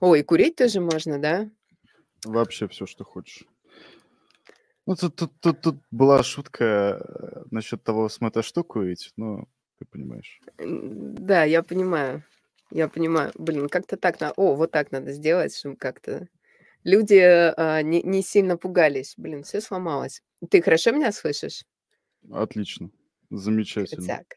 [0.00, 1.50] Ой, курить тоже можно, да?
[2.24, 3.44] Вообще все, что хочешь.
[4.86, 9.46] Ну, тут, тут, тут, тут была шутка э, насчет того, с штуку ведь, ну,
[9.78, 10.40] ты понимаешь.
[10.58, 12.24] Да, я понимаю.
[12.70, 13.32] Я понимаю.
[13.34, 14.34] Блин, как-то так надо.
[14.36, 16.28] О, вот так надо сделать, чтобы как-то
[16.84, 19.14] люди а, не, не сильно пугались.
[19.16, 20.22] Блин, все сломалось.
[20.50, 21.64] Ты хорошо меня слышишь?
[22.30, 22.90] Отлично.
[23.30, 24.06] Замечательно.
[24.06, 24.36] Крутяк.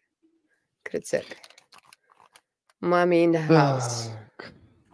[0.83, 1.25] Крутяк.
[2.79, 4.09] Мами in the house.
[4.09, 4.32] Так.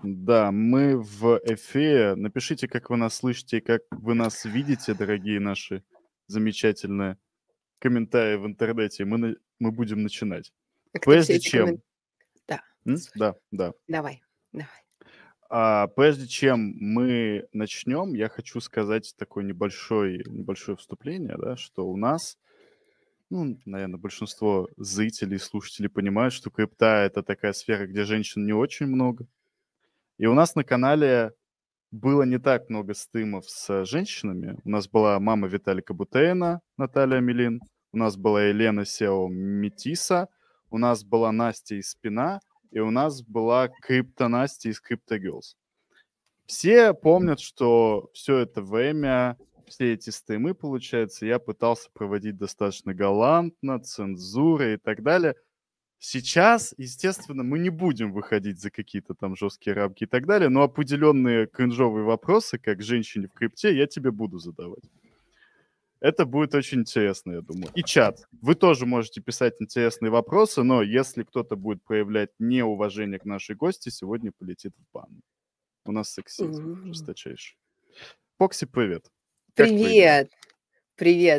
[0.03, 2.15] Да, мы в эфире.
[2.15, 5.83] Напишите, как вы нас слышите, как вы нас видите, дорогие наши
[6.27, 7.17] замечательные
[7.79, 9.03] комментарии в интернете.
[9.03, 9.35] Мы, на...
[9.59, 10.53] мы будем начинать.
[10.93, 11.65] А Прежде чем...
[11.65, 11.81] Коммен...
[12.47, 12.61] Да.
[12.85, 12.95] М?
[13.15, 13.73] Да, да.
[13.89, 14.21] Давай,
[14.53, 14.67] давай.
[15.49, 21.97] А, прежде чем мы начнем, я хочу сказать такое небольшое, небольшое вступление, да, что у
[21.97, 22.37] нас,
[23.29, 28.85] ну, наверное, большинство зрителей, слушателей понимают, что крипта— это такая сфера, где женщин не очень
[28.85, 29.27] много.
[30.19, 31.31] И у нас на канале
[31.91, 34.59] было не так много стримов с женщинами.
[34.65, 37.61] У нас была мама Виталика Бутейна, Наталья Милин.
[37.93, 40.27] У нас была Елена Сео Метиса.
[40.69, 42.41] У нас была Настя из Спина.
[42.69, 45.55] И у нас была Крипто Настя из Крипто Girls.
[46.45, 53.79] Все помнят, что все это время, все эти стримы, получается, я пытался проводить достаточно галантно,
[53.79, 55.35] цензурой и так далее–
[56.01, 60.63] Сейчас, естественно, мы не будем выходить за какие-то там жесткие рамки и так далее, но
[60.63, 64.83] определенные кринжовые вопросы, как женщине в крипте, я тебе буду задавать.
[65.99, 67.69] Это будет очень интересно, я думаю.
[67.75, 68.23] И чат.
[68.41, 73.89] Вы тоже можете писать интересные вопросы, но если кто-то будет проявлять неуважение к нашей гости,
[73.89, 75.21] сегодня полетит в бан.
[75.85, 77.57] У нас сексизм жесточайший.
[78.37, 79.11] Покси, привет.
[79.53, 79.81] Привет.
[79.81, 80.38] Привет.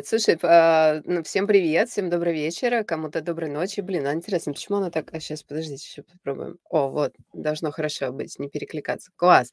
[0.07, 3.81] Слушай, а, ну, всем привет, всем добрый вечер, кому-то доброй ночи.
[3.81, 5.13] Блин, а интересно, почему она так...
[5.13, 6.57] А сейчас, подождите, еще попробуем.
[6.67, 9.11] О, вот, должно хорошо быть, не перекликаться.
[9.15, 9.51] Класс.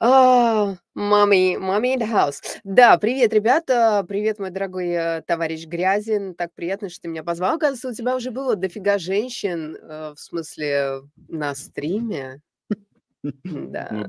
[0.00, 2.36] А, Мами, мами in the house.
[2.64, 6.34] Да, привет, ребята, привет, мой дорогой э, товарищ Грязин.
[6.34, 7.56] Так приятно, что ты меня позвал.
[7.56, 12.40] Оказывается, у тебя уже было дофига женщин, э, в смысле, на стриме.
[13.44, 14.06] Ну да.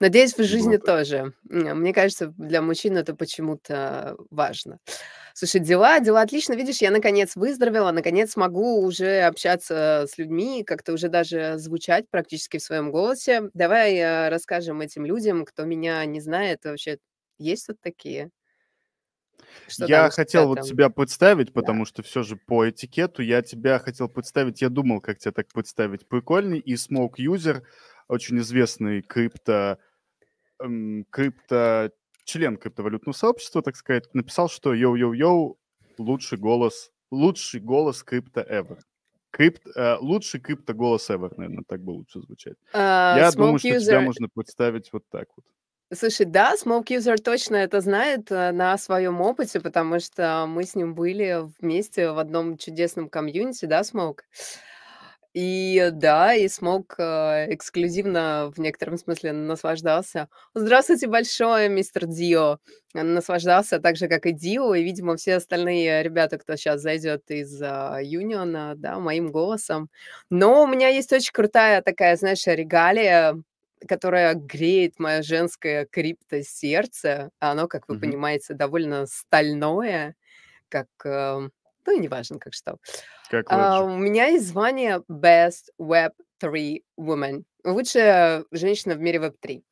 [0.00, 0.86] Надеюсь, в жизни вот.
[0.86, 1.32] тоже.
[1.44, 4.78] Мне кажется, для мужчин это почему-то важно.
[5.34, 6.54] Слушай, дела, дела отлично.
[6.54, 12.58] Видишь, я наконец выздоровела, наконец могу уже общаться с людьми, как-то уже даже звучать практически
[12.58, 13.50] в своем голосе.
[13.54, 16.98] Давай э, расскажем этим людям, кто меня не знает, вообще
[17.38, 18.30] есть тут такие?
[19.68, 20.64] Что я там, хотел вот там?
[20.64, 21.88] тебя представить, потому да.
[21.88, 24.60] что все же по этикету я тебя хотел представить.
[24.62, 26.08] Я думал, как тебя так представить.
[26.08, 27.62] Прикольный и User,
[28.08, 29.78] очень известный крипто
[30.60, 31.90] эм, крипто,
[32.24, 35.56] член криптовалютного сообщества, так сказать, написал, что йоу-йоу-йоу,
[35.98, 38.78] лучший голос, лучший голос крипто ever.
[39.30, 42.56] Крипт, э, лучший крипто голос ever, наверное, так бы лучше звучать.
[42.72, 43.80] А, я думаю, что user...
[43.80, 45.44] тебя можно представить вот так вот.
[45.90, 50.74] Слушай, да, Smoke User точно это знает э, на своем опыте, потому что мы с
[50.74, 54.18] ним были вместе в одном чудесном комьюнити, да, Smoke?
[55.40, 60.28] И да, и смог э, эксклюзивно в некотором смысле наслаждался.
[60.52, 62.58] Здравствуйте большое, мистер Дио.
[62.92, 67.62] Наслаждался так же, как и Дио, и, видимо, все остальные ребята, кто сейчас зайдет из
[67.62, 69.90] а, Юниона, да, моим голосом.
[70.28, 73.40] Но у меня есть очень крутая такая, знаешь, регалия,
[73.86, 77.30] которая греет мое женское крипто-сердце.
[77.38, 78.00] Оно, как вы mm-hmm.
[78.00, 80.16] понимаете, довольно стальное,
[80.68, 81.48] как э,
[81.88, 82.76] ну, неважно, как что.
[83.30, 87.44] Как А, у меня есть звание Best Web 3 Woman.
[87.64, 89.64] Лучшая женщина в мире Web 3.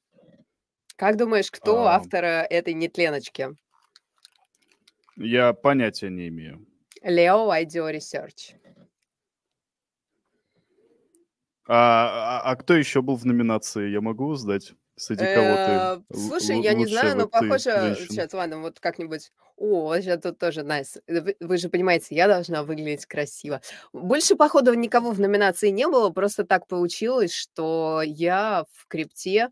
[0.97, 3.49] Как думаешь, кто А, автор этой нетленочки?
[5.17, 6.67] я понятия не имею.
[7.05, 8.55] Leo IDEO Research.
[11.69, 13.91] А, а, а кто еще был в номинации?
[13.91, 14.73] Я могу узнать?
[14.97, 17.97] Среди кого ты Э, Слушай, я не знаю, но похоже...
[17.99, 19.31] Сейчас, ладно, вот как-нибудь...
[19.57, 20.99] О, сейчас тут тоже найс.
[21.07, 23.61] Вы, вы же понимаете, я должна выглядеть красиво.
[23.93, 29.51] Больше, походу, никого в номинации не было, просто так получилось, что я в крипте...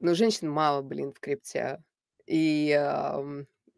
[0.00, 1.82] Ну, женщин мало, блин, в крипте.
[2.26, 2.78] И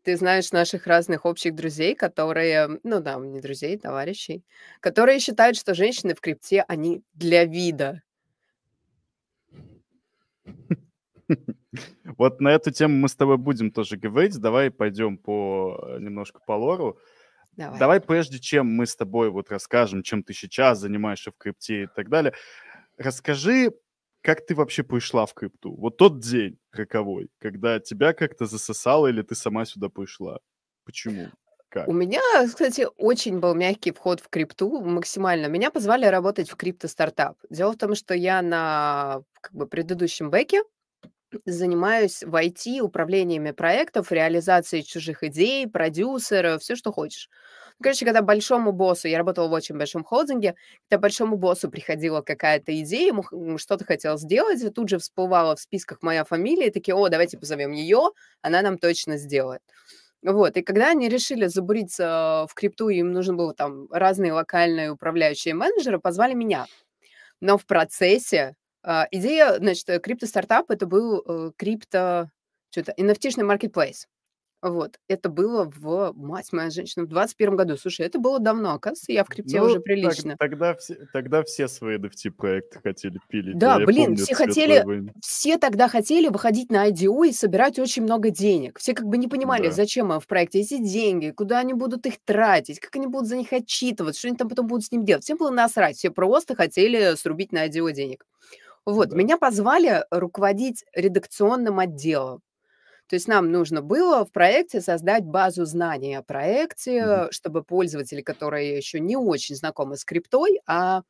[0.04, 4.44] ты знаешь наших разных общих друзей, которые, ну да, не друзей, товарищей,
[4.80, 8.02] которые считают, что женщины в крипте, они для вида.
[12.18, 14.38] Вот на эту тему мы с тобой будем тоже говорить.
[14.38, 16.98] Давай пойдем по э, немножко по лору.
[17.56, 17.78] Давай.
[17.78, 21.86] Давай, прежде чем мы с тобой вот расскажем, чем ты сейчас занимаешься в крипте и
[21.86, 22.34] так далее,
[22.98, 23.72] расскажи,
[24.22, 25.74] как ты вообще пришла в крипту?
[25.76, 30.38] Вот тот день роковой, когда тебя как-то засосало или ты сама сюда пришла.
[30.84, 31.28] Почему?
[31.68, 31.88] Как?
[31.88, 35.46] У меня, кстати, очень был мягкий вход в крипту, максимально.
[35.46, 37.36] Меня позвали работать в крипто-стартап.
[37.50, 40.62] Дело в том, что я на как бы предыдущем бэке
[41.44, 47.28] занимаюсь в IT управлениями проектов, реализацией чужих идей, продюсера, все, что хочешь.
[47.82, 50.54] Короче, когда большому боссу, я работала в очень большом холдинге,
[50.88, 55.98] когда большому боссу приходила какая-то идея, ему что-то хотел сделать, тут же всплывала в списках
[56.02, 58.10] моя фамилия, и такие, о, давайте позовем ее,
[58.42, 59.60] она нам точно сделает.
[60.22, 65.52] Вот, и когда они решили забуриться в крипту, им нужно было там разные локальные управляющие
[65.54, 66.66] менеджеры, позвали меня.
[67.40, 68.54] Но в процессе
[69.10, 72.30] идея, значит, крипто-стартап это был э, крипто,
[72.70, 74.06] что-то, NFT-шный marketplace.
[74.62, 77.76] Вот, это было в, мать моя женщина, в 21 году.
[77.76, 80.36] Слушай, это было давно, оказывается, я в крипте Ну, уже так- прилично.
[80.38, 83.58] тогда, все, тогда все свои NFT-проекты хотели пилить.
[83.58, 88.04] Да, Я блин, помню все хотели, все тогда хотели выходить на IDO и собирать очень
[88.04, 88.78] много денег.
[88.78, 89.72] Все как бы не понимали, Да.
[89.72, 93.52] зачем в проекте эти деньги, куда они будут их тратить, как они будут за них
[93.52, 95.24] отчитываться, что они там потом будут с ним делать.
[95.24, 98.24] Всем было насрать, все просто хотели срубить на IDO денег.
[98.86, 99.16] Вот, Да.
[99.16, 102.42] меня позвали руководить редакционным отделом.
[103.08, 108.76] То есть нам нужно было в проекте создать базу знаний о проекте, чтобы пользователи, которые
[108.76, 111.02] еще не очень знакомы с криптой, а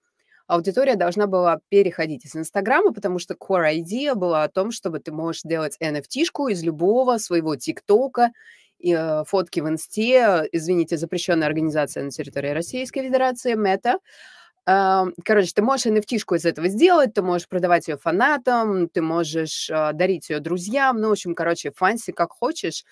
[0.49, 5.13] аудитория должна была переходить из Инстаграма, потому что core idea была о том, чтобы ты
[5.13, 8.33] можешь делать NFT-шку из любого своего ТикТока,
[8.85, 13.99] э, фотки в Инсте, извините, запрещенная организация на территории Российской Федерации, Мета.
[14.67, 19.93] Короче, ты можешь NFT-шку из этого сделать, ты можешь продавать ее фанатам, ты можешь а,
[19.93, 22.85] дарить ее друзьям, ну, в общем, короче, fancy как хочешь.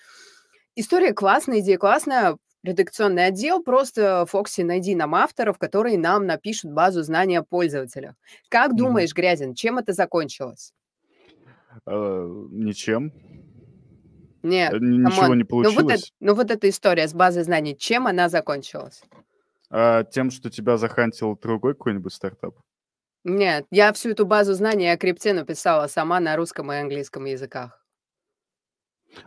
[0.75, 7.01] История классная, идея классная, редакционный отдел, просто, Фокси, найди нам авторов, которые нам напишут базу
[7.03, 8.15] знаний о пользователях.
[8.49, 8.77] Как Мгм.
[8.77, 10.73] думаешь, Грязин, чем это закончилось?
[11.87, 13.11] Э, Ничем.
[14.43, 15.37] Нет, Э, Ничего come on.
[15.37, 16.13] не Ну вот, это, получилось.
[16.19, 19.01] ну вот эта история с базой знаний, чем она закончилась?
[19.75, 22.55] А тем, что тебя захантил другой какой-нибудь стартап.
[23.23, 27.83] Нет, я всю эту базу знаний о крипте написала сама на русском и английском языках.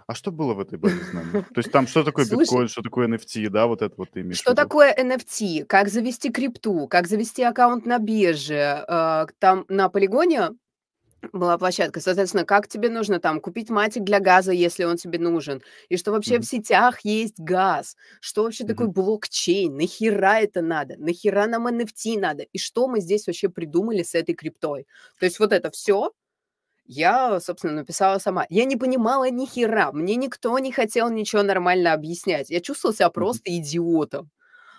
[0.06, 1.30] А что было в этой базе знаний?
[1.54, 4.20] То есть там что такое Слушай, биткоин, что такое NFT, да, вот это вот ты
[4.20, 8.84] имеешь что такое NFT, как завести крипту, как завести аккаунт на бирже.
[8.86, 10.50] э, Там на полигоне
[11.32, 15.62] была площадка, соответственно, как тебе нужно там купить матик для газа, если он тебе нужен,
[15.88, 16.46] и что вообще в Мгм.
[16.46, 18.88] сетях есть газ, что вообще такое Мгм.
[18.88, 24.14] блокчейн, нахера это надо, нахера нам NFT надо, и что мы здесь вообще придумали с
[24.14, 24.86] этой криптой.
[25.18, 26.12] То есть вот это все
[26.88, 28.46] я, собственно, написала сама.
[28.48, 32.48] Я не понимала ни хера, мне никто не хотел ничего нормально объяснять.
[32.50, 34.30] Я чувствовала себя просто идиотом.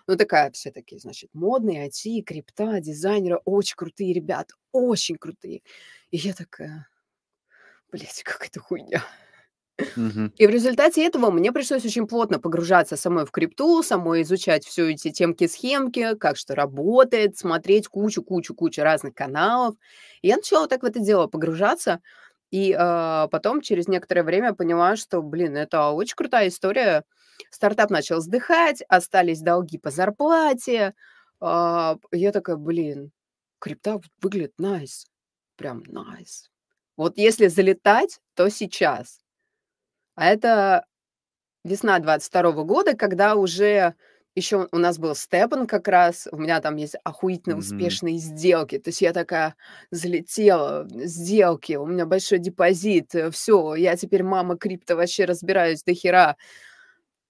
[0.07, 5.61] Ну, такая, все такие, значит, модные IT, крипта, дизайнеры, очень крутые ребята, очень крутые.
[6.12, 6.88] И я такая,
[7.92, 9.04] блядь, как это хуйня.
[9.77, 14.92] И в результате этого мне пришлось очень плотно погружаться самой в крипту, самой изучать все
[14.92, 19.75] эти темки-схемки, как что работает, смотреть кучу-кучу-кучу разных каналов.
[20.21, 22.01] И я начала так в это дело погружаться.
[22.50, 27.04] И а, потом через некоторое время поняла, что, блин, это очень крутая история.
[27.51, 30.95] Стартап начал сдыхать, остались долги по зарплате.
[31.39, 33.12] А, я такая, блин,
[33.59, 35.06] крипта выглядит nice,
[35.57, 36.50] прям nice.
[36.98, 39.19] Вот если залетать, то сейчас.
[40.15, 40.86] А это
[41.63, 43.95] весна 22 года, когда уже
[44.36, 47.62] еще у нас был Степан как раз, у меня там есть охуительно Мгм.
[47.62, 48.80] успешные сделки.
[48.80, 49.56] То есть я такая
[49.92, 56.37] залетела, сделки, у меня большой депозит, все, я теперь мама крипто, вообще разбираюсь до хера.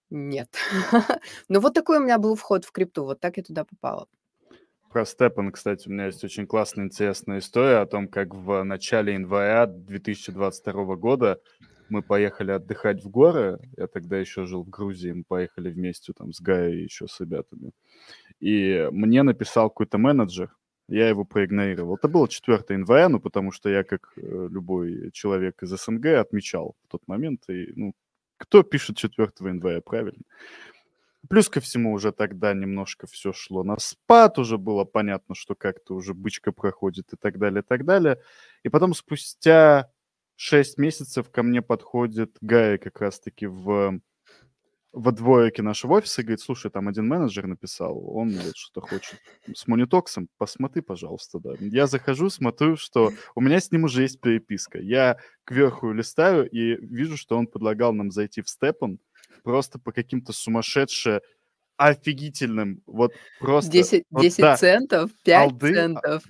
[0.10, 0.50] Нет.
[1.50, 4.08] Ну вот такой у меня был вход в крипту, вот так я туда попала.
[4.90, 9.14] Про Степан, кстати, у меня есть очень классная, интересная история о том, как в начале
[9.14, 11.42] января 2022 года
[11.90, 13.60] мы поехали отдыхать в горы.
[13.76, 17.20] Я тогда еще жил в Грузии, мы поехали вместе там с Гаей и еще с
[17.20, 17.72] ребятами.
[18.40, 20.56] И мне написал какой-то менеджер,
[20.88, 21.96] я его проигнорировал.
[21.96, 26.76] Это было 4 января, ну, потому что я, как э, любой человек из СНГ, отмечал
[26.86, 27.44] в тот момент.
[27.50, 27.94] И, ну,
[28.38, 30.24] кто пишет 4 января, правильно?
[31.30, 35.96] Плюс ко всему уже тогда немножко все шло на спад, уже было понятно, что как-то
[35.96, 38.20] уже бычка проходит и так далее, и так далее.
[38.64, 39.92] И потом спустя
[40.36, 44.00] 6 месяцев ко мне подходит Гая как раз-таки в
[44.94, 49.20] во дворике нашего офиса и говорит, слушай, там один менеджер написал, он вот что-то хочет
[49.54, 51.52] с монитоксом, посмотри, пожалуйста, да.
[51.60, 54.80] Я захожу, смотрю, что у меня с ним уже есть переписка.
[54.80, 58.98] Я кверху листаю и вижу, что он предлагал нам зайти в Степан
[59.44, 61.22] просто по каким-то сумасшедше
[61.78, 63.72] офигительным, вот просто...
[63.72, 66.24] 10, вот 10 да, центов, 5 алды, а, центов.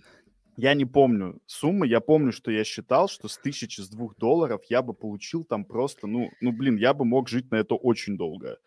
[0.58, 4.62] я не помню суммы, я помню, что я считал, что с тысячи, с двух долларов
[4.70, 8.18] я бы получил там просто, ну, ну, блин, я бы мог жить на это очень
[8.18, 8.58] долго.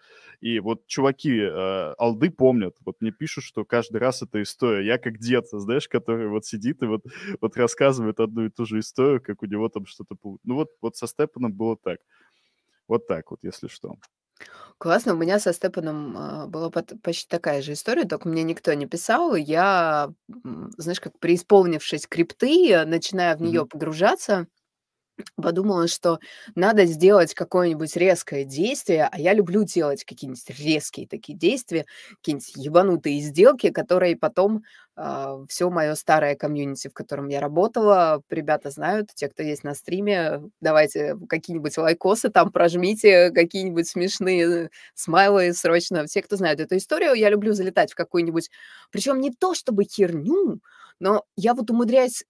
[0.40, 4.86] И вот чуваки, э, алды помнят, вот мне пишут, что каждый раз это история.
[4.86, 7.04] Я как дед, знаешь, который вот сидит и вот,
[7.42, 10.16] вот рассказывает одну и ту же историю, как у него там что-то...
[10.44, 12.00] Ну вот, вот со Степаном было так.
[12.88, 13.96] Вот так вот, если что.
[14.78, 15.12] Классно.
[15.12, 18.86] У меня со Степаном, а, была пот почти такая же история, только мне никто не
[18.86, 19.34] писал.
[19.34, 20.10] Я,
[20.44, 23.70] м, знаешь, как преисполнившись крипты, начиная в нее Мгм.
[23.70, 24.46] погружаться
[25.36, 26.18] подумала, что
[26.54, 31.86] надо сделать какое-нибудь резкое действие, а я люблю делать какие-нибудь резкие такие действия,
[32.16, 34.62] какие-нибудь ебанутые сделки, которые потом
[34.96, 39.74] а, все мое старое комьюнити, в котором я работала, ребята знают, те, кто есть на
[39.74, 46.04] стриме, давайте какие-нибудь лайкосы там прожмите, какие-нибудь смешные смайлы срочно.
[46.06, 48.50] Все, кто знает эту историю, я люблю залетать в какую-нибудь,
[48.90, 50.60] причем не то чтобы херню,
[50.98, 52.24] но я вот умудряюсь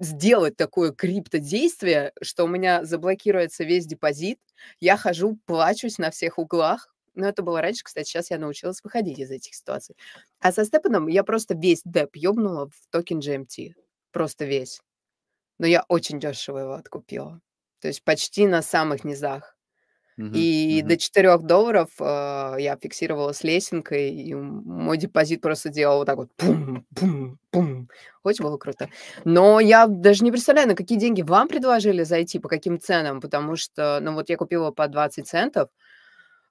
[0.00, 4.38] сделать такое криптодействие, что у меня заблокируется весь депозит,
[4.80, 6.94] я хожу, плачусь на всех углах.
[7.14, 9.96] Но это было раньше, кстати, сейчас я научилась выходить из этих ситуаций.
[10.40, 13.74] А со Степаном я просто весь деп ёбнула в токен GMT.
[14.12, 14.80] Просто весь.
[15.58, 17.40] Но я очень дешево его откупила.
[17.80, 19.56] То есть почти на самых низах.
[20.16, 20.98] Мгм, И до мгм.
[20.98, 26.30] 4 долларов а, я фиксировала с лесенкой, и мой депозит просто делал вот так вот
[26.36, 27.88] пум, пум, пум.
[28.24, 28.88] Очень было круто.
[29.24, 33.56] Но я даже не представляю, на какие деньги вам предложили зайти, по каким ценам, потому
[33.56, 35.68] что, ну вот я купила по 20 центов,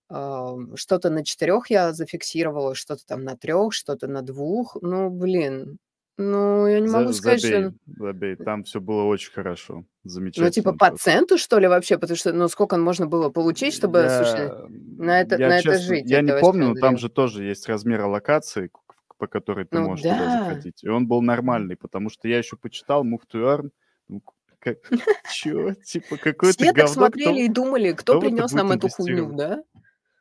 [0.09, 4.77] а, что-то на 4 я зафиксировала, что-то там на 3, что-то на 2.
[4.81, 5.77] Ну, блин,
[6.21, 7.73] ну, я не могу За сказать, забей, что...
[7.97, 8.35] забей.
[8.35, 9.75] Там все было очень хорошо.
[9.75, 10.97] Ну, типа Замечательно по просто.
[10.97, 11.97] центу, что ли, вообще?
[11.97, 14.65] Потому что, ну, сколько можно было получить, чтобы, слушай, Я,
[15.03, 16.09] на это, я на это честно, жить?
[16.09, 18.71] я Это не помню, но там же тоже есть размер аллокации,
[19.17, 20.43] по которой ты Ну можешь туда да.
[20.45, 20.83] заходить.
[20.83, 23.69] И он был нормальный, потому что я еще почитал Move to Earn.
[24.07, 24.21] Ну,
[24.59, 24.77] как,
[25.33, 25.73] чё?
[25.85, 28.89] Типа какое-то Все так говно, смотрели кто, и думали, кто кто это принес нам эту
[28.89, 29.63] хуйню, да?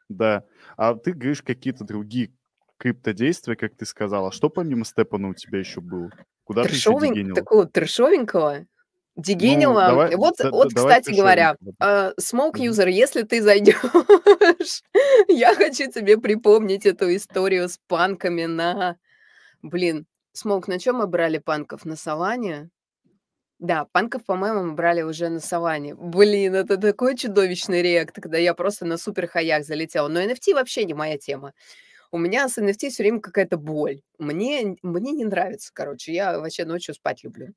[0.09, 0.45] Да.
[0.77, 2.33] А ты говоришь какие-то другие
[2.81, 4.33] криптодействия, как ты сказала.
[4.33, 6.11] Что помимо Степана у тебя еще было?
[6.45, 7.15] Куда ты еще Трешовень...
[7.15, 7.35] дегенила?
[7.37, 8.59] Такого трешовенького.
[9.17, 9.87] Ну, Дегенила.
[9.89, 12.63] давай, Вот, да- вот, давай кстати говоря, Smoke Мгм.
[12.63, 13.75] User, если ты зайдешь,
[15.29, 18.97] я хочу тебе припомнить эту историю с панками на...
[19.63, 21.85] Блин, Смоук, на чем мы брали панков?
[21.85, 22.71] На Саване?
[23.59, 25.95] Да, панков, по-моему, мы брали уже на Саване.
[25.95, 30.09] Блин, это такой чудовищный реакт, когда я просто на супер хаях залетела.
[30.09, 31.53] Но NFT вообще не моя тема.
[32.13, 34.03] У меня с NFT все время какая-то боль.
[34.19, 36.13] Мне, мне не нравится, короче.
[36.13, 37.55] Я вообще ночью спать люблю.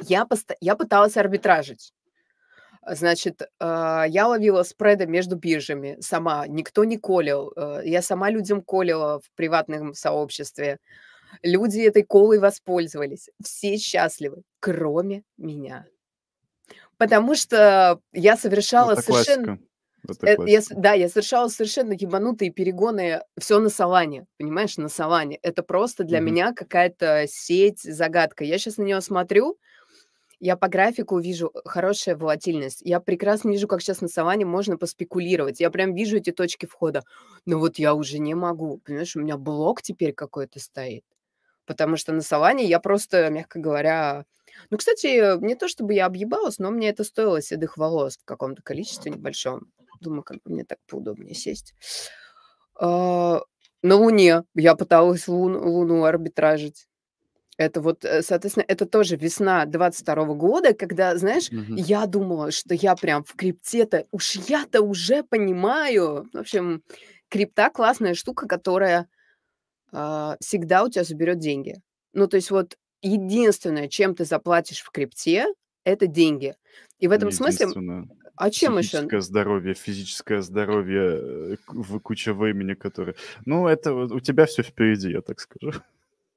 [0.00, 1.92] Я, поста- я пыталась арбитражить.
[2.86, 6.46] Значит, а, я ловила спреды между биржами сама.
[6.46, 7.52] Никто не колил.
[7.54, 10.78] э, Я сама людям колила в приватном сообществе.
[11.42, 13.28] Люди этой колой воспользовались.
[13.44, 15.86] Все счастливы, кроме меня.
[16.96, 19.44] Потому что я совершала Это совершенно...
[19.44, 19.64] классика.
[20.22, 23.22] Это Э, я да, я совершала совершенно ебанутые перегоны.
[23.38, 25.38] все на Солане, понимаешь, на Солане.
[25.42, 26.26] Это просто для Мгм.
[26.26, 28.44] меня какая-то сеть, загадка.
[28.44, 29.58] Я сейчас на нее смотрю,
[30.40, 32.80] я по графику вижу э, хорошая волатильность.
[32.82, 35.60] Я прекрасно вижу, как сейчас на Солане можно поспекулировать.
[35.60, 37.02] Я прям вижу эти точки входа.
[37.46, 38.78] Но вот я уже не могу.
[38.78, 41.04] Понимаешь, у меня блок теперь какой-то стоит.
[41.66, 44.24] Потому что на Солане я просто, мягко говоря...
[44.70, 48.62] Ну, кстати, не то чтобы я объебалась, но мне это стоило седых волос в каком-то
[48.62, 49.70] количестве небольшом.
[50.00, 51.74] Думаю, как бы мне так поудобнее сесть.
[52.74, 53.40] А,
[53.82, 56.86] на Луне я пыталась Лун- Луну арбитражить.
[57.58, 61.74] Это вот, э, соответственно, это тоже весна 22 года, когда, знаешь, Мгм.
[61.76, 66.26] я думала, что я прям в крипте-то, уж я-то уже понимаю.
[66.32, 66.82] В общем,
[67.28, 69.08] крипта классная штука, которая
[69.92, 71.82] а, всегда у тебя заберет деньги.
[72.12, 75.46] Ну, то есть вот единственное, чем ты заплатишь в крипте,
[75.84, 76.54] это деньги.
[76.98, 77.66] И в этом смысле.
[78.40, 78.88] А чем еще?
[78.88, 83.14] Психическое здоровье, физическое здоровье, э, куча времени, которое...
[83.44, 85.72] Ну, это у тебя все впереди, я так скажу.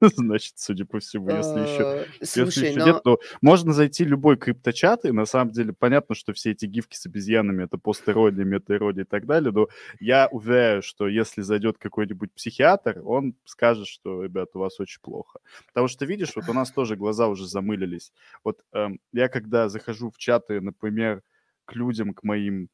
[0.00, 4.36] Значит, судя по всему, если еще Э, если еще но нет, то можно зайти любой
[4.36, 9.04] крипточат, и на самом деле понятно, что все эти гифки с обезьянами это постеродия, метаэродия
[9.04, 9.68] и так далее, но
[10.00, 15.40] я уверяю, что если зайдет какой-нибудь психиатр, он скажет, что, ребят, у вас очень плохо.
[15.68, 18.12] Потому что, видишь, вот у нас тоже глаза уже замылились.
[18.42, 21.22] Вот эм, я когда захожу в чаты, например,
[21.64, 22.68] к людям, к моим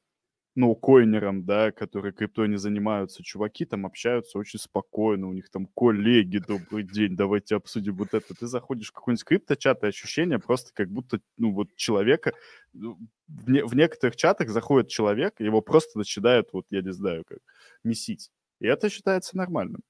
[0.56, 5.66] ну, коинерам, да, которые криптой не занимаются, чуваки там общаются очень спокойно, у них там
[5.66, 8.34] коллеги, добрый день, давайте обсудим вот это.
[8.34, 12.32] Ты заходишь в какой-нибудь крипточат, и ощущение просто как будто, ну, вот человека,
[12.72, 17.24] ну, в, не- в некоторых чатах заходит человек, его просто начинают, вот, я не знаю,
[17.26, 17.38] как,
[17.84, 18.30] месить.
[18.58, 19.82] И это считается нормальным.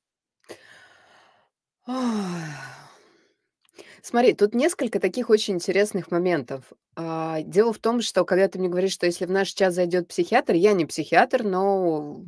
[4.03, 6.65] Смотри, тут несколько таких очень интересных моментов.
[6.97, 10.09] А, Дело в том, что когда ты мне говоришь, что если в наш чат зайдет
[10.09, 12.25] психиатр, я не психиатр, но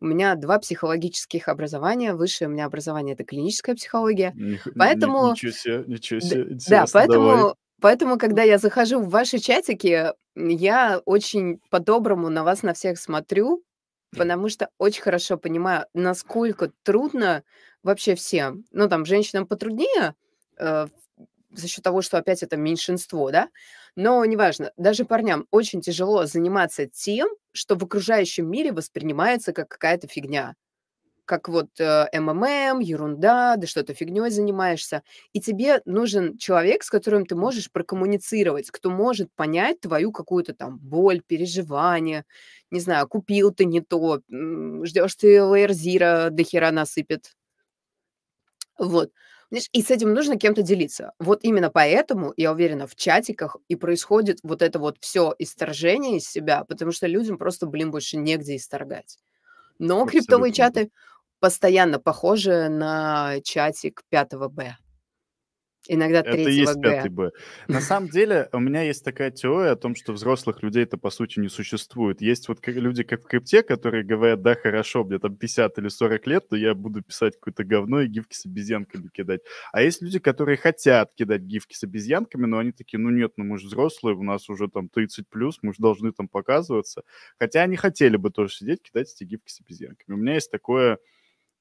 [0.00, 2.14] У меня два психологических образования.
[2.14, 4.34] Высшее у меня образование это клиническая психология.
[4.36, 6.92] Ни- Поэтому, Ничего себе, ничего д- себе, да, интересно, давай.
[6.92, 12.98] поэтому, поэтому, когда я захожу в ваши чатики, я очень по-доброму на вас на всех
[12.98, 13.62] смотрю,
[14.16, 17.42] потому что очень хорошо понимаю, насколько трудно
[17.82, 18.64] вообще всем.
[18.72, 20.14] Ну, там, женщинам потруднее,
[20.58, 20.86] э,
[21.58, 23.48] за счет того, что опять это меньшинство, да,
[23.96, 30.08] но неважно, даже парням очень тяжело заниматься тем, что в окружающем мире воспринимается как какая-то
[30.08, 30.54] фигня.
[31.26, 35.02] Как вот э, МММ, ерунда, да что ты фигней занимаешься.
[35.32, 40.78] И тебе нужен человек, с которым ты можешь прокоммуницировать, кто может понять твою какую-то там
[40.78, 42.24] боль, переживание,
[42.70, 47.32] не знаю, купил ты не то, ждешь ты лейерзира до хера насыпет.
[48.78, 49.10] Вот.
[49.54, 51.12] Знаешь, и с этим нужно кем-то делиться.
[51.20, 56.28] Вот именно поэтому, я уверена, в чатиках и происходит вот это вот все исторжение из
[56.28, 59.16] себя, потому что людям просто, блин, больше негде исторгать.
[59.78, 60.86] Но криптовые Абсолютно, да.
[60.86, 60.90] чаты
[61.40, 64.76] постоянно похожи на чатик 5 Б,
[65.88, 67.10] иногда Это и 3 есть пятый.
[67.10, 67.32] Б.
[67.68, 71.40] На самом деле, у меня есть такая теория о том, что взрослых людей-то по сути
[71.40, 72.20] не существует.
[72.20, 76.26] Есть вот люди, как в крипте, которые говорят, да, хорошо, мне там 50 или 40
[76.26, 79.40] лет, то я буду писать какое-то говно и гифки с обезьянками кидать.
[79.72, 83.44] А есть люди, которые хотят кидать гифки с обезьянками, но они такие, ну нет, ну
[83.44, 87.02] мы же взрослые, у нас уже там 30 плюс, мы же должны там показываться.
[87.38, 90.14] Хотя они хотели бы тоже сидеть, кидать эти гифки с обезьянками.
[90.14, 90.98] У меня есть такое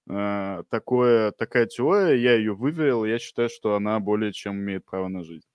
[0.08, 5.24] такое, такая теория, я ее выверил, я считаю, что она более чем имеет право на
[5.24, 5.48] жизнь.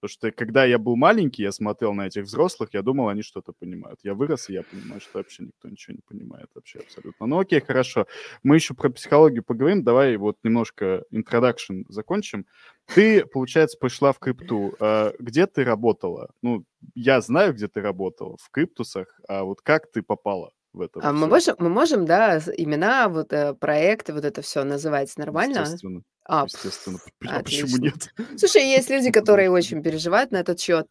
[0.00, 3.52] Потому что когда я был маленький, я смотрел на этих взрослых, я думал, они что-то
[3.52, 3.98] понимают.
[4.02, 7.26] Я вырос, и я понимаю, что вообще никто ничего не понимает вообще абсолютно.
[7.26, 8.06] Ну окей, хорошо.
[8.42, 9.84] Мы еще про психологию поговорим.
[9.84, 12.46] Давай вот немножко introduction закончим.
[12.94, 14.74] Ты, получается, пришла в крипту.
[14.80, 16.30] А Где ты работала?
[16.42, 21.00] Ну, я знаю, где ты работала, в криптусах, а вот как ты попала в это
[21.02, 25.60] А мы можем, мы можем, да, имена, вот э, проекты, вот это все называть нормально?
[25.60, 26.02] Естественно.
[26.24, 26.98] А, Естественно.
[27.28, 28.12] А почему нет?
[28.36, 30.88] Слушай, есть люди, которые очень переживают на этот счет.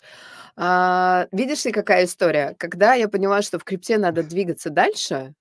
[0.56, 2.56] А, видишь ли, какая история?
[2.58, 5.34] Когда я поняла, что в крипте надо двигаться дальше,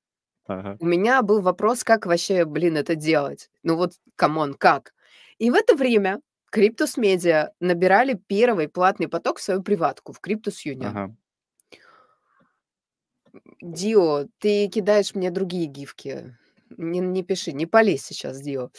[0.46, 0.76] Ага.
[0.78, 3.48] у меня был вопрос, как вообще, блин, это делать?
[3.62, 4.92] Ну вот, come on, как?
[5.38, 10.66] И в это время Криптус Медиа набирали первый платный поток в свою приватку, в Криптус
[10.66, 10.86] Union.
[10.86, 11.16] Ага.
[13.60, 16.36] Дио, ты кидаешь мне другие гифки.
[16.76, 18.70] Не, не пиши, не полезь сейчас, Дио.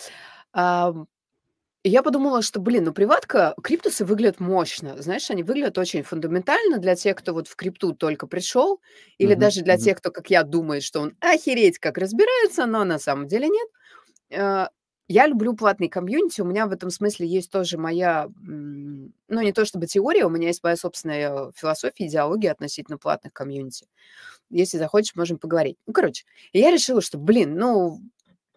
[1.84, 5.00] И я подумала, что, блин, ну приватка, криптусы выглядят мощно.
[5.02, 8.82] Знаешь, они выглядят очень фундаментально для тех, кто вот в крипту только пришел,
[9.20, 9.40] или Мгм.
[9.40, 13.28] даже для тех, кто, как я, думает, что он охереть как разбирается, но на самом
[13.28, 13.70] деле нет.
[14.32, 14.68] Э,
[15.10, 19.66] Я люблю платный комьюнити, у меня в этом смысле есть тоже моя, ну не то
[19.66, 23.88] чтобы теория, у меня есть моя собственная философия, идеология относительно платных комьюнити.
[24.50, 25.78] Если захочешь, можем поговорить.
[25.88, 28.00] Ну, короче, я решила, что, блин, ну,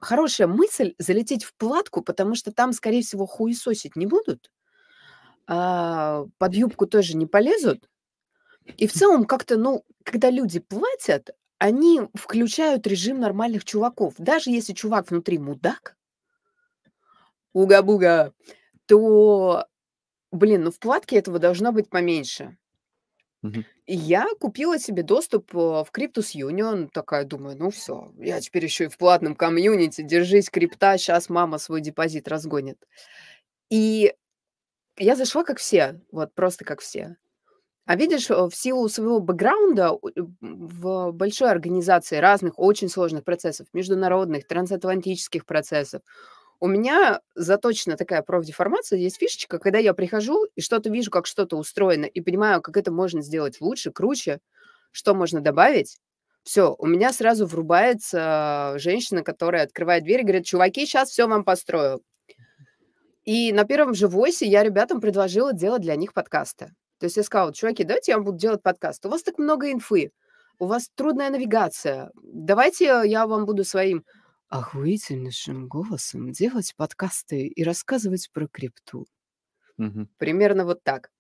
[0.01, 4.51] хорошая мысль залететь в платку, потому что там, скорее всего, хуесосить не будут,
[5.47, 7.89] а, под юбку тоже не полезут.
[8.79, 14.15] И в целом как-то, ну, когда люди платят, они включают режим нормальных чуваков.
[14.19, 15.97] Даже если чувак внутри мудак,
[17.53, 18.33] уга-буга,
[18.87, 19.67] то,
[20.33, 22.58] блин, ну в платке этого должно быть поменьше.
[23.87, 28.65] И я купила себе доступ э, в Cryptus Union, такая думаю, ну все, я теперь
[28.65, 32.79] еще и в платном комьюнити, держись, крипта, сейчас мама свой депозит разгонит.
[33.71, 34.15] И
[34.97, 37.17] я зашла как все, вот просто как все.
[37.87, 43.67] А видишь, э, в силу своего бэкграунда э, в большой организации разных очень сложных процессов,
[43.73, 46.03] международных, трансатлантических процессов,
[46.61, 51.57] у меня заточена такая профдеформация, есть фишечка, когда я прихожу и что-то вижу, как что-то
[51.57, 54.41] устроено, и понимаю, как это можно сделать лучше, круче,
[54.91, 55.99] что можно добавить,
[56.43, 61.45] все, у меня сразу врубается женщина, которая открывает дверь и говорит, чуваки, сейчас все вам
[61.45, 62.01] построю.
[63.25, 66.73] И на первом же войсе я ребятам предложила делать для них подкасты.
[66.99, 69.05] То есть я сказала, чуваки, давайте я вам буду делать подкаст.
[69.05, 70.11] У вас так много инфы,
[70.59, 72.11] у вас трудная навигация.
[72.23, 74.05] Давайте я вам буду своим
[74.49, 79.07] охуительнейшим голосом делать подкасты и рассказывать про крипту.
[79.77, 80.09] Мгм.
[80.19, 81.11] Примерно вот так.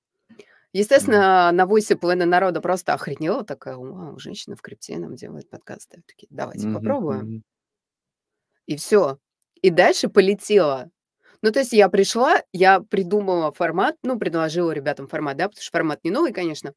[0.72, 6.02] Естественно, на войсе половина народа просто охренела, такая, вау, женщина в крипте нам делает подкасты.
[6.06, 6.74] Такие, давайте Мгм.
[6.74, 7.20] попробуем.
[7.20, 7.44] Мгм.
[8.66, 9.18] И все.
[9.62, 10.90] И дальше полетело.
[11.42, 15.70] Ну, то есть я пришла, я придумала формат, ну, предложила ребятам формат, да, потому что
[15.70, 16.74] формат не новый, конечно.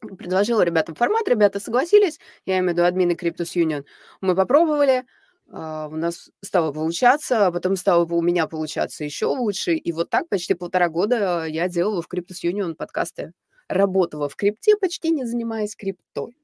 [0.00, 3.84] Предложила ребятам формат, ребята согласились, я имею в виду админы Cryptus Union.
[4.20, 5.04] Мы попробовали,
[5.52, 9.74] а, у нас стало получаться, а потом стало у меня получаться еще лучше.
[9.74, 13.32] И вот так почти полтора года я делала в Cryptus Union подкасты.
[13.68, 16.36] Работала в крипте, почти не занимаясь криптой.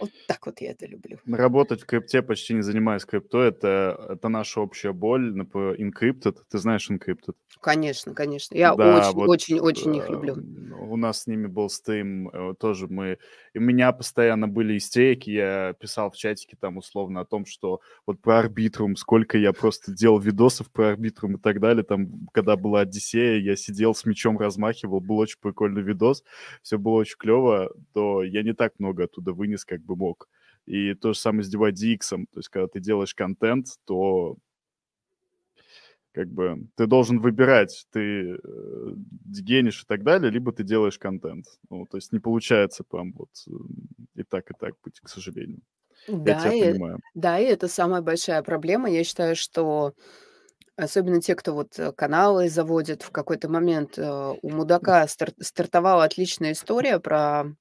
[0.00, 1.18] Вот так вот я это люблю.
[1.26, 5.38] Работать в крипте, почти не занимаясь крипто, это, это наша общая боль.
[5.38, 6.38] Encrypted.
[6.50, 7.34] Ты знаешь Encrypted?
[7.60, 8.56] Конечно, конечно.
[8.56, 10.36] Я Да, очень, вот очень, очень их э, люблю.
[10.80, 13.18] у нас с ними был стрим, э, тоже мы...
[13.54, 18.20] У меня постоянно были истерики, я писал в чатике там условно о том, что вот
[18.20, 22.80] про Арбитрум, сколько я просто делал видосов про Арбитрум и так далее, там, когда была
[22.80, 26.24] Одиссея, я сидел с мечом размахивал, был очень прикольный видос,
[26.62, 30.28] все было очень клево, то я не так много оттуда вынес, как бы мог.
[30.66, 34.36] И то же самое с DYDX, то есть когда ты делаешь контент, то
[36.12, 38.38] как бы ты должен выбирать, ты э,
[39.40, 41.46] генишь и так далее, либо ты делаешь контент.
[41.70, 43.50] Ну, то есть не получается прям вот э,
[44.16, 45.60] и так, и так быть, к сожалению.
[46.24, 46.98] Я Да, тебя и, понимаю.
[47.14, 48.90] да, и это самая большая проблема.
[48.90, 49.94] Я считаю, что
[50.76, 56.52] особенно те, кто вот э, каналы заводит, в какой-то момент у мудака стар- стартовала отличная
[56.52, 57.54] история про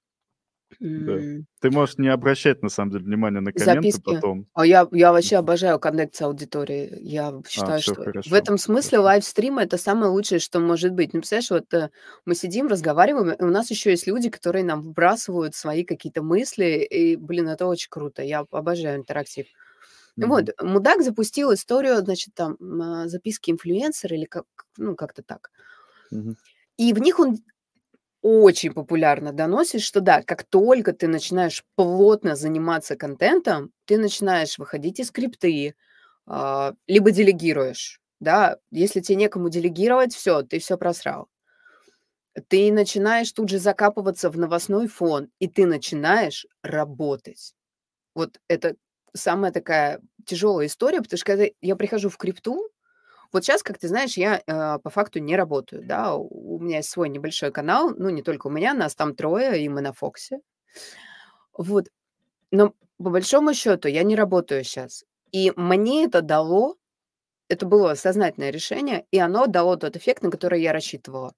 [0.96, 1.22] Да.
[1.22, 4.00] м, Ты можешь не обращать, на самом деле, внимания на комменты записки.
[4.00, 4.48] потом.
[4.54, 7.02] А я, я вообще обожаю коннект с аудиторией.
[7.02, 10.92] Я А, считаю, все что в хорошо, этом смысле лайвстрим это самое лучшее, что может
[10.94, 11.14] быть.
[11.14, 11.90] Ну, представляешь, вот э,
[12.26, 16.86] мы сидим, разговариваем, и у нас еще есть люди, которые нам вбрасывают свои какие-то мысли,
[16.90, 18.22] и, блин, это очень круто.
[18.24, 19.46] Я обожаю интерактив.
[20.18, 20.32] Мгм.
[20.32, 24.46] Вот, мудак запустил историю, значит, там, а, записки инфлюенсера или как,
[24.78, 25.52] ну, как-то так.
[26.12, 26.36] Мгм.
[26.78, 27.38] И в них он
[28.22, 35.00] очень популярно доносит, что да, как только ты начинаешь плотно заниматься контентом, ты начинаешь выходить
[35.00, 35.76] из скрипты,
[36.28, 41.30] а, либо делегируешь, да, если тебе некому делегировать, все, ты все просрал.
[42.48, 47.54] Ты начинаешь тут же закапываться в новостной фон, и ты начинаешь работать.
[48.16, 48.76] Вот это
[49.14, 52.70] самая такая тяжелая история, потому что когда я прихожу в крипту,
[53.32, 56.90] вот сейчас, как ты знаешь, я э, по факту не работаю, да, у меня есть
[56.90, 60.40] свой небольшой канал, ну не только у меня, нас там трое, и мы на Фоксе,
[61.58, 61.88] вот,
[62.52, 66.78] но по большому счету я не работаю сейчас, и мне это дало,
[67.50, 71.34] это было сознательное решение, и оно дало тот эффект, на который я рассчитывала.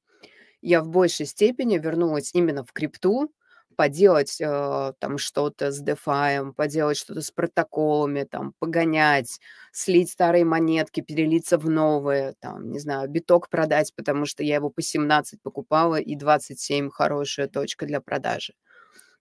[0.62, 3.32] Я в большей степени вернулась именно в крипту,
[3.76, 9.40] поделать э, там что-то с DeFi, поделать что-то с протоколами, там, погонять,
[9.72, 14.70] слить старые монетки, перелиться в новые, там, не знаю, биток продать, потому что я его
[14.70, 18.54] по 17 покупала, и 27 хорошая точка для продажи.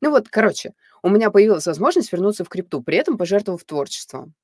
[0.00, 4.34] Ну вот, короче, у меня появилась возможность вернуться в крипту, при этом пожертвовав творчеством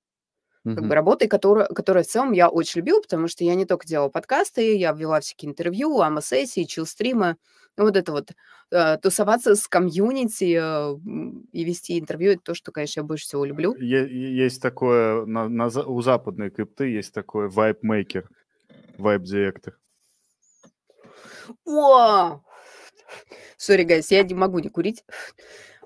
[0.74, 3.86] как бы работой, которую, которую в целом я очень любила, потому что я не только
[3.86, 7.36] делала подкасты, я вела всякие интервью, ама-сессии, чил-стримы,
[7.76, 8.32] ну, вот это вот,
[8.70, 13.44] э, тусоваться с комьюнити э, и вести интервью, это то, что, конечно, я больше всего
[13.44, 13.74] люблю.
[13.76, 18.28] Есть такое, на, на у западной крипты есть такой vibe maker,
[18.98, 19.78] vibe director.
[21.64, 22.40] О!
[23.56, 25.04] Sorry, guys, я не могу не курить.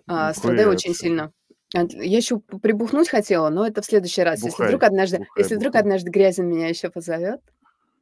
[0.07, 1.33] А, Ну, страдаю кури, очень сильно.
[1.75, 4.37] А, Я еще прибухнуть хотела, но это в следующий раз.
[4.43, 5.81] Если Бухай, вдруг однажды, бухай, если вдруг бухай.
[5.83, 7.41] однажды Грязин меня еще позовет,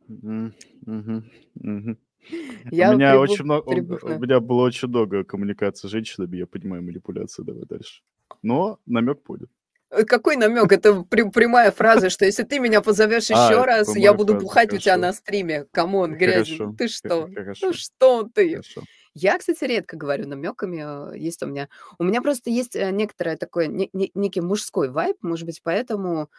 [0.09, 0.55] Мгм,
[0.87, 1.99] мгм, мгм.
[2.73, 4.19] У я меня прибу- очень много, у прибухну.
[4.19, 8.03] меня было очень много коммуникации с женщинами, я понимаю манипуляции, давай дальше.
[8.43, 9.51] Но намек будет.
[9.91, 10.73] Э, Какой намек?
[10.73, 14.75] Это прямая фраза, что если ты меня позовешь А, еще раз, я буду фраза, бухать
[14.75, 15.67] у тебя на стриме.
[15.71, 17.29] Come on, Грязин, Хорошо, ты что?
[17.63, 18.51] Ну что ты?
[18.51, 18.83] хорошо.
[19.15, 21.13] Я, кстати, редко говорю намеками.
[21.15, 21.69] э, Есть у меня...
[21.99, 26.31] У меня просто есть э, некоторое такое, не- не- некий мужской вайб, может быть, поэтому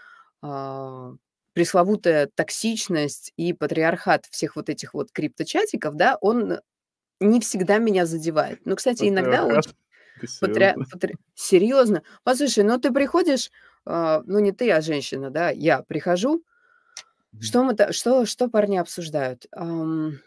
[0.41, 1.13] а,
[1.53, 6.60] пресловутая токсичность и патриархат всех вот этих вот крипточатиков, да, он
[7.19, 8.65] не всегда меня задевает.
[8.65, 9.43] Ну, кстати, иногда?
[10.19, 10.53] Ты Патри...
[10.53, 10.86] серьезно?
[10.91, 12.03] патри- Серьезно?
[12.23, 13.51] Послушай, ну ты приходишь,
[13.86, 16.43] а, ну не ты, а женщина, да, я прихожу,
[17.39, 19.45] что мы, что, что парни обсуждают?
[19.51, 20.19] Ам,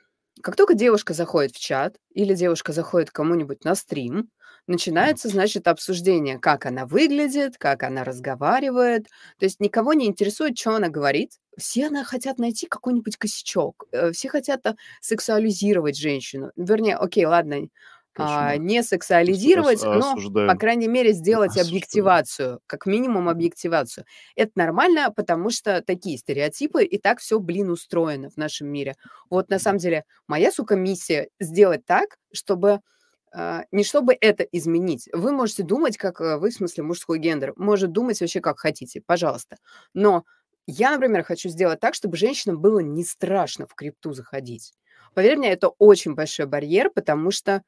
[0.42, 4.31] Как только девушка заходит в чат или девушка заходит к кому-нибудь на стрим,
[4.66, 9.07] начинается, значит, обсуждение, как она выглядит, как она разговаривает.
[9.38, 11.33] То есть никого не интересует, что она говорит.
[11.57, 13.85] Все она хотят найти какой-нибудь косячок.
[13.92, 16.51] э, Все хотят а, сексуализировать женщину.
[16.57, 17.68] Вернее, окей, ладно,
[18.16, 20.59] а, не сексуализировать, но, по Осуждаю.
[20.59, 21.68] крайней мере, сделать Осуждаю.
[21.68, 24.05] объективацию, как минимум объективацию.
[24.37, 28.96] Это нормально, потому что такие стереотипы, и так все, блин, устроено в нашем мире.
[29.31, 32.81] Вот на самом деле моя, сука, миссия сделать так, чтобы
[33.37, 35.09] а, не чтобы это изменить.
[35.12, 39.03] Вы можете думать, как э, вы, в смысле, мужской гендер, может думать вообще как хотите,
[39.05, 39.57] пожалуйста.
[39.92, 40.24] Но
[40.68, 44.72] я, например, хочу сделать так, чтобы женщинам было не страшно в крипту заходить.
[45.14, 47.62] Поверь мне, это очень большой барьер, потому что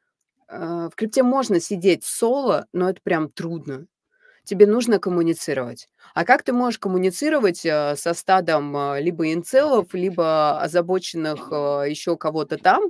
[0.48, 3.87] в крипте можно сидеть соло, но это прям трудно.
[4.46, 5.88] Тебе нужно коммуницировать.
[6.14, 12.16] А как ты можешь коммуницировать э, со стадом э, либо инцелов, либо озабоченных э, еще
[12.16, 12.85] кого-то там,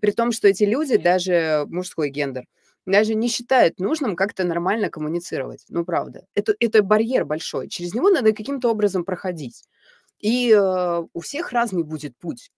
[0.00, 2.44] при том, что эти люди, даже мужской гендер,
[2.86, 5.64] даже не считает нужным как-то нормально коммуницировать.
[5.68, 6.26] Ну, правда.
[6.36, 7.68] Это, это барьер большой.
[7.68, 9.64] Через него надо каким-то образом проходить.
[10.20, 12.52] И э, у всех разный будет путь.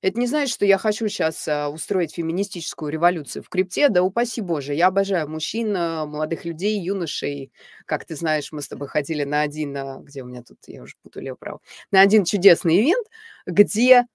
[0.00, 3.88] Это не значит, что я хочу сейчас а, устроить феминистическую революцию в крипте.
[3.88, 7.50] Да упаси боже, я обожаю мужчин, а, молодых людей, юношей.
[7.84, 10.82] Как ты знаешь, мы с тобой ходили на один, а, где у меня тут, я
[10.82, 13.06] уже путаю лево-право, на один чудесный ивент,
[13.46, 14.06] где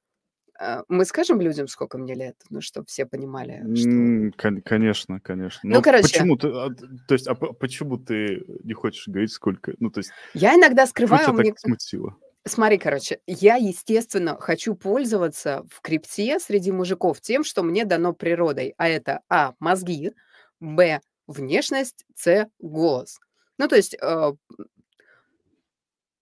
[0.87, 4.37] мы скажем людям, сколько мне лет, ну, чтобы все понимали, что...
[4.37, 5.59] Кон- конечно, конечно.
[5.63, 6.69] Ну, Но короче, почему ты, а,
[7.07, 9.73] то есть, а по- почему ты не хочешь говорить, сколько?
[9.79, 11.53] Ну, то есть, я иногда что скрываю, тебя так мне...
[11.57, 12.15] смутило?
[12.45, 18.73] Смотри, короче, я, естественно, хочу пользоваться в крипте среди мужиков тем, что мне дано природой.
[18.77, 20.11] А это А, мозги,
[20.59, 23.19] Б, внешность, С, голос.
[23.57, 24.33] Ну, то есть, э,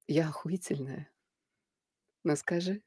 [0.07, 1.09] я охуительная.
[2.23, 2.81] Ну, скажи.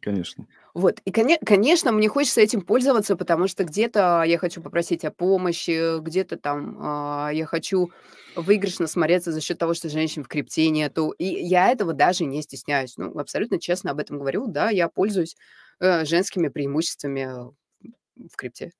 [0.00, 0.46] Конечно.
[0.74, 5.10] Вот, и, коне- конечно, мне хочется этим пользоваться, потому что где-то я хочу попросить о
[5.10, 7.90] помощи, где-то там а, я хочу
[8.36, 11.10] выигрышно смотреться за счет того, что женщин в крипте нету.
[11.18, 12.96] И я этого даже не стесняюсь.
[12.96, 14.46] Ну, абсолютно честно об этом говорю.
[14.46, 15.36] Да, я пользуюсь
[15.80, 17.88] э, женскими преимуществами э,
[18.30, 18.70] в крипте.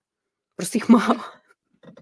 [0.56, 1.16] Просто их мало.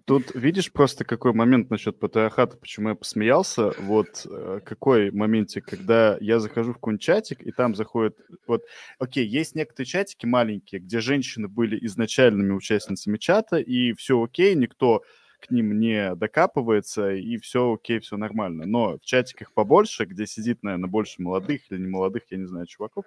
[0.04, 3.72] Тут видишь просто какой момент насчет патриархата, почему я посмеялся.
[3.80, 8.16] Вот э, какой моментик, когда я захожу в какой-нибудь чатик, и там заходит...
[8.46, 8.62] Вот,
[8.98, 15.02] окей, есть некоторые чатики маленькие, где женщины были изначальными участницами чата, и все окей, никто
[15.40, 18.64] к ним не докапывается, и все окей, все нормально.
[18.66, 22.66] Но в чатиках побольше, где сидит, наверное, больше молодых или не молодых, я не знаю,
[22.66, 23.04] чуваков,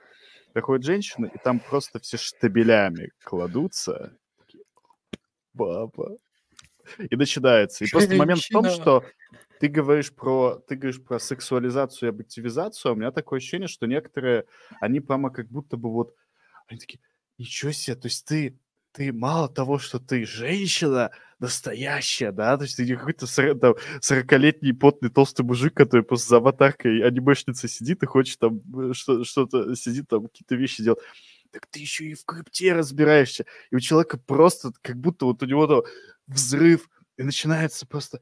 [0.53, 4.17] приходят женщины, и там просто все штабелями кладутся.
[5.53, 6.17] Баба.
[6.97, 7.83] И начинается.
[7.83, 9.03] И просто момент в том, что
[9.59, 13.85] ты говоришь про, ты говоришь про сексуализацию и объективизацию, а у меня такое ощущение, что
[13.85, 14.45] некоторые,
[14.79, 16.15] они прямо как будто бы вот,
[16.67, 16.99] они такие,
[17.37, 18.57] ничего себе, то есть ты,
[18.91, 23.75] ты мало того, что ты женщина настоящая, да, то есть ты не какой-то сор- там
[24.01, 29.23] 40-летний потный толстый мужик, который просто за аватаркой анимешницы сидит и хочет там э, что-
[29.23, 30.99] что-то, сидит там какие-то вещи делать.
[31.51, 33.45] Так ты еще и в крипте разбираешься.
[33.71, 35.81] И у человека просто как будто вот у него там
[36.27, 38.21] взрыв, и начинается просто...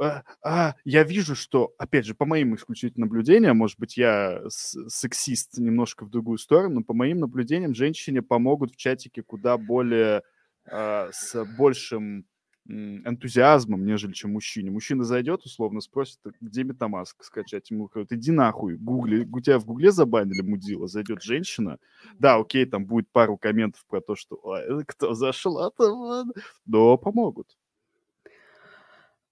[0.00, 5.58] А, а, я вижу, что, опять же, по моим исключительно наблюдениям, может быть, я сексист
[5.58, 10.22] немножко в другую сторону, но по моим наблюдениям женщине помогут в чатике куда более
[10.70, 12.26] а, с большим
[12.68, 14.70] энтузиазмом, нежели чем мужчине.
[14.70, 17.70] Мужчина зайдет, условно спросит, «Так где Метамаск скачать?
[17.70, 21.78] Ему говорят, иди нахуй, гугли, у тебя в гугле забанили мудила, зайдет женщина,
[22.18, 26.24] да, окей, там будет пару комментов про то, что «Ой, кто зашла-то,
[26.66, 27.56] но помогут.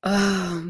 [0.03, 0.61] А,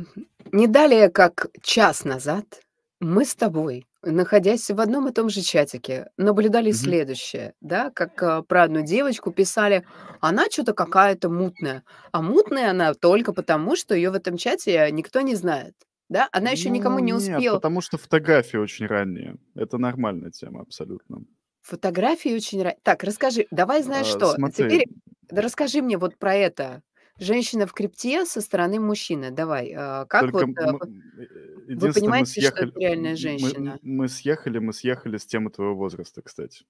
[0.53, 2.63] Не далее, как час назад,
[3.01, 6.73] мы с тобой, находясь в одном и том же чатике, наблюдали Мгм.
[6.73, 9.85] следующее, да, как а, про одну девочку писали,
[10.21, 15.21] она что-то какая-то мутная, а мутная она только потому, что ее в этом чате никто
[15.21, 15.75] не знает,
[16.09, 17.61] да, она еще никому Ну, не нет, успела.
[17.61, 19.37] потому что фотографии очень ранние.
[19.55, 21.25] Это нормальная тема абсолютно.
[21.63, 22.63] Фотографии очень...
[22.63, 24.87] ра- Так, расскажи, давай знаешь А, что, смотри, теперь
[25.31, 26.83] да расскажи мне вот про это.
[27.19, 29.31] Женщина в крипте со стороны мужчины.
[29.31, 30.83] Давай, а, как только вот...
[30.83, 33.71] а, вы э, вы мы понимаете, что съехали, это реальная мы, женщина?
[33.71, 36.65] м- мы съехали, мы съехали с темы твоего возраста, кстати.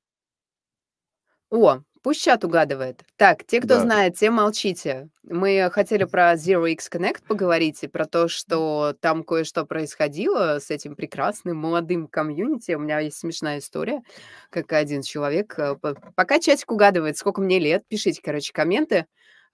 [1.50, 3.04] О, пусть чат угадывает.
[3.16, 3.80] Так, те, кто Да.
[3.80, 5.08] знает, те молчите.
[5.22, 10.70] Мы хотели про Zero X Connect поговорить и про то, что там кое-что происходило с
[10.70, 12.72] этим прекрасным молодым комьюнити.
[12.72, 14.02] У меня есть смешная история,
[14.50, 15.56] как один человек...
[15.58, 19.06] э, по- Пока чатик угадывает, сколько мне лет, пишите, короче, комменты.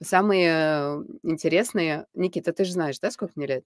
[0.02, 2.06] Самые э, интересные...
[2.14, 3.64] Никита, ты же знаешь, да, сколько мне лет?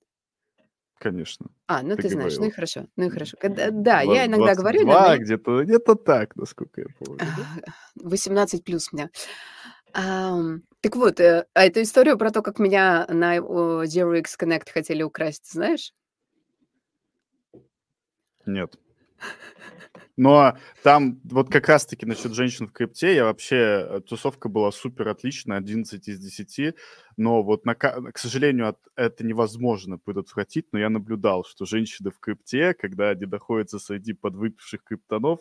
[0.98, 3.36] Конечно, А, ну ты ты знаешь, ну и хорошо, ну и хорошо.
[3.38, 7.18] Когда- Да, Два- я иногда говорю, иногда 22, где-то, где-то так, насколько я помню.
[7.18, 7.26] да?
[7.66, 9.10] А, 18 плюс у меня.
[9.92, 15.02] Так вот, э, а эту историю про то, как меня на Zero X Connect хотели
[15.02, 15.92] украсть, знаешь?
[18.46, 18.78] Нет.
[20.16, 25.08] Но там вот как раз-таки насчет женщин в крипте, я вообще, э, тусовка была супер
[25.08, 26.74] отличная, 11 из 10,
[27.18, 32.18] но вот, на, к сожалению, от- это невозможно предотвратить, но я наблюдал, что женщины в
[32.18, 35.40] крипте, когда они находятся среди подвыпивших криптонов,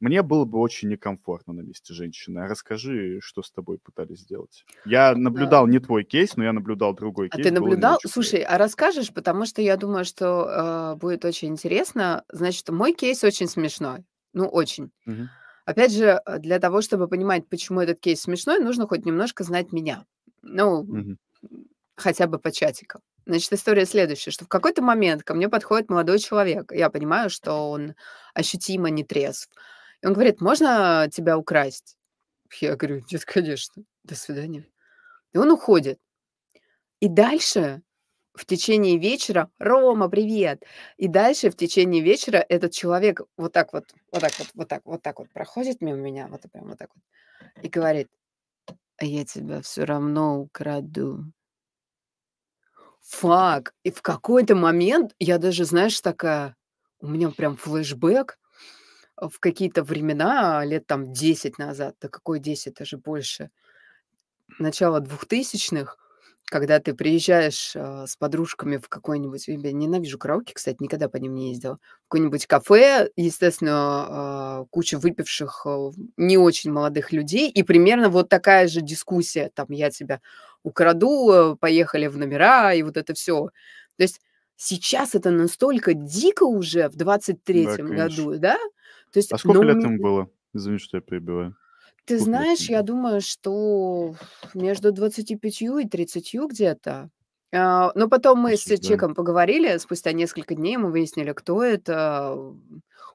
[0.00, 2.40] мне было бы очень некомфортно на месте женщины.
[2.40, 4.66] А расскажи, что с тобой пытались сделать.
[4.84, 7.86] Я А, наблюдал не твой кейс, но я наблюдал другой А кейс, ты было не
[7.86, 7.98] наблюдал?
[8.06, 12.24] Слушай, а расскажешь, потому что я думаю, что э, будет очень интересно.
[12.30, 14.04] Значит, мой кейс очень смешной.
[14.34, 14.92] Ну, очень.
[15.06, 15.30] Мгм.
[15.66, 19.72] Опять же, э, для того, чтобы понимать, почему этот кейс смешной, нужно хоть немножко знать
[19.72, 20.06] меня.
[20.42, 21.18] Ну, Мгм.
[21.96, 23.02] хотя бы по чатикам.
[23.26, 26.72] Значит, история следующая, что в какой-то момент ко мне подходит молодой человек.
[26.72, 27.94] Я понимаю, что он
[28.34, 29.48] ощутимо не трезв.
[30.02, 31.96] И он говорит, можно тебя украсть?
[32.60, 34.66] Я говорю, нет, конечно, до свидания.
[35.34, 35.98] И он уходит.
[37.00, 37.82] И дальше
[38.34, 40.64] в течение вечера: "Рома, привет!"
[40.96, 44.82] И дальше в течение вечера этот человек вот так вот, вот так вот, вот так,
[44.84, 47.04] вот так вот проходит мимо меня, вот прям вот так вот,
[47.64, 48.08] и говорит:
[48.98, 51.24] "А я тебя все равно украду".
[53.02, 53.74] Фак!
[53.84, 56.56] И в какой-то момент я даже, знаешь, такая,
[57.00, 58.38] у меня прям флешбэк
[59.22, 61.96] э, в какие-то времена, лет там 10 назад.
[62.00, 63.50] Да какой 10, даже больше.
[64.58, 65.98] Начало двухтысячных,
[66.54, 71.34] когда ты приезжаешь, а, с подружками в какой-нибудь я ненавижу караоке, кстати, никогда по ним
[71.34, 71.78] не ездила.
[72.04, 73.72] В какое-нибудь кафе, естественно,
[74.08, 79.50] а, куча выпивших, а, не очень молодых людей, и примерно вот такая же дискуссия.
[79.54, 80.20] Там: "Я тебя
[80.62, 83.48] украду, э, поехали в номера", и вот это все.
[83.96, 84.20] То есть
[84.56, 87.94] сейчас это настолько дико уже в двадцать Да, третьем конечно.
[87.94, 88.56] году, да?
[89.12, 90.30] То есть, А сколько у лет ме ему было?
[90.54, 91.56] Извини, что я перебиваю.
[92.06, 94.14] Ты Сколько знаешь, я думаю, что
[94.52, 97.10] между 25 и 30 где-то.
[97.52, 102.32] А, но потом мы с человеком поговорили, спустя несколько дней мы выяснили, кто это.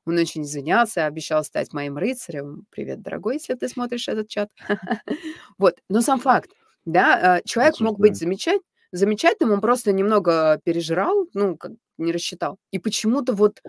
[0.05, 2.65] Он очень извинялся, обещал стать моим рыцарем.
[2.71, 4.49] Привет, дорогой, если ты смотришь этот чат.
[5.57, 6.51] Вот, но сам факт,
[6.85, 8.19] да, а, человек мог быть Осуждаю.
[8.19, 12.57] замечать замечательным, он просто немного пережрал, ну, как не рассчитал.
[12.71, 13.61] И почему-то вот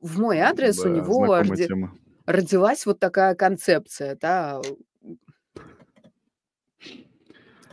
[0.00, 1.98] в мой адрес у Да, него знакомая роди тема.
[2.26, 4.60] Родилась вот такая концепция, да.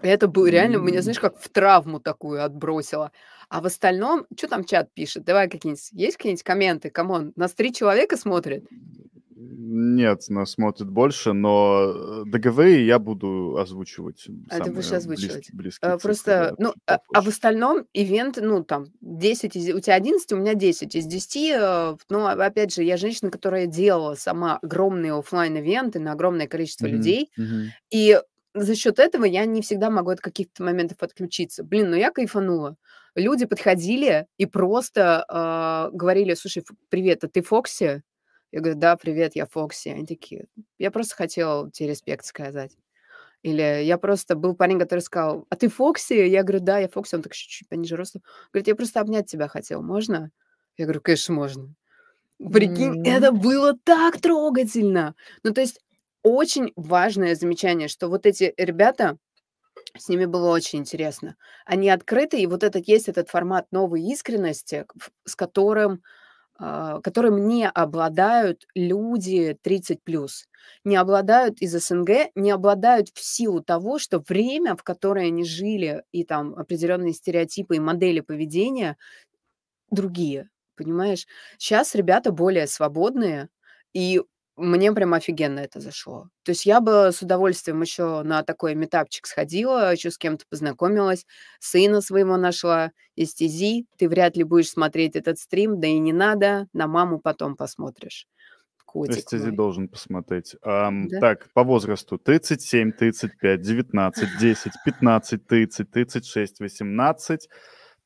[0.02, 3.12] Это был реально меня, знаешь, как в травму такую отбросило.
[3.50, 5.24] А в остальном, чё там чат пишет?
[5.26, 6.90] Давай какие-нибудь есть какие-нибудь комменты?
[6.90, 8.66] Come on, нас 3 человека смотрит.
[9.72, 15.52] Нет, нас смотрит больше, но, э, договоры я буду озвучивать, А ты будешь близ озвучивать.
[15.52, 19.74] близкие Э, цифры, просто, да, ну, а а в остальном ивент, ну, там 10 из
[19.74, 20.96] у тебя 11, у меня 10.
[20.96, 26.14] Из 10, э, ну, а опять же, я женщина, которая делала сама огромные оффлайн-ивенты на
[26.14, 27.74] огромное количество Мгм, людей, мгм.
[27.92, 28.22] и
[28.56, 31.64] за счет этого я не всегда могу от каких-то моментов отключиться.
[31.64, 32.78] Блин, ну я кайфанула.
[33.16, 38.04] Люди подходили и просто, а, говорили: "Слушай, привет, а ты Фокси?"
[38.54, 39.90] Я говорю: "Да, привет, я Фокси".
[39.90, 40.48] Они такие:
[40.80, 42.72] "Я просто хотела тебе респект сказать".
[43.44, 47.16] Или я просто был парень, который сказал: "А ты Фокси?" Я говорю: "Да, я Фокси".
[47.16, 48.24] Он так чуть-чуть пониже ростом.
[48.54, 50.32] Говорит: "Я просто обнять тебя хотел, можно?"
[50.78, 51.76] Я говорю: "Конечно, можно".
[52.52, 53.34] Прикинь, это М.
[53.34, 55.16] было так трогательно!
[55.44, 55.80] Ну, то есть
[56.24, 59.18] очень важное замечание, что вот эти ребята,
[59.98, 61.38] с ними было очень интересно.
[61.66, 64.86] Они открыты, и вот этот есть этот формат новой искренности,
[65.26, 66.04] с которым,
[66.60, 70.48] которым не обладают люди 30+.
[70.84, 76.04] Не обладают из СНГ, не обладают в силу того, что время, в которое они жили,
[76.12, 78.98] и там определенные стереотипы и модели поведения
[79.92, 81.28] другие, понимаешь?
[81.60, 83.50] Щас ребята более свободные,
[83.94, 84.22] и
[84.60, 86.30] мне прям офигенно это зашло.
[86.44, 91.26] То есть я бы с удовольствием еще на такой митапчик сходила, еще с кем-то познакомилась,
[91.60, 93.88] сына своего нашла из "Стези".
[93.98, 98.28] Ты вряд ли будешь смотреть этот стрим, да и не надо, на маму потом посмотришь,
[98.86, 99.58] котик Эстези мой.
[99.58, 100.56] должен посмотреть.
[100.62, 101.20] Ам, Да?
[101.20, 107.50] так, по возрасту: 37, 35, 19, 10, 15, 30, 36, 18,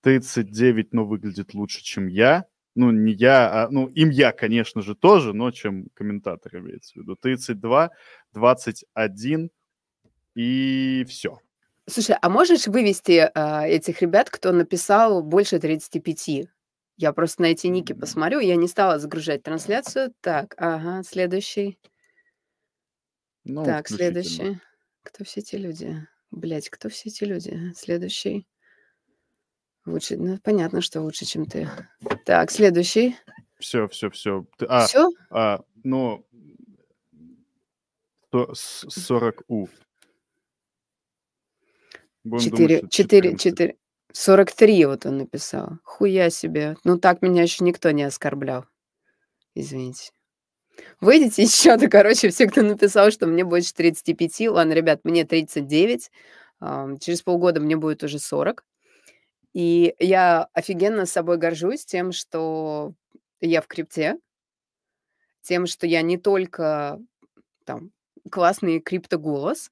[0.02, 2.46] 39, но выглядит лучше, чем я.
[2.76, 6.96] Ну, не я, а, ну, им я, конечно же, тоже, но чем комментатор, имеется в
[6.98, 7.16] виду.
[7.16, 7.92] 32,
[8.34, 9.52] 21
[10.36, 11.40] и всё.
[11.88, 16.48] Слушай, а можешь вывести, а, этих ребят, кто написал больше 35?
[16.98, 18.40] Я просто на эти ники посмотрю.
[18.40, 20.14] Я не стала загружать трансляцию.
[20.22, 21.78] Так, ага, следующий.
[23.44, 24.60] Ну, Так, следующий.
[25.04, 26.08] Кто все эти люди?
[26.32, 27.74] Блядь, кто все эти люди?
[27.76, 28.48] Следующий.
[29.86, 31.70] Лучше, ну, понятно, что лучше, чем ты.
[32.26, 33.16] Так, следующий.
[33.60, 34.46] Всё всё.
[34.58, 35.10] Т а, Всё?
[35.30, 36.26] а, ну
[38.32, 39.68] то с 40 У.
[42.24, 43.42] Будем думать, что 4 это 4 14.
[43.42, 43.76] 4
[44.14, 45.70] 43 вот он написал.
[45.84, 46.78] Хуя себе.
[46.84, 48.66] Ну, так меня еще никто не оскорблял.
[49.56, 50.12] Извините.
[51.02, 54.50] Выйдите из чата, короче, все, кто написал, что мне больше 35.
[54.50, 56.12] Ладно, ребят, мне 39.
[56.60, 58.66] Ам, через полгода мне будет уже 40.
[59.54, 62.94] И я офигенно собой горжусь тем, что
[63.42, 64.18] я в крипте.
[65.42, 67.00] Тем, что я не только
[67.66, 67.92] там
[68.32, 69.72] классный криптоголос,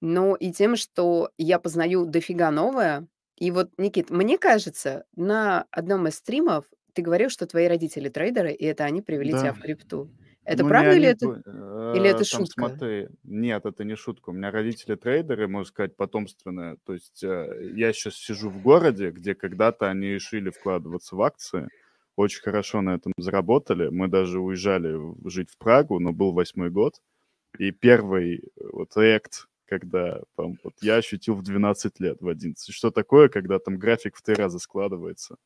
[0.00, 3.08] но и тем, что я познаю дофига новое.
[3.36, 8.52] И вот, Никит, мне кажется, на одном из стримов ты говорил, что твои родители трейдеры,
[8.52, 9.54] и это они привели тебя Да.
[9.54, 10.10] в крипту.
[10.48, 11.26] Это Ну, правда или они это
[11.94, 12.68] или э, это там шутка?
[12.68, 13.08] смотри.
[13.22, 14.30] Нет, это не шутка.
[14.30, 16.78] У меня родители трейдеры, можно сказать, потомственные.
[16.86, 21.68] То есть, э, я щас сижу в городе, где когда-то они решили вкладываться в акции,
[22.16, 23.88] очень хорошо на этом заработали.
[23.88, 26.94] Мы даже уезжали жить в Прагу, но был 8 год.
[27.58, 32.74] И первый вот рект когда там, вот, я ощутил в 12 лет, в 11.
[32.74, 35.36] Что такое, когда там график в три раза складывается.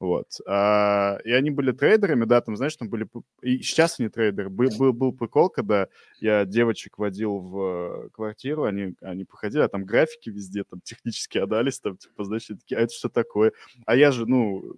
[0.00, 0.28] Вот.
[0.46, 3.08] А, и они были трейдерами, да, там, знаешь, там были...
[3.42, 4.48] И сейчас они трейдеры.
[4.48, 5.88] Был, был, был прикол, когда
[6.20, 11.80] я девочек водил в квартиру, они, они походили, а там графики везде, там технический анализ,
[11.80, 13.52] там, типа, значит, такие, а это что такое?
[13.86, 14.76] А я же, ну,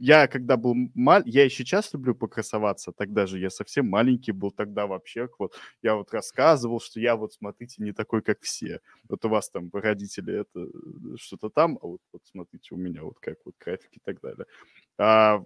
[0.00, 4.50] я когда был мал, я и сейчас люблю покрасоваться, тогда же я совсем маленький был,
[4.50, 8.80] тогда вообще вот я вот рассказывал, что я вот, смотрите, не такой, как все.
[9.08, 13.02] Вот у вас там родители это э, что-то там, а вот, вот смотрите, у меня
[13.04, 14.46] вот как вот графики и так далее.
[14.98, 15.44] А,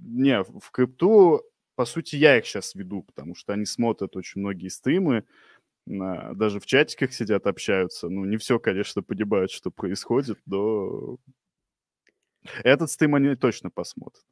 [0.00, 1.42] не, в крипту,
[1.76, 5.24] по сути, я их сейчас веду, потому что они смотрят очень многие стримы,
[5.86, 8.08] на, даже в чатиках сидят, общаются.
[8.08, 11.18] Ну, не все, конечно, понимают, что происходит, но
[12.64, 14.24] этот стрим они точно посмотрят.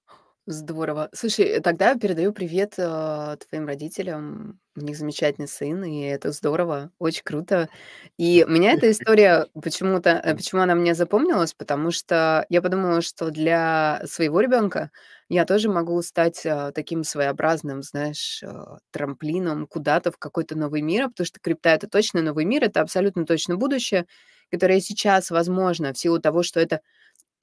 [0.46, 1.08] Здорово.
[1.14, 4.60] Слушай, тогда передаю привет э, твоим родителям.
[4.76, 7.70] У них замечательный сын, и это здорово, очень круто.
[8.18, 13.30] И меня эта история почему-то, э, почему она мне запомнилась, потому что я подумала, что
[13.30, 14.90] для своего ребенка
[15.30, 18.48] я тоже могу стать э, таким своеобразным, знаешь, э,
[18.90, 23.24] трамплином куда-то в какой-то новый мир, потому что крипта это точно новый мир, это абсолютно
[23.24, 24.04] точно будущее,
[24.50, 26.80] которое сейчас возможно в силу того, что это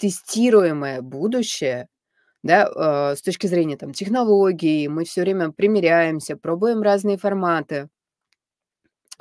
[0.01, 1.87] тестируемое будущее,
[2.43, 7.89] да, э, с точки зрения там технологий, мы все время примеряемся, пробуем разные форматы.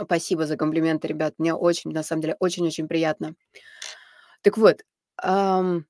[0.01, 3.35] Спасибо за комплименты, ребят, мне очень, на самом деле, очень-очень приятно.
[4.43, 4.83] Так вот,
[5.23, 5.85] ам,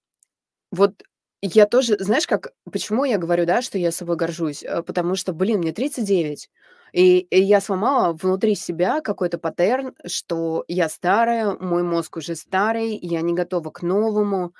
[0.72, 1.02] вот
[1.42, 4.62] я тоже, знаешь, как, почему я говорю, да, что я собой горжусь?
[4.64, 6.50] Э, потому что, блин, мне 39,
[6.92, 12.98] и, и я сломала внутри себя какой-то паттерн, что я старая, мой мозг уже старый,
[13.00, 14.54] я не готова к новому.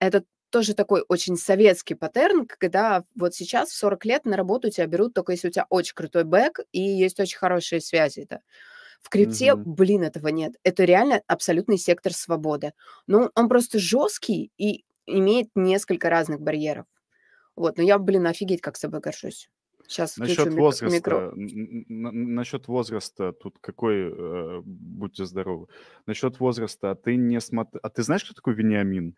[0.00, 4.86] Это тоже такой очень советский паттерн, когда вот сейчас в 40 лет на работу тебя
[4.86, 8.26] берут только если у тебя очень крутой бэк и есть очень хорошие связи.
[8.28, 8.40] Да.
[9.00, 9.74] В крипте, Мгм.
[9.74, 10.56] блин, этого нет.
[10.64, 12.72] Это реально абсолютный сектор свободы.
[13.06, 16.86] Ну, он просто жесткий и имеет несколько разных барьеров.
[17.56, 19.48] Вот, но я, блин, офигеть, как с собой горжусь.
[19.86, 20.52] Сейчас Насчет микро...
[20.54, 20.60] микро...
[20.60, 25.66] возраста, н- насчет возраста, тут какой, э, будьте здоровы.
[26.06, 27.80] Насчет возраста, а ты не смотр...
[27.82, 29.16] А ты знаешь, кто такой Вениамин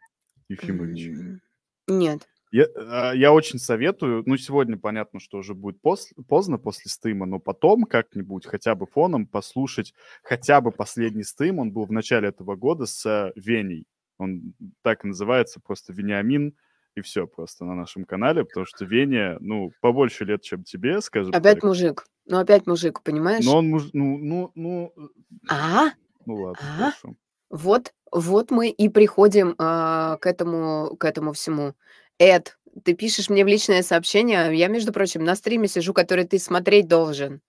[0.52, 1.40] Ефимович?
[1.88, 2.28] Нет.
[2.50, 7.24] Я, а, я очень советую, ну, сегодня понятно, что уже будет пос- поздно после стрима,
[7.24, 12.28] но потом как-нибудь хотя бы фоном послушать хотя бы последний стрим, он был в начале
[12.28, 13.86] этого года с Веней.
[14.18, 16.54] Он так и называется, просто Вениамин,
[16.94, 21.34] и все просто на нашем канале, потому что Веня, ну, побольше лет, чем тебе, скажем
[21.34, 21.64] Опять так.
[21.64, 22.04] мужик.
[22.26, 23.44] Ну, опять мужик, понимаешь?
[23.44, 25.00] Но он, муж- ну, ну, ну, э,
[25.48, 25.92] А,
[26.26, 27.16] ну ладно, а, хорошо.
[27.52, 31.74] Вот, вот мы и приходим а, к этому, к этому всему.
[32.18, 36.38] Эд, ты пишешь мне в личное сообщение, я, между прочим, на стриме сижу, который ты
[36.38, 37.42] смотреть должен.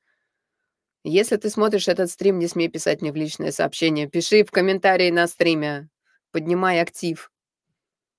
[1.05, 4.09] Если ты смотришь этот стрим, не смей писать мне в личное сообщение.
[4.09, 5.89] Пиши в комментарии на стриме.
[6.31, 7.31] Поднимай актив.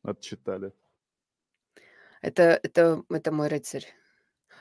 [0.03, 0.73] Отчитали.
[2.23, 3.87] Это, это, это мой рыцарь.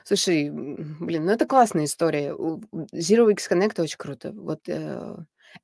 [0.04, 2.32] Слушай, блин, ну это классная история.
[2.32, 4.32] Zero X Connect очень круто.
[4.32, 5.16] Вот э,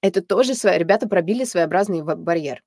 [0.02, 2.62] это тоже свои ребята пробили своеобразный барьер.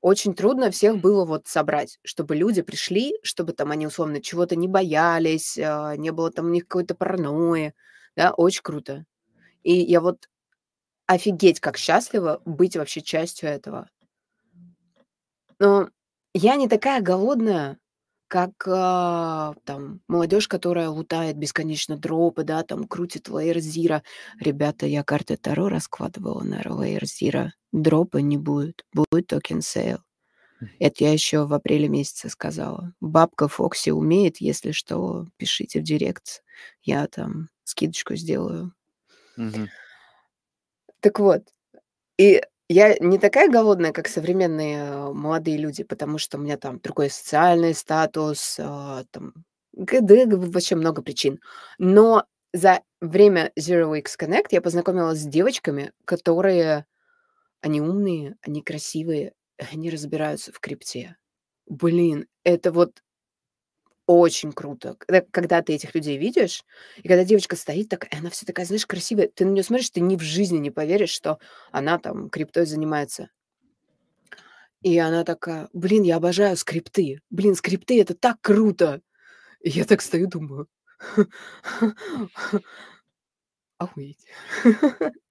[0.00, 4.68] Очень трудно всех было вот собрать, чтобы люди пришли, чтобы там они условно чего-то не
[4.68, 7.74] боялись, а, не было там у них какой-то паранойи.
[8.16, 9.06] Да, очень круто.
[9.62, 10.28] И я вот
[11.06, 13.90] офигеть как счастлива быть вообще частью этого.
[15.58, 15.88] Но
[16.34, 17.78] я не такая голодная,
[18.28, 24.02] как а, там молодежь, которая лутает бесконечно дропы, да, там крутит Layer Zero.
[24.40, 27.50] Ребята, я карты Таро раскладывала на Layer Zero.
[27.72, 29.98] Дропа не будет, будет token sale.
[30.78, 32.94] Это я еще в апреле месяце сказала.
[33.00, 36.42] Бабка Фокси умеет, если что, пишите в директ.
[36.82, 38.72] Я там скидочку сделаю.
[39.36, 39.68] Мгм.
[41.00, 41.42] Так вот,
[42.18, 46.80] и я не такая голодная, как современные э, молодые люди, потому что у меня там
[46.80, 49.34] другой социальный статус, а, там,
[49.74, 51.40] ГД, вообще много причин.
[51.78, 56.86] Но за время Zero X Connect я познакомилась с девочками, которые,
[57.62, 59.34] они умные, они красивые,
[59.72, 61.16] они разбираются в крипте.
[61.66, 63.03] Блин, это вот
[64.06, 64.96] очень круто.
[65.30, 66.64] Когда, ты этих людей видишь,
[66.96, 70.00] и когда девочка стоит так, она вся такая, знаешь, красивая, ты на нее смотришь, ты
[70.00, 71.38] ни в жизни не поверишь, что
[71.72, 73.30] она там криптой занимается.
[74.82, 77.20] И она такая, блин, я обожаю скрипты.
[77.30, 79.00] Блин, скрипты это так круто.
[79.60, 80.68] И я так стою, думаю,
[83.78, 84.26] охуеть.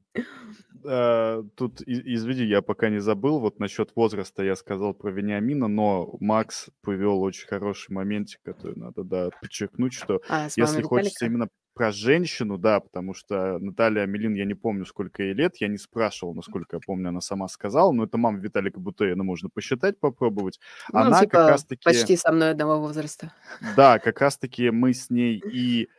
[0.86, 6.16] А, тут, извини, я пока не забыл, вот насчет возраста я сказал про Вениамина, но
[6.20, 11.92] Макс привел очень хороший моментик, который надо, да, подчеркнуть, что А, если хочется именно про
[11.92, 16.36] женщину, да, потому что Наталья Амелин, я не помню, сколько ей лет, я не спрашивал,
[16.36, 20.60] насколько я помню, она сама сказала, но это мама Виталика Бутейна, можно посчитать, попробовать.
[20.92, 23.34] Ну, Она как типа, раз-таки, почти со мной одного возраста.
[23.76, 25.90] да, как раз-таки мы с ней и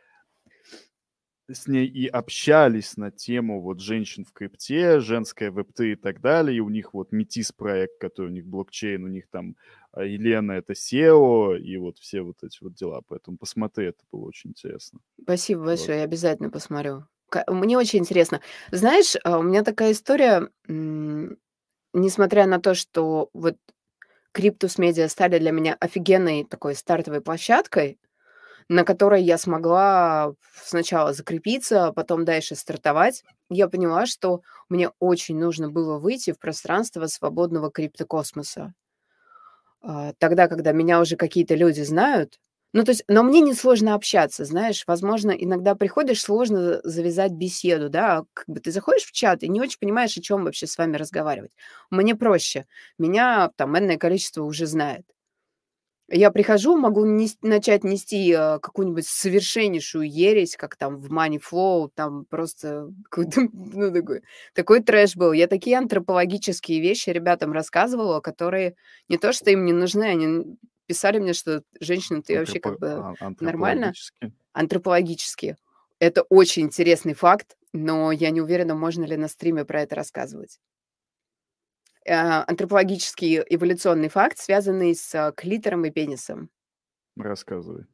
[1.51, 6.57] с ней и общались на тему вот женщин в крипте, женская веб-3 и так далее.
[6.57, 9.55] И у них вот Метис проект, который у них блокчейн, у них там
[9.91, 13.01] а, Елена это SEO и вот все вот эти вот дела.
[13.07, 14.99] Поэтому посмотри, это было очень интересно.
[15.21, 15.65] Спасибо Вот.
[15.67, 17.05] большое, я обязательно посмотрю.
[17.47, 18.41] Мне очень интересно.
[18.71, 20.49] Знаешь, а, у меня такая история,
[21.93, 23.57] несмотря на то, что вот
[24.31, 27.97] Криптус Медиа стали для меня офигенной такой стартовой площадкой,
[28.69, 35.37] на которой я смогла сначала закрепиться, а потом дальше стартовать, я поняла, что мне очень
[35.37, 38.73] нужно было выйти в пространство свободного криптокосмоса.
[39.81, 42.39] А, Тогда, когда меня уже какие-то люди знают,
[42.73, 47.89] ну, то есть, но мне не сложно общаться, знаешь, возможно, иногда приходишь, сложно завязать беседу,
[47.89, 50.77] да, как бы ты заходишь в чат и не очень понимаешь, о чем вообще с
[50.77, 51.51] вами разговаривать.
[51.89, 52.65] Мне проще,
[52.97, 55.05] меня там энное количество уже знает.
[56.07, 61.89] Я прихожу, могу нес- начать нести э, какую-нибудь совершеннейшую ересь, как там в Money Flow,
[61.95, 64.21] там просто какой-то, ну, такой,
[64.53, 65.31] такой трэш был.
[65.33, 68.75] Я такие антропологические вещи ребятам рассказывала, которые
[69.09, 72.79] не то, что им не нужны, они писали мне, что женщина, ты вообще как Антропо-
[72.79, 73.93] бы а- нормально,
[74.53, 75.57] антропологически.
[75.99, 80.59] Это очень интересный факт, но я не уверена, можно ли на стриме про это рассказывать.
[82.05, 86.49] Э, Антропологический эволюционный факт, связанный с э, клитором и пенисом.
[87.17, 87.85] Рассказывай.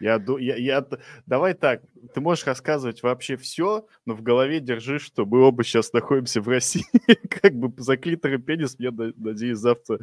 [0.00, 0.86] Я, я, я,
[1.26, 1.82] давай так,
[2.14, 6.46] ты можешь рассказывать вообще все, но в голове держи, что мы оба сейчас находимся в
[6.46, 6.84] России.
[7.28, 9.98] Как бы за клитор и пенис, мне, на- надеюсь, завтра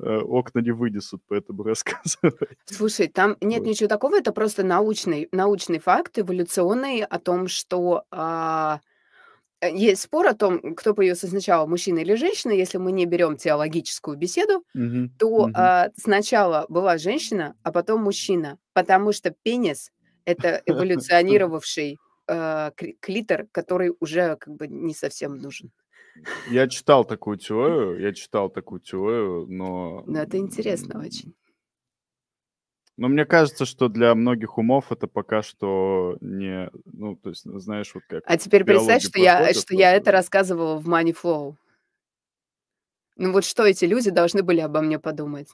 [0.00, 2.58] э, окна не вынесут, поэтому рассказывай.
[2.64, 3.68] Слушай, там нет Вот.
[3.68, 8.95] ничего такого, это просто научный, научный факт, эволюционный, о том, что а, э,
[9.62, 12.52] есть спор о том, кто появился сначала, мужчина или женщина.
[12.52, 15.52] Если мы не берем теологическую беседу, Мгм, то мгм.
[15.56, 19.90] а, сначала была женщина, а потом мужчина, потому что пенис
[20.24, 21.98] это эволюционировавший
[22.28, 25.70] э, кли- клитор, который уже как бы не совсем нужен.
[26.50, 30.02] Я читал такую теорию, я читал такую теорию, но...
[30.06, 31.34] Но это интересно очень.
[32.96, 36.70] Но мне кажется, что для многих умов это пока что не...
[36.86, 40.10] Ну, то есть, знаешь, вот как А теперь представь, что я, подходят, что я это
[40.10, 41.56] э, рассказывала в Money Flow.
[43.16, 45.48] Ну вот что эти люди должны были обо мне подумать?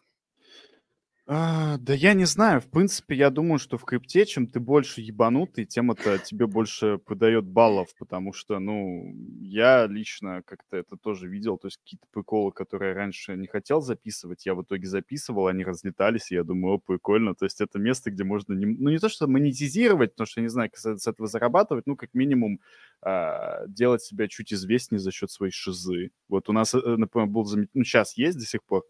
[1.35, 2.61] А, да я не знаю.
[2.61, 6.99] В принципе, я думаю, что в крипте, чем ты больше ебанутый, тем это тебе больше
[6.99, 12.53] подает баллов, потому что, ну, я лично как-то это тоже видел, то есть какие-то приколы,
[12.53, 16.75] которые я раньше не хотел записывать, я в итоге записывал, они разлетались, и я думаю,
[16.75, 20.27] о, прикольно, то есть это место, где можно, не- ну, не то, что монетизировать, потому
[20.27, 22.61] что, я не знаю, как с этого зарабатывать, ну, как минимум
[23.01, 26.11] а, делать себя чуть известнее за счет своей шизы.
[26.29, 28.85] Вот у нас, э, например, был, замет- ну, сейчас есть до сих пор,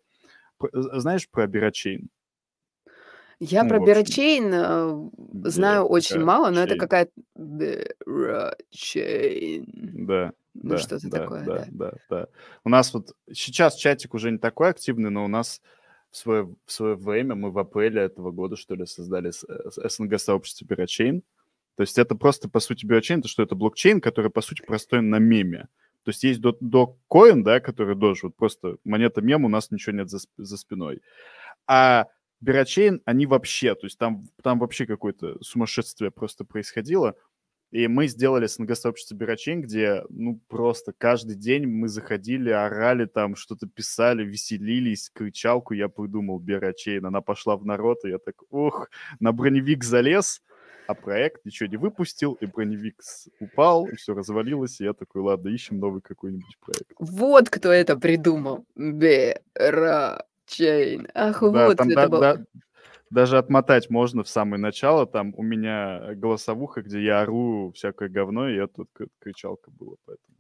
[0.62, 2.09] э, знаешь про Бирочейн?
[3.45, 5.11] Я Ну, про Берочейн э,
[5.51, 8.47] знаю очень мало, но это какая-то Берочейн.
[10.07, 11.66] Да, Ну да, что-то да, такое, да, да.
[11.72, 12.28] да, да.
[12.62, 15.61] У нас вот сейчас чатик уже не такой активный, но у нас
[16.12, 20.64] в свое, в свое время мы в апреле этого года, что ли, создали э, СНГ-сообщество
[20.64, 21.24] Бирочейн.
[21.74, 25.03] То есть это просто, по сути, Бирочейн, это что это блокчейн, который, по сути, простой
[25.03, 25.66] на меме.
[26.05, 29.72] То есть есть до, до коин, да, который тоже вот просто монета мем, у нас
[29.72, 31.03] ничего нет за, за спиной.
[31.66, 32.07] А
[32.43, 37.14] Бирочейн, они вообще, то есть там, там вообще какое-то сумасшествие просто происходило.
[37.70, 43.66] И мы сделали СНГ-сообщество Бирочейн, где, ну, просто каждый день мы заходили, орали там, что-то
[43.66, 47.07] писали, веселились, кричалку я придумал Бирочейн.
[47.07, 48.90] Она пошла в народ, и я так, ух,
[49.20, 50.43] на броневик залез,
[50.86, 53.01] а проект ничего не выпустил, и броневик
[53.40, 56.93] упал, и все развалилось, и я такой, ладно, ищем новый какой-нибудь проект.
[56.99, 58.66] Вот кто это придумал.
[60.59, 61.09] Берочейн.
[61.14, 62.20] Ах, Да, вот там кто да- это был.
[62.20, 62.44] да-
[63.11, 65.07] даже отмотать можно в самое начало.
[65.07, 68.88] Там у меня голосовуха, где я ору всякое говно, и я тут
[69.20, 70.36] кричалка была, поэтому,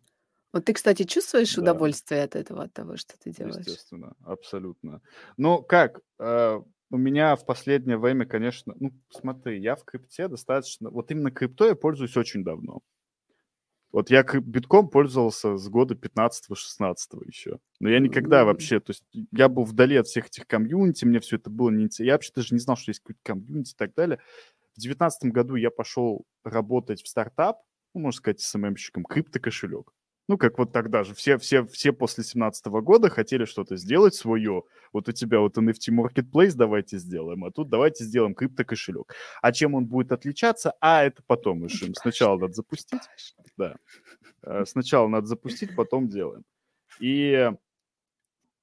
[0.52, 3.64] Вот ты, кстати, чувствуешь да, удовольствие от этого, от того, что ты делаешь?
[3.66, 5.00] естественно, абсолютно.
[5.36, 6.60] Ну, как, э,
[6.90, 11.68] у меня в последнее время, конечно, ну, смотри, я в крипте достаточно, вот именно криптой
[11.70, 12.80] я пользуюсь очень давно.
[13.92, 17.58] Вот я битком пользовался с года 15-16 еще.
[17.78, 21.36] Но я никогда вообще, то есть я был вдали от всех этих комьюнити, мне все
[21.36, 22.04] это было неинтересно.
[22.04, 24.18] Я вообще даже не знал, что есть какой-то комьюнити и так далее.
[24.74, 27.58] В девятнадцатом году я пошел работать в стартап,
[27.94, 29.92] ну, можно сказать, СММщиком, криптокошелек.
[30.28, 31.14] Ну, как вот тогда же.
[31.14, 34.62] Все, все, все после 17 года хотели что-то сделать свое.
[34.92, 39.14] Вот у тебя вот NFT Marketplace давайте сделаем, а тут давайте сделаем криптокошелек.
[39.40, 40.74] А чем он будет отличаться?
[40.80, 41.94] А, это потом решим.
[41.94, 43.00] Сначала надо запустить.
[43.56, 43.76] Да.
[44.42, 46.44] Э, сначала надо запустить, потом делаем.
[47.00, 47.50] И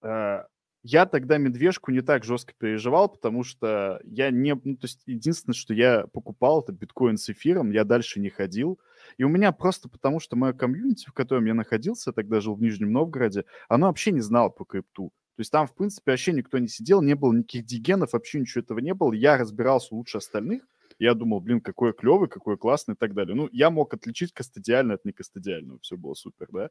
[0.01, 0.43] э,
[0.83, 4.53] я тогда медвежку не так жестко переживал, потому что я не...
[4.53, 8.79] Ну, то есть единственное, что я покупал, это биткоин с эфиром, я дальше не ходил.
[9.17, 12.61] И у меня просто потому, что мое комьюнити, в котором я находился, тогда жил в
[12.61, 15.11] Нижнем Новгороде, оно вообще не знало по крипту.
[15.35, 18.61] То есть там, в принципе, вообще никто не сидел, не было никаких дигенов, вообще ничего
[18.61, 19.13] этого не было.
[19.13, 20.63] Я разбирался лучше остальных.
[20.99, 23.35] Я думал, блин, какой клевый, какой классный и так далее.
[23.35, 26.69] Ну, я мог отличить кастодиально от некастодиального, все было супер, да.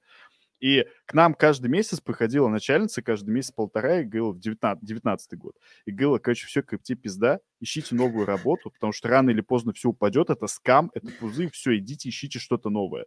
[0.61, 5.39] И к нам каждый месяц приходила начальница, каждый месяц полтора, и говорила, в 19, 19
[5.39, 5.55] год,
[5.87, 9.91] и говорила, короче, все, крипте пизда, ищите новую работу, потому что рано или поздно все
[9.91, 13.07] упадет, это скам, это пузы, все, идите, ищите что-то новое.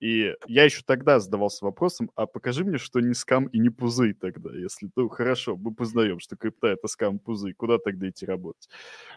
[0.00, 4.14] И я еще тогда задавался вопросом, а покажи мне, что не скам и не пузы
[4.14, 8.68] тогда, если, ну, хорошо, мы познаем, что крипта— это скам, пузы, куда тогда идти работать?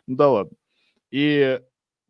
[0.07, 0.57] Ну да ладно.
[1.11, 1.61] И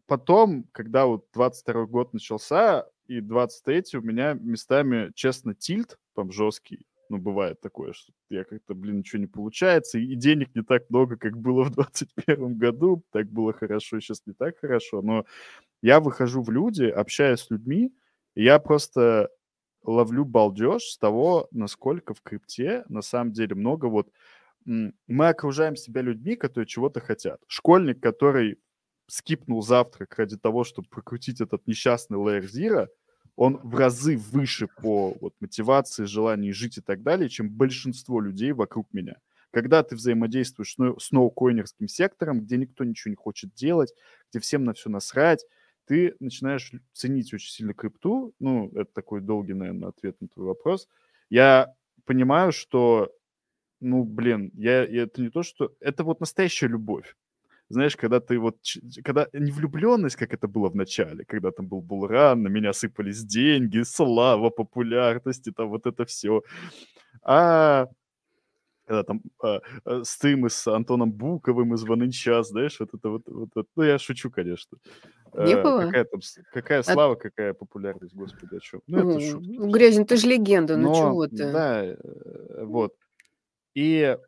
[0.08, 6.86] потом, когда вот 22 год начался, и 23 у меня местами, честно, тильт там жесткий.
[7.10, 11.18] Ну, бывает такое, что я как-то, блин, ничего не получается, и денег не так много,
[11.18, 13.04] как было в 21 году.
[13.12, 15.02] Так было хорошо, сейчас не так хорошо.
[15.02, 15.26] Но
[15.82, 17.94] я выхожу в люди, общаюсь с людьми,
[18.36, 19.30] и я просто
[19.84, 24.10] ловлю балдеж с того, насколько в крипте на самом деле много вот...
[24.64, 27.42] Мы окружаем себя людьми, которые чего-то хотят.
[27.48, 28.60] Школьник, который
[29.08, 32.88] скипнул завтрак ради того, чтобы прокрутить этот несчастный Layer Zero,
[33.36, 38.52] он в разы выше по вот, мотивации, желанию жить и так далее, чем большинство людей
[38.52, 39.16] вокруг меня.
[39.52, 43.94] Когда ты взаимодействуешь с ноукоинерским сектором, где никто ничего не хочет делать,
[44.30, 45.46] где всем на все насрать,
[45.86, 48.34] ты начинаешь ценить очень сильно крипту.
[48.40, 50.88] Ну, это такой долгий, наверное, ответ на твой вопрос.
[51.30, 51.74] Я
[52.06, 53.12] понимаю, что,
[53.82, 55.74] ну, блин, я, это не то, что...
[55.80, 57.16] Это вот настоящая любовь
[57.72, 58.58] знаешь, когда ты вот,
[59.04, 63.24] когда не влюбленность, как это было в начале, когда там был Булран, на меня сыпались
[63.24, 66.44] деньги, слава, популярность, и там вот это все.
[67.24, 67.88] А
[68.92, 73.22] когда там а, а, стримы с Антоном Буковым из Ван час, знаешь, вот это вот,
[73.26, 74.78] вот, вот, ну, я шучу, конечно.
[75.34, 75.86] Не а, было?
[75.86, 76.20] Какая, там,
[76.52, 77.16] какая слава, а...
[77.16, 78.82] какая популярность, господи, о чем?
[78.88, 79.72] Ну, это шутки.
[79.72, 81.52] Грязин, ты же легенда, ну чего ты?
[81.52, 81.96] Да, э,
[82.66, 82.94] вот.
[83.74, 84.20] И а,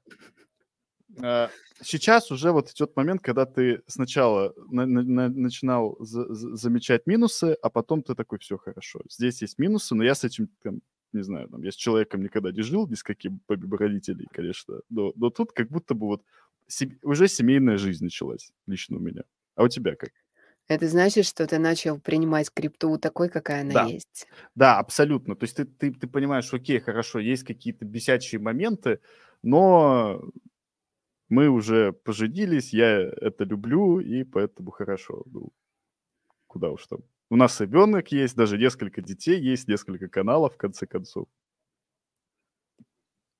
[1.81, 7.57] сейчас уже вот идет момент, когда ты сначала на, на, начинал за, за, замечать минусы,
[7.61, 11.23] а потом ты такой, все хорошо, здесь есть минусы, но я с этим, там, не
[11.23, 15.29] знаю, там, я с человеком никогда не жил, ни с каким родителей, конечно, но, но
[15.29, 16.23] тут как будто бы вот
[16.67, 19.23] се, уже семейная жизнь началась лично у меня.
[19.55, 20.11] А у тебя как?
[20.67, 24.27] Это значит, что ты начал принимать крипту такой, какая она Да, есть.
[24.55, 25.35] да, абсолютно.
[25.35, 28.99] То есть ты, ты, ты понимаешь, окей, хорошо, есть какие-то бесячие моменты,
[29.41, 30.23] но
[31.33, 35.23] мы уже поженились, я это люблю, и поэтому хорошо.
[35.25, 35.51] Ну,
[36.47, 36.99] куда уж там.
[37.29, 41.27] У нас ребенок есть, даже несколько детей есть, несколько каналов, в конце концов.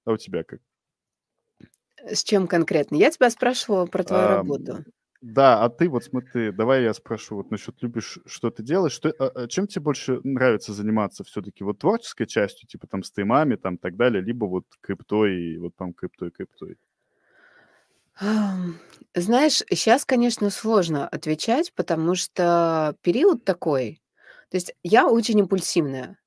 [0.06, 0.60] А у тебя как?
[2.04, 2.96] С чем конкретно?
[2.96, 4.84] Я тебя спрашивала про твою а, работу.
[5.22, 9.10] Да, а ты вот смотри, давай я спрошу вот насчет любишь, что ты делаешь, что,
[9.20, 13.78] а, а, чем тебе больше нравится заниматься все-таки вот творческой частью, типа там стримами, там
[13.78, 16.78] так далее, либо вот криптой, вот там криптой, криптой?
[19.16, 24.01] Знаешь, сейчас, конечно, сложно отвечать, потому что период такой.
[24.49, 26.18] То есть я очень импульсивная.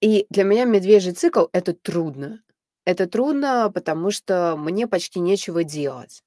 [0.00, 2.42] И для меня медвежий цикл- это трудно.
[2.86, 6.24] Это трудно, потому что мне почти нечего делать.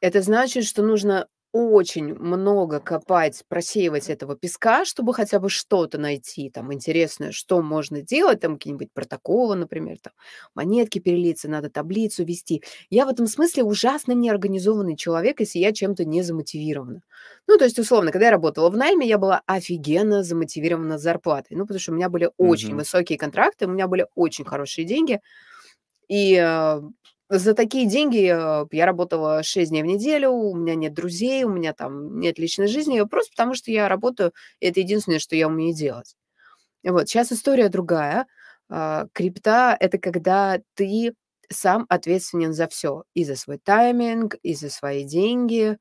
[0.00, 6.50] Это значит, что нужно очень много копать, просеивать этого песка, чтобы хотя бы что-то найти
[6.50, 10.12] там интересное, что можно делать, там какие-нибудь протоколы, например, там
[10.56, 12.64] монетки перелиться, надо таблицу вести.
[12.90, 17.02] Я в этом смысле ужасно неорганизованный человек, если я чем-то не замотивирована.
[17.46, 21.64] Ну, то есть, условно, когда я работала в найме, я была офигенно замотивирована зарплатой, ну,
[21.66, 22.76] потому что у меня были очень Мгм.
[22.76, 25.20] высокие контракты, у меня были очень хорошие деньги,
[26.08, 26.80] и э,
[27.28, 31.50] за такие деньги э, я работала 6 дней в неделю, у меня нет друзей, у
[31.50, 35.48] меня там нет личной жизни, просто потому что я работаю, и это единственное, что я
[35.48, 36.16] умею делать.
[36.82, 38.26] Вот, сейчас история другая.
[38.68, 41.14] А, крипта– это когда ты
[41.50, 45.78] сам ответственен за все, и за свой тайминг, и за свои деньги,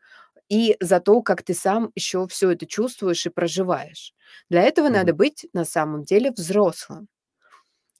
[0.49, 4.13] и за то, как ты сам еще все это чувствуешь и проживаешь.
[4.49, 4.91] Для этого mm-hmm.
[4.91, 7.07] надо быть на самом деле взрослым.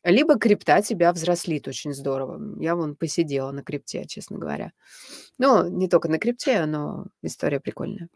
[0.04, 2.39] Либо крипта тебя взрослит очень здорово.
[2.62, 4.72] Я вон посидела на крипте, честно говоря.
[5.39, 8.10] Ну, не только на крипте, но история прикольная.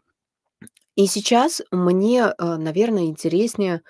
[0.96, 3.82] И сейчас мне, э, наверно, интереснее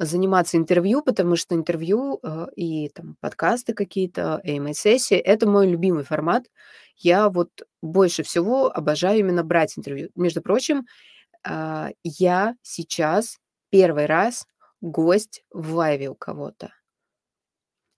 [0.00, 6.44] заниматься интервью, потому что интервью, э, и там подкасты какие-то, AMA-сессии- это мой любимый формат.
[6.98, 7.50] Я вот
[7.82, 10.10] больше всего обожаю именно брать интервью.
[10.16, 10.86] Между прочим,
[11.44, 13.38] а, я сейчас
[13.70, 14.46] 1 раз
[14.82, 16.70] гость в лайве у кого-то.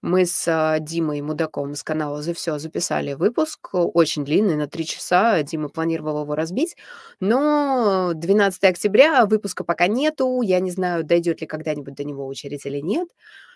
[0.03, 4.85] Мы с, а, Димой Мудаковым с канала "За всё" записали выпуск, очень длинный, на 3
[4.87, 5.43] часа.
[5.43, 6.77] Дима планировал его разбить,
[7.19, 10.41] но 12 октября, выпуска пока нету.
[10.43, 13.09] Я не знаю, дойдёт ли когда-нибудь до него очередь или нет.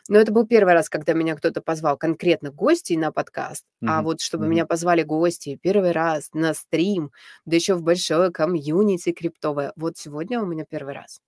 [0.08, 3.64] Но это был 1 раз, когда меня кто-то позвал конкретно гостей на подкаст.
[3.84, 4.48] А Мгм, вот чтобы мгм.
[4.48, 7.12] меня позвали гости 1 раз на стрим,
[7.44, 11.18] да ещё в большое комьюнити криптовое, вот сегодня у меня 1 раз.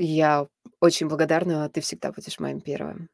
[0.00, 0.46] Я
[0.80, 3.08] очень благодарна, ты всегда будешь моим 1.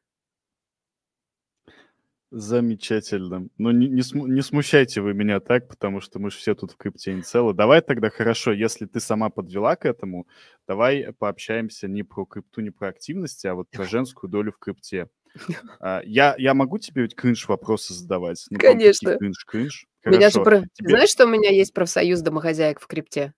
[2.31, 3.47] Замечательно.
[3.57, 6.71] Но не не сму не смущайте вы меня так, потому что мы ж все тут
[6.71, 7.53] в крипте инициалы.
[7.53, 10.27] Давай тогда, хорошо, если ты сама подвела к этому,
[10.67, 15.07] давай пообщаемся не про крипту, не про активности, а вот про женскую долю в крипте.
[15.81, 18.45] А, я я могу тебе ведь кринж-вопросы задавать?
[18.49, 19.17] Ну, прям такие Конечно.
[19.17, 19.85] кринж-кринж.
[20.05, 20.43] У меня же Хорошо.
[20.43, 23.33] про Тебе знаешь, что у меня есть профсоюз домохозяек в крипте?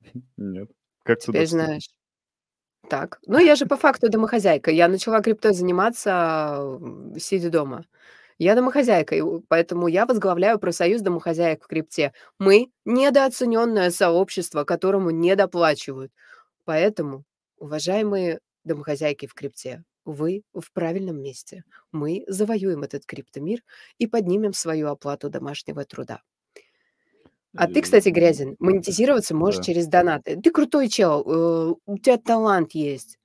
[0.36, 0.70] Нет.
[1.04, 1.88] Как Теперь знаешь.
[2.90, 3.18] Так.
[3.26, 4.70] Ну, я же по факту домохозяйка.
[4.70, 6.78] Я начала криптой заниматься,
[7.18, 7.84] сидя дома.
[8.38, 12.12] Я домохозяйка, и поэтому я возглавляю профсоюз домохозяек в крипте.
[12.38, 16.12] Мы- недооценённое сообщество, которому недоплачивают.
[16.64, 17.24] Поэтому,
[17.58, 21.64] уважаемые домохозяйки в крипте, вы в правильном месте.
[21.92, 23.60] Мы завоюем этот криптомир
[23.98, 26.22] и поднимем свою оплату домашнего труда.
[27.56, 29.62] А ты, кстати, Грязин, монетизироваться можешь да.
[29.64, 30.36] через донаты.
[30.40, 33.18] Ты крутой чел, э, у тя талант есть.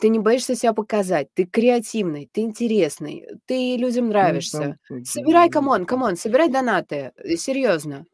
[0.00, 4.78] Ты не боишься себя показать, ты креативный, ты интересный, ты людям Ну, там нравишься.
[5.04, 8.06] Собирай, come on, come on, собирай донаты, э, серьёзно.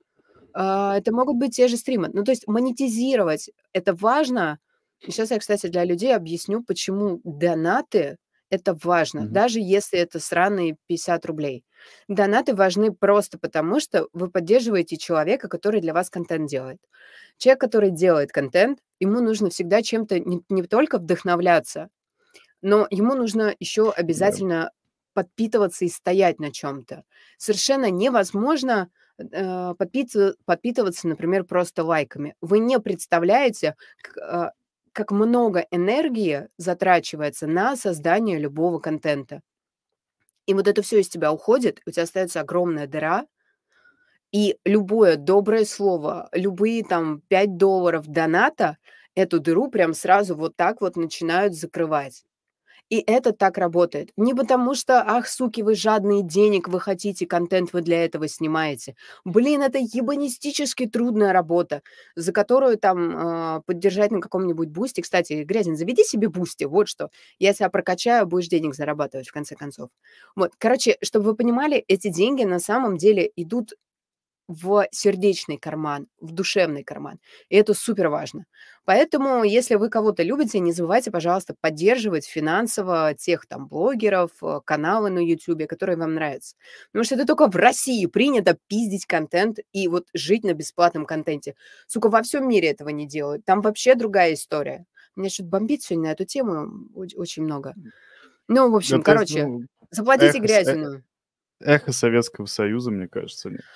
[0.55, 2.11] А, это могут быть те же стримы.
[2.13, 4.59] Ну, то есть монетизировать- это важно.
[5.11, 8.17] Щас я, кстати, для людей объясню, почему донаты-
[8.51, 9.33] это важно, Мгм.
[9.35, 11.65] даже если это сраные 50 рублей.
[12.09, 16.79] Донаты важны просто потому, что вы поддерживаете человека, который для вас контент делает.
[17.39, 21.89] Человек, который делает контент, ему нужно всегда чем-то не не только вдохновляться,
[22.63, 23.55] но ему нужно
[24.13, 24.41] Да.
[24.41, 24.71] обязательно
[25.15, 27.05] подпитываться и стоять на чём-то.
[27.39, 32.35] Совершенно невозможно, э, подпитыва подпитываться, например, просто лайками.
[32.41, 34.53] Вы не представляете, к а,
[34.93, 39.43] как много энергии затрачивается на создание любого контента.
[40.51, 43.25] И вот это всё из тебя уходит, у тя остаётся огромная дыра.
[44.33, 48.79] И любое доброе слово, любые там 5 долларов доната
[49.17, 52.23] эту дыру прям сразу вот так вот начинают закрывать.
[52.91, 54.11] И это так работает.
[54.17, 58.97] Не потому что: "Ах, суки, вы жадные денег, вы хотите контент, вы для этого снимаете".
[59.25, 61.83] Блин, это ебанистически трудная работа,
[62.17, 65.03] за которую там, а, поддержать на каком-нибудь "Бусти".
[65.03, 67.11] Кстати, Грязин, заведи себе "Бусти", вот что.
[67.39, 69.91] Я тя прокачаю, будешь денег зарабатывать в конце концов.
[70.35, 73.73] Вот, короче, чтобы вы понимали, эти деньги на самом деле идут
[74.51, 77.21] в сердечный карман, в душевный карман.
[77.51, 78.47] И это супер важно.
[78.85, 85.11] Поэтому, если вы кого-то любите, не забывайте, пожалуйста, поддерживать финансово тех там блогеров, э, каналы
[85.11, 86.57] на "Ютубе", которые вам нравятся.
[86.93, 91.55] Потому что это тока в России принято пиздить контент и вот жить на бесплатном контенте.
[91.87, 93.45] Сука, во всём мире этого не делают.
[93.45, 94.87] Там вообще другая история.
[95.17, 97.75] Меня чё-то бомбит сегодня на эту тему, очень много.
[98.49, 101.03] Ну, в общем, Это, короче, ну, заплатите эхо с э Грязину.
[101.61, 103.67] эхо Советского Союза, мне кажется, нет?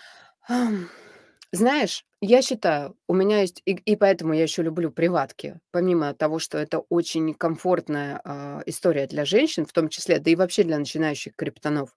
[1.52, 5.60] Знаешь, я считаю, у меня есть и и поэтому я ещё люблю приватки.
[5.70, 10.36] Помимо того, что это очень комфортная, а, история для женщин в том числе, да и
[10.36, 11.90] вообще для начинающих криптонов.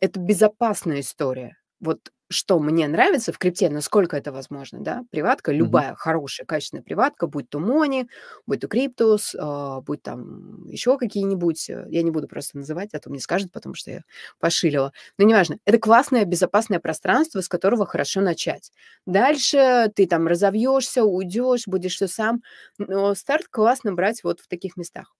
[0.00, 1.56] Это безопасная история.
[1.80, 2.00] Вот
[2.34, 5.04] что мне нравится в крипте, насколько это возможно, да.
[5.10, 8.06] Приватка, любая хорошая, качественная приватка, будь то Money,
[8.46, 13.00] будь то Kryptos, а, будь там ещё какие-нибудь, э, я не буду просто называть, а
[13.00, 14.02] то мне скажут потом, что я
[14.40, 14.92] пошилила.
[15.18, 15.58] Но неважно.
[15.64, 18.72] Это классное безопасное пространство, с которого хорошо начать.
[19.06, 22.42] Дальше ты там разовьёшься, уйдёшь, будешь всё сам,
[22.78, 25.12] но старт классно брать вот в таких местах.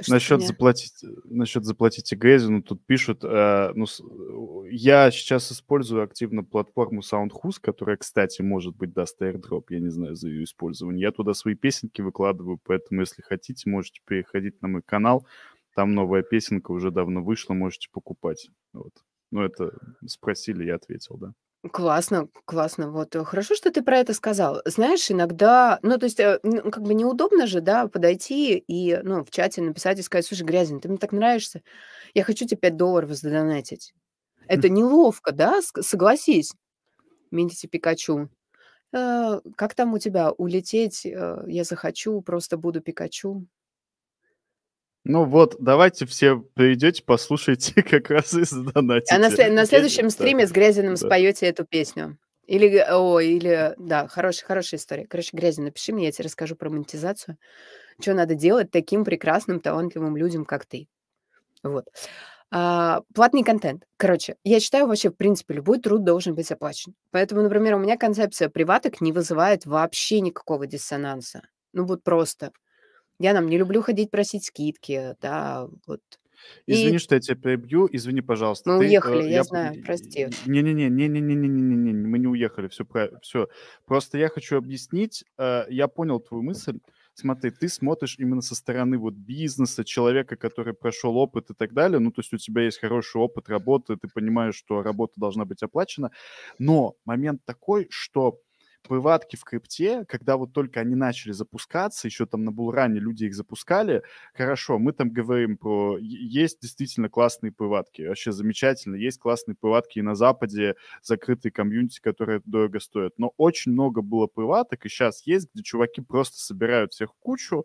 [0.00, 0.92] Что ты Насчёт мне заплатить
[1.24, 8.42] насчёт заплатить Грязину тут пишут, э, ну, я сейчас использую активно платформу SoundHouse, которая, кстати,
[8.42, 9.64] может быть, даст airdrop.
[9.70, 11.02] Я не знаю за её использование.
[11.02, 15.26] Я туда свои песенки выкладываю, поэтому, если хотите, можете переходить на мой канал.
[15.74, 18.50] Там новая песенка уже давно вышла, можете покупать.
[18.72, 18.92] Вот.
[19.30, 19.72] Ну, это
[20.06, 21.32] спросили, я ответил, да.
[21.72, 22.90] Классно классно.
[22.90, 24.62] Вот, э, хорошо, что ты про это сказал.
[24.64, 29.24] Знаешь, иногда, ну, то есть, э, ну, как бы неудобно же, да, подойти и, ну,
[29.24, 31.62] в чате написать и сказать: "Слушай, Грязин, ты мне так нравишься,
[32.14, 33.94] я хочу те 5 долларов задонатить".
[34.48, 36.54] Это неловко, да, согласись,
[37.32, 38.30] Ментити Пикачу.
[38.94, 40.32] Э, как там у тебя?
[40.32, 43.46] Улететь, э, я захочу, просто буду Пикачу.
[45.04, 49.16] Ну вот, давайте все придете, послушайте, как раз и А на, задонатите.
[49.28, 51.06] сле- на следующем да, стриме с Грязиным да.
[51.06, 52.18] споете эту песню.
[52.46, 55.06] Или, о, или, да, хорошая, хорошая история.
[55.06, 57.36] Короче, Грязин, напиши мне, я тебе расскажу про монетизацию.
[58.00, 60.88] Что надо делать таким прекрасным, талантливым людям, как ты.
[61.62, 61.84] Вот.
[62.50, 63.84] А, платный контент.
[63.98, 66.94] Короче, я считаю вообще, в принципе, любой труд должен быть оплачен.
[67.10, 71.42] Поэтому, например, у меня концепция приваток не вызывает вообще никакого диссонанса.
[71.74, 72.52] Ну вот просто.
[73.18, 76.00] Я нам не люблю ходить просить скидки, да, вот.
[76.66, 77.88] Извини, И что я тебя перебью.
[77.90, 78.70] Извини, пожалуйста.
[78.70, 80.28] мы Ты, уехали, э, я я, знаю, прости.
[80.44, 82.84] не-не-не, не-не-не-не-не-не, мы не уехали, все,
[83.22, 83.48] все.
[83.86, 85.24] Просто я хочу объяснить.
[85.38, 86.80] э, Я понял твою мысль.
[87.14, 91.98] Смотри, ты смотришь именно со стороны вот бизнеса, человека, который прошел опыт и так далее.
[91.98, 95.62] Ну, то есть у тебя есть хороший опыт работы, ты понимаешь, что работа должна быть
[95.64, 96.12] оплачена.
[96.58, 98.40] Но момент такой, что
[98.82, 103.34] приватки в крипте, когда вот только они начали запускаться, еще там на Булране люди их
[103.34, 104.02] запускали,
[104.34, 105.98] хорошо, мы там говорим про...
[105.98, 108.96] Есть действительно классные приватки, вообще замечательно.
[108.96, 113.18] Есть классные приватки и на Западе, закрытые комьюнити, которые дорого стоят.
[113.18, 117.64] Но очень много было приваток, и сейчас есть, где чуваки просто собирают всех в кучу,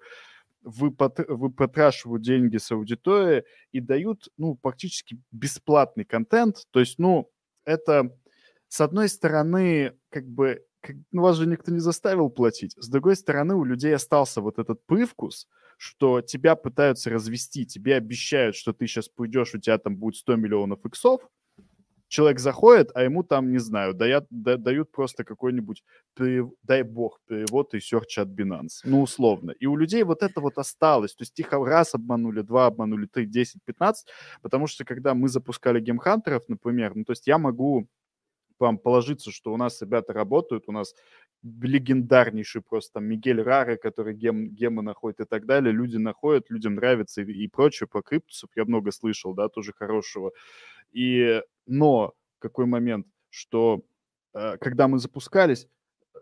[0.63, 6.65] выпот- выпотрашивают деньги с аудитории и дают, ну, практически бесплатный контент.
[6.71, 7.29] То есть, ну,
[7.65, 8.15] это,
[8.67, 12.75] с одной стороны, как бы, как- ну, вас же никто не заставил платить.
[12.77, 18.55] С другой стороны, у людей остался вот этот привкус, что тебя пытаются развести, тебе обещают,
[18.55, 21.21] что ты сейчас пойдешь, у тебя там будет 100 миллионов иксов,
[22.07, 25.83] человек заходит, а ему там, не знаю, дают, да- дают просто какой-нибудь,
[26.63, 29.51] дай бог, перевод и серч от Binance, ну, условно.
[29.51, 31.15] И у людей вот это вот осталось.
[31.15, 34.07] То есть их раз обманули, два обманули, три, десять, пятнадцать,
[34.43, 37.87] потому что когда мы запускали геймхантеров, например, ну, то есть я могу
[38.59, 40.95] вам положиться, что у нас ребята работают, у нас
[41.43, 46.75] легендарнейший просто там Мигель Рары, который гем, гемы находит и так далее, люди находят, людям
[46.75, 50.31] нравится и, и прочее, по криптусов я много слышал, да, тоже хорошего.
[50.91, 53.81] И, но какой момент, что
[54.33, 55.67] э, когда мы запускались,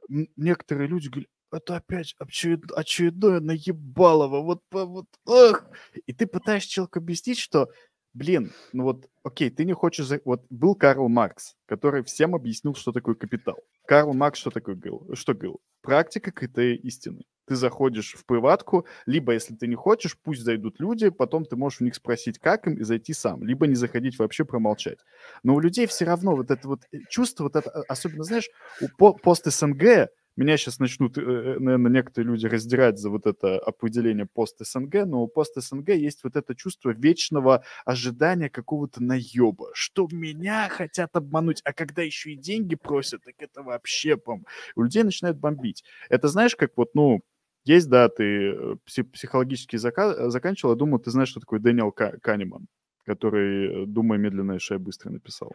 [0.07, 5.65] некоторые люди говорят, это опять очеред- очередное наебалово, вот, вот, ах.
[6.05, 7.69] И ты пытаешься человеку объяснить, что,
[8.14, 10.05] блин, ну вот, окей, ты не хочешь...
[10.05, 13.57] за- Вот был Карл Маркс, который всем объяснил, что такое капитал.
[13.88, 15.16] Карл Маркс что такое говорил?
[15.16, 15.59] Что говорил?
[15.82, 17.24] Практика критерия истины.
[17.47, 21.82] Ты заходишь в приватку, либо, если ты не хочешь, пусть зайдут люди, потом ты можешь
[21.82, 23.43] у них спросить, как им, и зайти сам.
[23.43, 24.99] Либо не заходить вообще, промолчать.
[25.43, 28.47] Но у людей все равно вот это вот э, чувство, вот это, а- особенно, знаешь,
[28.80, 35.05] у по- пост-СНГ, меня сейчас начнут, наверное, некоторые люди раздирать за вот это определение пост-СНГ,
[35.05, 41.61] но у пост-СНГ есть вот это чувство вечного ожидания какого-то наеба, что меня хотят обмануть,
[41.63, 45.84] а когда еще и деньги просят, так это вообще, пом, у людей начинает бомбить.
[46.09, 47.21] Это знаешь, как вот, ну,
[47.63, 51.91] есть, да, ты э, пси- психологически зака- заканчивал, я думаю, ты знаешь, что такое Дэниел
[51.91, 52.67] Ка- Канеман,
[53.05, 55.51] который э, «Думай медленно, решай быстро» написал.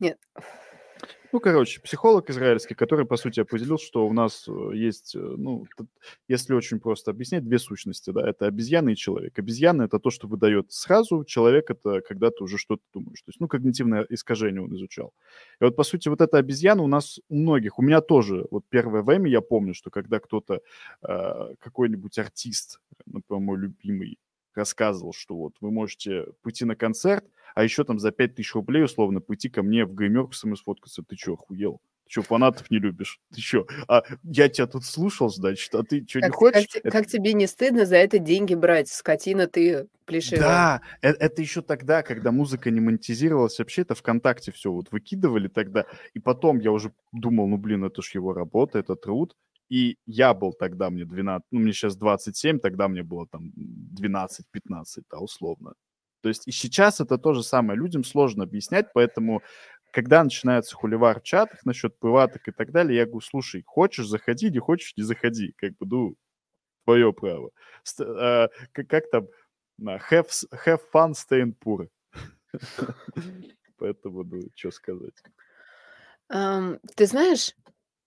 [0.00, 0.18] Нет.
[1.32, 5.66] Ну, короче, психолог израильский, который, по сути, определил, что у нас э, есть, э, ну,
[6.28, 9.36] если очень просто объяснять, две сущности, да, это обезьяна и человек.
[9.38, 13.20] Обезьяна— это то, что выдает сразу, человек— это когда ты уже что-то думаешь.
[13.22, 15.12] То есть, ну, когнитивное искажение он изучал.
[15.60, 18.64] И вот, по сути, вот эта обезьяна у нас у многих, у меня тоже, вот
[18.68, 20.60] первое время я помню, что когда кто-то,
[21.02, 24.18] э, какой-нибудь артист, например, мой любимый,
[24.56, 27.24] рассказывал, что вот вы можете пойти на концерт,
[27.54, 31.02] а еще там за 5000 рублей условно пойти ко мне в гримерку со мной сфоткаться.
[31.02, 31.80] Ты что, охуел?
[32.06, 33.20] Ты что, фанатов не любишь?
[33.34, 33.66] Ты что?
[33.88, 36.66] А я тебя тут слушал, значит, а ты что, не хочешь?
[36.68, 38.88] как, Это- как тебе не стыдно за это деньги брать?
[38.88, 40.40] Скотина ты плешивая.
[40.40, 45.48] Да, э- это, еще тогда, когда музыка не монетизировалась, вообще это ВКонтакте все вот выкидывали
[45.48, 49.34] тогда, и потом я уже думал, ну блин, это ж его работа, это труд,
[49.68, 55.04] и я был тогда, мне 12, ну мне сейчас 27, тогда мне было там 12-15,
[55.10, 55.74] да, условно.
[56.20, 59.42] То есть и сейчас это то же самое, людям сложно объяснять, поэтому
[59.92, 64.50] когда начинается хуливар в чатах насчет приваток и так далее, я говорю, слушай, хочешь, заходи,
[64.50, 66.16] не хочешь, не заходи, как бы, ну,
[66.84, 67.50] твое право.
[67.84, 69.28] Ст- а, как, как там,
[69.78, 70.28] на, have,
[70.66, 71.88] have fun staying poor.
[73.78, 75.22] Поэтому, ну, что сказать.
[76.28, 77.54] Ты знаешь,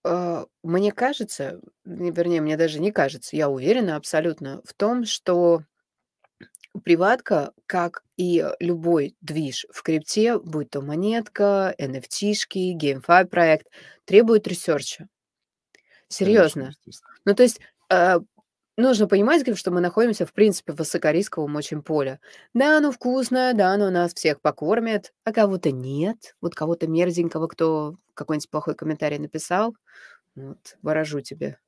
[0.07, 5.63] а, мне кажется, не- вернее, мне даже не кажется, я уверена абсолютно в том, что
[6.83, 13.67] приватка, как и любой движ в крипте, будь то монетка, NFT-шки, GameFi проект,
[14.05, 15.07] требует research а.
[15.77, 16.61] Конечно, Серьезно.
[16.69, 17.13] естественно.
[17.25, 18.19] Ну, то есть э,
[18.77, 22.19] нужно понимать, говорю, что мы находимся, в принципе, в высокорисковом очень поле.
[22.53, 26.35] Да, оно вкусное, да, оно нас всех покормит, а кого-то нет.
[26.41, 29.75] Вот кого-то мерзенького, кто какой-нибудь плохой комментарий написал,
[30.35, 31.59] Вот, ворожу тебе,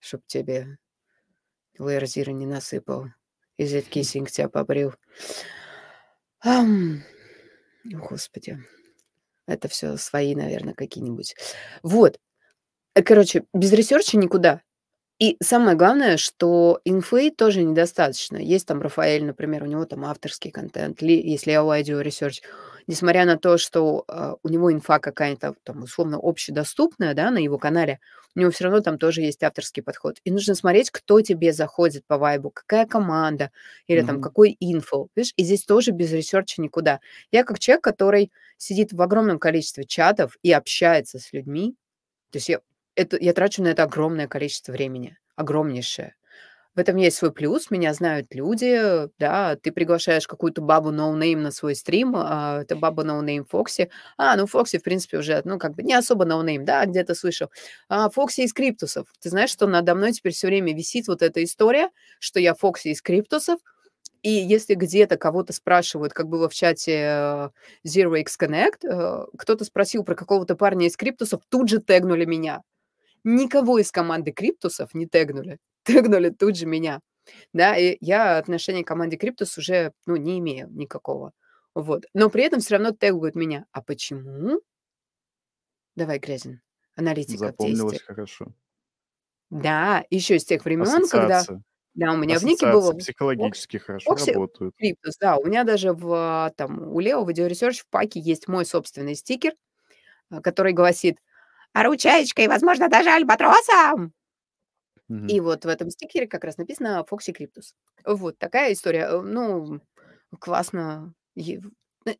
[0.00, 0.78] чтоб тебе
[1.78, 3.06] Layer Zero не насыпал.
[3.56, 4.94] И zkSync тебя побрил.
[6.40, 7.02] Ам.
[7.84, 8.58] Господи.
[9.46, 11.36] Это все свои, наверное, какие-нибудь.
[11.82, 12.18] Вот.
[12.94, 14.62] Э, короче, без research а никуда.
[15.20, 18.36] И самое главное, что инфы тоже недостаточно.
[18.36, 22.42] Есть там Рафаэль, например, у него там авторский контент, ли, если я аудио research.
[22.86, 27.58] Несмотря на то, что э, у него инфа какая-то там условно общедоступная, да, на его
[27.58, 28.00] канале,
[28.34, 30.16] у него все равно там тоже есть авторский подход.
[30.24, 33.50] И нужно смотреть, кто тебе заходит по vibe у, какая команда
[33.86, 34.22] или там Мгм.
[34.24, 35.08] какой инфо.
[35.16, 37.00] Видишь, и здесь тоже без research а никуда.
[37.30, 41.74] Я как человек, который сидит в огромном количестве чатов и общается с людьми,
[42.30, 42.60] то есть я,
[42.96, 46.14] это, я трачу на это огромное количество времени, огромнейшее.
[46.74, 51.40] В этом есть свой плюс, меня знают люди, да, ты приглашаешь какую-то бабу no name
[51.40, 53.90] на свой стрим, а, это баба no name Фокси.
[54.18, 57.14] А, ну Фокси, в принципе, уже, ну, как бы не особо no name, да, где-то
[57.14, 57.48] слышал.
[57.88, 59.06] А, Фокси из Криптусов.
[59.20, 62.88] Ты знаешь, что надо мной теперь все время висит вот эта история, что я Фокси
[62.88, 63.60] из Криптусов,
[64.22, 67.50] и если где-то кого-то спрашивают, как было в чате э,
[67.86, 72.62] Zero X Connect, э, кто-то спросил про какого-то парня из Криптусов, тут же тегнули меня.
[73.24, 75.58] Никого из команды Криптусов не тегнули.
[75.84, 77.00] Тегнули тут же меня.
[77.52, 81.32] Да, и я отношения к команде Криптус уже, ну, не имею никакого.
[81.74, 82.04] Вот.
[82.14, 83.64] Но при этом все равно тегают меня.
[83.72, 84.60] А почему?
[85.96, 86.60] Давай, Грязин.
[86.96, 88.52] Аналитика Запомнилось хорошо.
[89.50, 91.38] Да, еще с тех времен, когда...
[91.38, 91.62] Ассоциация.
[91.94, 94.74] Да, у меня в нике было психологически хорошо Фокси работают.
[94.76, 95.36] Криптус, да.
[95.36, 99.14] У меня даже в, там, у Лео в Vidio Research в паке есть мой собственный
[99.14, 99.54] стикер,
[100.28, 101.18] а, который гласит
[101.74, 104.14] «А ручаечкой, возможно, даже альбатросом!»
[105.26, 107.74] И вот в этом стикере как раз написано Фокси Криптус.
[108.04, 109.06] Вот такая история.
[109.10, 109.80] Э, Ну,
[110.40, 111.14] классно.
[112.06, 112.14] Э,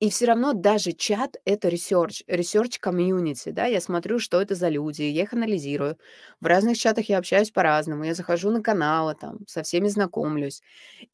[0.00, 4.68] И все равно даже чат— это research, research community, да, я смотрю, что это за
[4.68, 5.96] люди, я их анализирую.
[6.40, 10.62] В разных чатах я общаюсь по-разному, я захожу на каналы, там, со всеми знакомлюсь.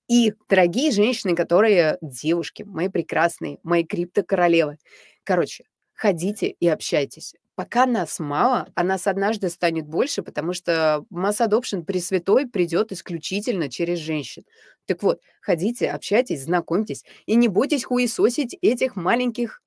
[0.09, 4.79] И, дорогие женщины, которые девушки, мои прекрасные, мои криптокоролевы,
[5.25, 5.65] короче,
[6.01, 7.35] ходите и общайтесь.
[7.57, 13.69] Пока нас мало, а нас однажды станет больше, потому что mass adoption пресвятой придет исключительно
[13.69, 14.45] через женщин.
[14.87, 19.61] Так вот, ходите, общайтесь, знакомьтесь и не бойтесь хуесосить этих маленьких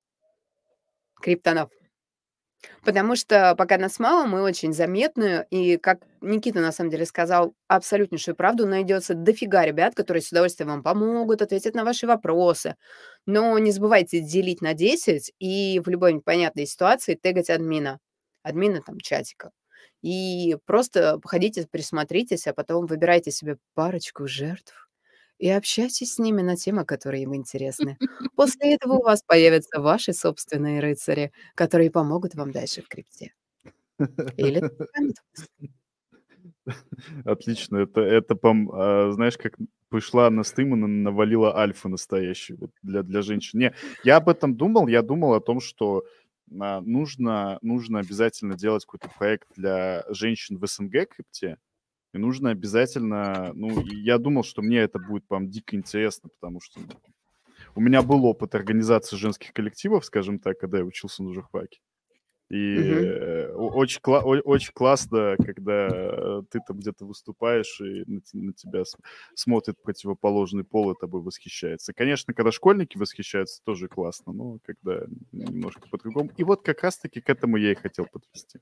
[1.21, 1.69] криптонов.
[2.83, 5.45] Потому что пока нас мало, мы очень заметны.
[5.49, 10.69] И, как Никита на самом деле сказал абсолютнейшую правду, найдется дофига ребят, которые с удовольствием
[10.69, 12.75] вам помогут, ответят на ваши вопросы.
[13.25, 17.99] Но не забывайте делить на 10 и в любой непонятной ситуации тегать админа.
[18.43, 19.51] Админа там чатика.
[20.01, 24.82] И просто походите, присмотритесь, а потом выбирайте себе парочку жертв
[25.39, 27.97] и общайтесь с ними на темы, которые им интересны.
[28.35, 33.33] После этого у вас появятся ваши собственные рыцари, которые помогут вам дальше в крипте.
[34.37, 34.63] Или.
[37.25, 37.77] Отлично.
[37.77, 39.53] Это, это пом- а, знаешь, как
[39.89, 43.59] пришла на стрим и на- навалила альфа настоящий вот для, для женщин.
[43.59, 44.87] Не, я об этом думал.
[44.87, 46.03] Я думал о том, что
[46.59, 51.57] а, нужно, нужно обязательно делать какой-то проект для женщин в СНГ крипте.
[52.13, 53.51] И нужно обязательно...
[53.53, 56.87] Ну, я думал, что мне это будет, прям дико интересно, потому что ну,
[57.75, 61.79] у меня был опыт организации женских коллективов, скажем так, когда я учился на журфаке.
[62.49, 62.77] И
[63.55, 68.83] о- очень, кла- очень классно, когда ты там где-то выступаешь, и на, на тебя
[69.33, 71.93] смотрит противоположный пол и тобой восхищается.
[71.93, 76.29] Конечно, когда школьники восхищаются, тоже классно, но когда немножко по-другому.
[76.37, 78.59] И вот как раз-таки к этому я и хотел подвести.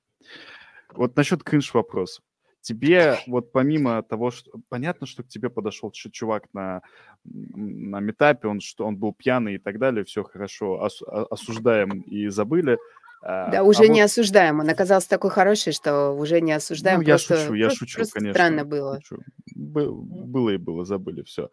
[0.94, 2.22] Вот насчет кринж вопроса.
[2.62, 4.52] Тебе вот помимо того, что...
[4.70, 6.82] Понятно, что к тебе подошел чувак на,
[7.24, 12.02] на метапе, он, что он был пьяный и так далее, все хорошо, ос- а- осуждаем
[12.02, 12.78] и забыли.
[13.24, 14.60] А, Да, а уже не вот, осуждаем.
[14.60, 17.00] Он оказался такой хороший, что уже не осуждаем.
[17.00, 18.34] ну, я Просто, шучу, я просто, шучу, просто конечно.
[18.34, 19.02] странно было.
[19.02, 19.24] шучу.
[19.56, 21.50] Бы- было и было, забыли, все.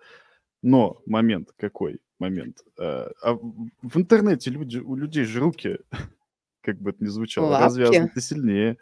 [0.62, 2.00] Но момент какой?
[2.18, 2.58] Момент.
[2.78, 5.78] А, а в интернете люди, у людей же руки,
[6.62, 8.14] как бы это ни звучало, развязаны, Лапки.
[8.14, 8.76] ты сильнее.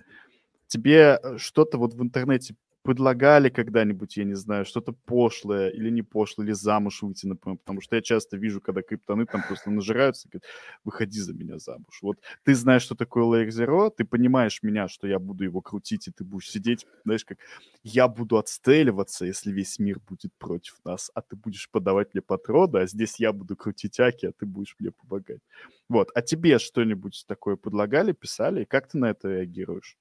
[0.68, 6.02] Тебе э, что-то вот в интернете предлагали когда-нибудь, я не знаю, что-то пошлое или не
[6.02, 10.28] пошлое, или замуж выйти, например, потому что я часто вижу, когда криптоны там просто нажираются,
[10.28, 10.44] говорят,
[10.84, 11.98] выходи за меня замуж.
[12.02, 16.06] Вот ты знаешь, что такое Layer Zero, ты понимаешь меня, что я буду его крутить,
[16.06, 17.38] и ты будешь сидеть, знаешь, как
[17.82, 22.78] я буду отстреливаться, если весь мир будет против нас, а ты будешь подавать мне патроны,
[22.78, 25.40] а здесь я буду крутить аки, а ты будешь мне помогать.
[25.88, 26.10] Вот.
[26.14, 29.96] А тебе что-нибудь такое предлагали, писали, и как ты на это реагируешь,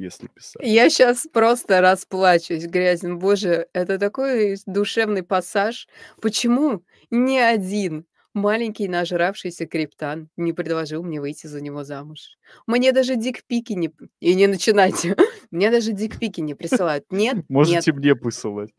[0.00, 0.66] если писали?
[0.66, 3.18] Я сейчас просто расплачусь, Грязин.
[3.18, 5.88] Боже, это такой душевный пассаж.
[6.20, 12.38] Почему ни один Маленький нажравшийся криптан не предложил мне выйти за него замуж.
[12.66, 13.90] Мне даже дикпики не
[14.20, 15.16] и не начинайте.
[15.50, 17.04] Мне даже дикпики не присылают.
[17.10, 17.44] Нет, нет.
[17.48, 18.70] Можете мне посылать.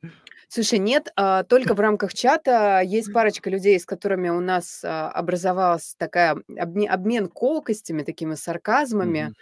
[0.48, 5.10] Слушай, нет, а, только в рамках чата есть парочка людей, с которыми у нас, а,
[5.10, 9.36] образовалась такая обме обмен колкостями, такими сарказмами, Мгм.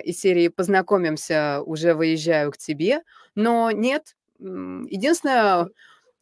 [0.00, 3.02] Из серии "Познакомимся, уже выезжаю к тебе".
[3.34, 5.66] Но нет, единственное,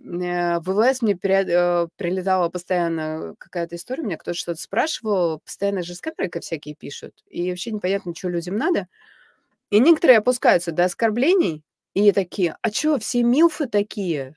[0.00, 5.94] э, в ВВС мне э, прилетала постоянно какая-то история, меня кто-то что-то спрашивал, постоянно же
[5.94, 8.88] с камерой всякие пишут, и вообще непонятно, чё людям надо.
[9.70, 14.36] И некоторые опускаются до оскорблений и такие: "А чё, все милфы такие?"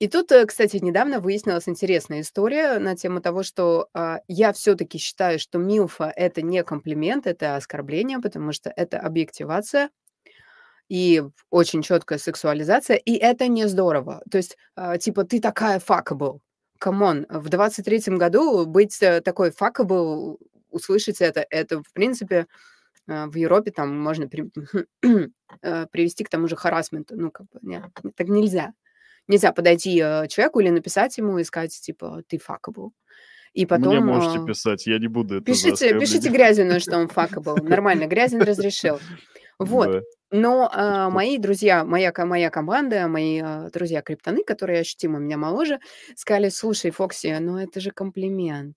[0.00, 4.96] И тут, э, кстати, недавно выяснилась интересная история на тему того, что, а, я всё-таки
[4.96, 9.90] считаю, что милфа- это не комплимент, это оскорбление, потому что это объективация
[10.90, 14.22] и очень чёткая сексуализация, и это не здорово.
[14.30, 16.40] То есть, а, типа, ты такая fuckable.
[16.78, 20.38] Come on, в 23 году быть, э, такой fuckable,
[20.70, 22.46] услышать это, это, в принципе,
[23.08, 24.50] э, в Европе там можно при
[25.62, 27.16] э, привести к тому же харассменту.
[27.16, 27.84] Ну, как бы, нет,
[28.16, 28.72] так нельзя.
[29.30, 32.90] Нельзя подойти, э, человеку или написать ему и сказать, типа: "Ты fuckable".
[33.52, 36.28] И Мне потом, можете а писать, я не буду это Пишите пишите.
[36.30, 37.62] Грязину, что он fuckable.
[37.62, 39.00] Нормально, Грязин разрешил.
[39.58, 39.92] Вот.
[39.92, 40.00] Да.
[40.32, 45.80] Но, что мои друзья, моя моя команда, мои, а, друзья-криптоны, которые ощутимо меня моложе,
[46.16, 48.76] сказали: "Слушай, Фокси, ну это же комплимент".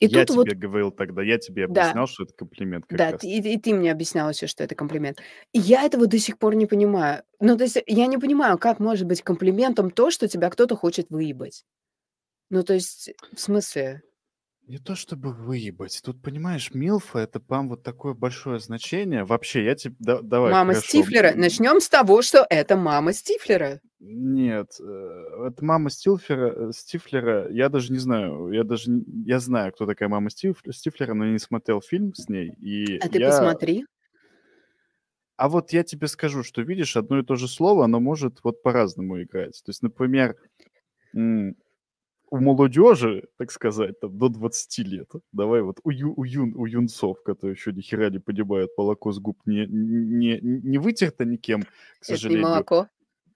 [0.00, 1.94] И Я тут вот тебе говорил тогда, я тебе Да.
[1.94, 3.38] объяснял, что это комплимент как Да, раз таки.
[3.38, 5.20] и ты мне объяснял ещё, что это комплимент.
[5.52, 7.22] И я этого до сих пор не понимаю.
[7.40, 11.10] Ну, то есть я не понимаю, как может быть комплиментом то, что тебя кто-то хочет
[11.10, 11.64] выебать.
[12.50, 14.02] Ну, то есть, в смысле?
[14.66, 16.00] Не то чтобы выебать.
[16.02, 19.24] Тут, понимаешь, милфа- это прям вот такое большое значение.
[19.24, 21.04] Вообще, я теб да давай, Мама хорошо.
[21.04, 21.32] Стифлера.
[21.32, 23.80] М Начнём с того, что это мама Стифлера.
[24.06, 27.50] Нет, это мама Стилфера э, Стифлера.
[27.50, 28.90] Я даже не знаю, я даже
[29.24, 32.98] я знаю, кто такая мама Стиф Стифлера, но я не смотрел фильм с ней, и
[32.98, 33.86] А ты я посмотри.
[35.36, 38.62] А вот я тебе скажу, что, видишь, одно и то же слово, оно может вот
[38.62, 39.60] по-разному играть.
[39.64, 40.36] То есть, например,
[41.14, 46.66] у молодежи, так сказать, там до 20 лет, давай вот у ю у юн у
[46.66, 51.62] юнцов, которые еще ни хера не понимают, молоко с губ не не не вытерто никем,
[51.62, 52.42] к Это не сожалению.
[52.42, 52.88] молоко.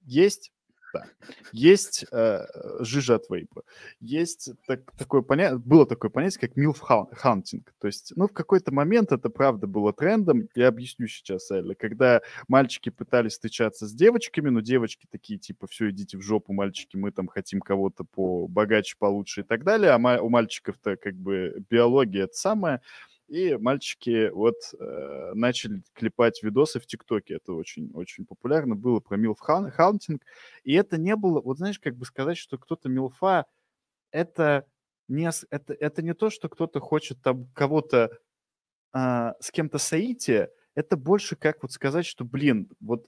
[0.04, 0.52] Есть
[0.92, 1.04] да,
[1.52, 2.46] есть, э,
[2.80, 3.62] жижа от вейпа,
[4.00, 7.72] есть так такое поня было такое понятие, как MILF ха hunting.
[7.80, 10.48] То есть, ну, в какой-то момент это правда было трендом.
[10.54, 11.74] Я объясню сейчас, Элли.
[11.74, 16.96] Когда мальчики пытались встречаться с девочками, но девочки такие типа: "Всё, идите в жопу, мальчики,
[16.96, 19.92] мы там хотим кого-то побогаче, получше и так далее".
[19.92, 22.80] А у мальчиков-то как бы биология- это самое.
[23.28, 27.34] И мальчики вот, э, начали клепать видосы в "Тиктоке".
[27.34, 30.22] Это очень очень популярно было про милф хан хантинг.
[30.64, 33.44] И это не было вот знаешь, как бы сказать, что кто-то милфа-
[34.12, 34.66] это
[35.08, 38.10] не это это не то, что кто-то хочет там кого-то,
[38.92, 40.50] а, с кем-то соитие.
[40.74, 43.06] Это больше как вот сказать, что, блин, вот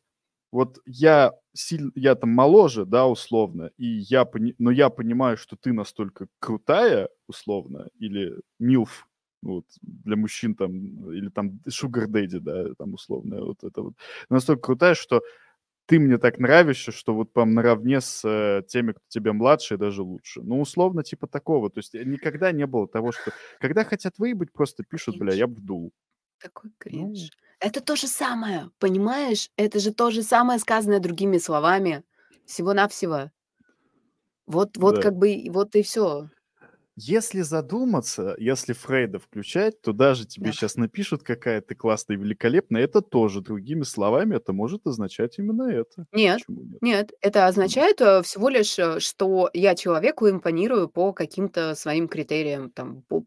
[0.53, 5.57] вот я силь я там моложе, да, условно, и я пони но я понимаю, что
[5.57, 9.09] ты настолько крутая, условно, или милф,
[9.43, 13.95] вот, для мужчин там, или там шугар-дэдди, да, там условно, вот это вот.
[14.31, 15.23] Настолько крутая, что
[15.87, 20.03] ты мне так нравишься, что вот прям наравне с, э, теми, кто тебя младше, даже
[20.05, 20.43] лучше.
[20.43, 21.71] Ну, условно, типа такого.
[21.71, 25.47] То есть, э, никогда не было того, что когда хотят выебать, просто пишут: "Бля, я
[25.49, 25.93] б вдул".
[26.41, 27.31] Такой Ну кринж.
[27.61, 29.51] Это то же самое, понимаешь?
[29.57, 32.03] Это же то же самое, сказанное другими словами.
[32.47, 33.31] Всего-навсего.
[34.49, 35.01] Вот вот Да.
[35.01, 36.31] как бы вот и всё.
[36.97, 40.53] Если задуматься, если Фрейда включать, то даже тебе Да.
[40.53, 42.83] щас напишут: "Какая ты классная и великолепная".
[42.83, 46.07] Это тоже другими словами, это может означать именно это.
[46.13, 46.81] Нет, нет?
[46.81, 52.71] нет, это означает, э, всего лишь, э, что я человеку импонирую по каким-то своим критериям,
[52.71, 53.25] там, по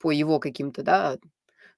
[0.00, 1.16] по его каким-то, да,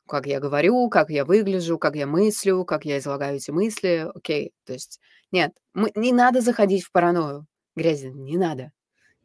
[0.09, 4.09] как я говорю, как я выгляжу, как я мыслю, как я излагаю эти мысли.
[4.15, 4.53] Окей.
[4.67, 5.01] То есть
[5.33, 7.47] нет, мы не надо заходить в паранойю.
[7.77, 8.73] Грязин, не надо.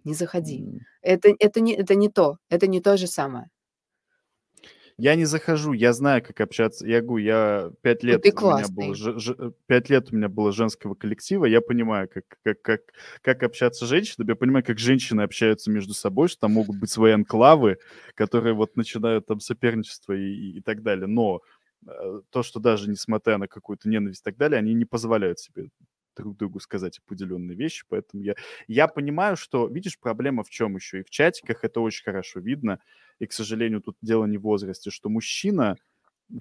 [0.05, 0.65] Не заходи.
[0.65, 0.85] М.
[1.01, 2.37] Это это не это не то.
[2.49, 3.49] Это не то же самое.
[4.97, 6.85] Я не захожу, я знаю, как общаться.
[6.87, 10.15] Я говорю, я 5 Ну, лет ты у меня было ж ж 5 лет у
[10.15, 11.45] меня было женского коллектива.
[11.45, 12.81] Я понимаю, как как как
[13.21, 14.29] как общаться с женщинами.
[14.31, 17.77] Я понимаю, как женщины общаются между собой, что там могут быть свои анклавы,
[18.15, 21.07] которые вот начинают там соперничество и и и так далее.
[21.07, 21.41] Но,
[21.87, 25.69] э, то, что даже несмотря на какую-то ненависть и так далее, они не позволяют себе
[26.21, 27.85] друг другу сказать определенные вещи.
[27.89, 28.35] Поэтому я
[28.67, 30.99] я понимаю, что, видишь, проблема в чём еще?
[31.01, 32.79] И в чатиках это очень хорошо видно.
[33.19, 35.75] И, к сожалению, тут дело не в возрасте, что мужчина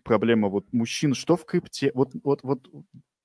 [0.04, 2.68] проблема вот мужчин что в крипте вот вот вот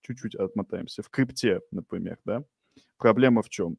[0.02, 1.04] чуть-чуть отмотаемся.
[1.04, 2.44] В крипте, например, да,
[2.98, 3.78] Проблема в чем?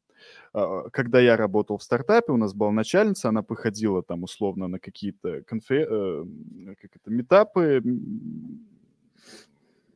[0.53, 4.79] А, когда я работал в стартапе, у нас была начальница, она походила там условно на
[4.79, 5.87] какие-то конфе...
[5.89, 6.25] Э,
[6.79, 7.81] как это, митапы,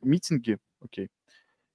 [0.02, 1.08] митинги, окей.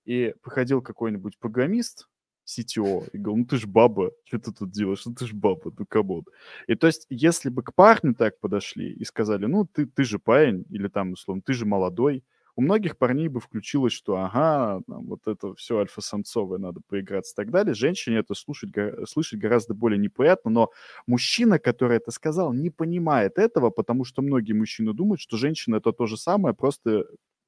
[0.07, 2.07] И подходил какой-нибудь программист,
[2.45, 5.71] CTO, и говорил, ну ты ж баба, что ты тут делаешь, ну ты ж баба,
[5.77, 6.23] ну come on.
[6.67, 10.17] И то есть, если бы к парню так подошли и сказали, ну ты, ты же
[10.17, 12.23] парень, или там, условно, ты же молодой,
[12.55, 17.35] у многих парней бы включилось, что ага, там, вот это все альфа-самцовое, надо поиграться и
[17.35, 17.75] так далее.
[17.75, 18.71] Женщине это слушать,
[19.07, 20.71] слышать гораздо более неприятно, но
[21.05, 25.91] мужчина, который это сказал, не понимает этого, потому что многие мужчины думают, что женщина это
[25.91, 27.05] то же самое, просто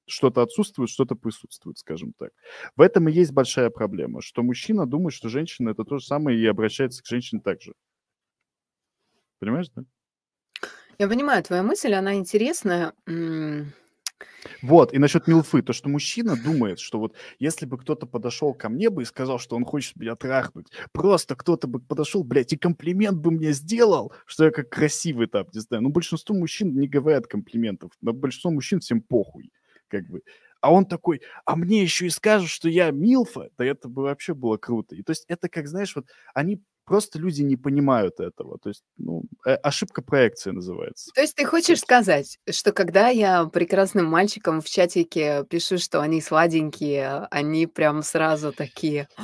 [0.09, 2.31] что-то отсутствует, что-то присутствует, скажем так.
[2.75, 6.39] В этом и есть большая проблема, что мужчина думает, что женщина это то же самое
[6.39, 7.73] и обращается к женщине так же.
[9.39, 9.83] Понимаешь, да?
[10.97, 12.93] Я понимаю твою мысль, она интересная.
[14.61, 18.67] Вот, и насчет милфы, то, что мужчина думает, что вот если бы кто-то подошел ко
[18.67, 22.57] мне бы и сказал, что он хочет меня трахнуть, просто кто-то бы подошел, блядь, и
[22.57, 25.83] комплимент бы мне сделал, что я как красивый там, не знаю.
[25.83, 29.51] Ну, большинство мужчин не говорят комплиментов, но большинство мужчин всем похуй,
[29.89, 30.21] как бы.
[30.61, 34.33] А он такой, а мне еще и скажут, что я Милфа, да это бы вообще
[34.33, 34.95] было круто.
[34.95, 38.57] И то есть это как, знаешь, вот они Просто люди не понимают этого.
[38.57, 41.11] То есть, ну, э, ошибка проекции называется.
[41.13, 46.19] То есть ты хочешь сказать, что когда я прекрасным мальчикам в чатике пишу, что они
[46.19, 49.07] сладенькие, они прям сразу такие...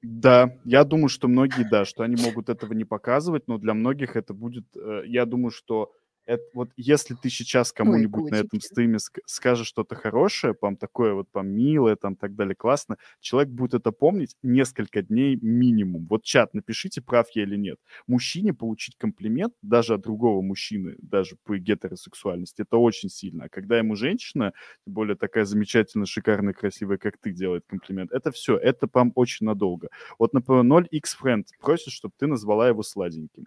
[0.00, 4.14] Да, я думаю, что многие, да, что они могут этого не показывать, но для многих
[4.14, 5.92] это будет, э, я думаю, что
[6.28, 11.30] это вот если ты сейчас кому-нибудь на этом стриме скажешь что-то хорошее, там такое вот
[11.32, 16.06] там милое, там так далее, классно, человек будет это помнить несколько дней минимум.
[16.06, 17.78] Вот чат, напишите, прав я или нет.
[18.06, 23.44] Мужчине получить комплимент даже от другого мужчины, даже по гетеросексуальности, это очень сильно.
[23.44, 24.52] А когда ему женщина,
[24.84, 29.46] тем более такая замечательная, шикарная, красивая, как ты, делает комплимент, это все, это прям очень
[29.46, 29.88] надолго.
[30.18, 33.46] Вот, например, 0x friend просит, чтобы ты назвала его сладеньким.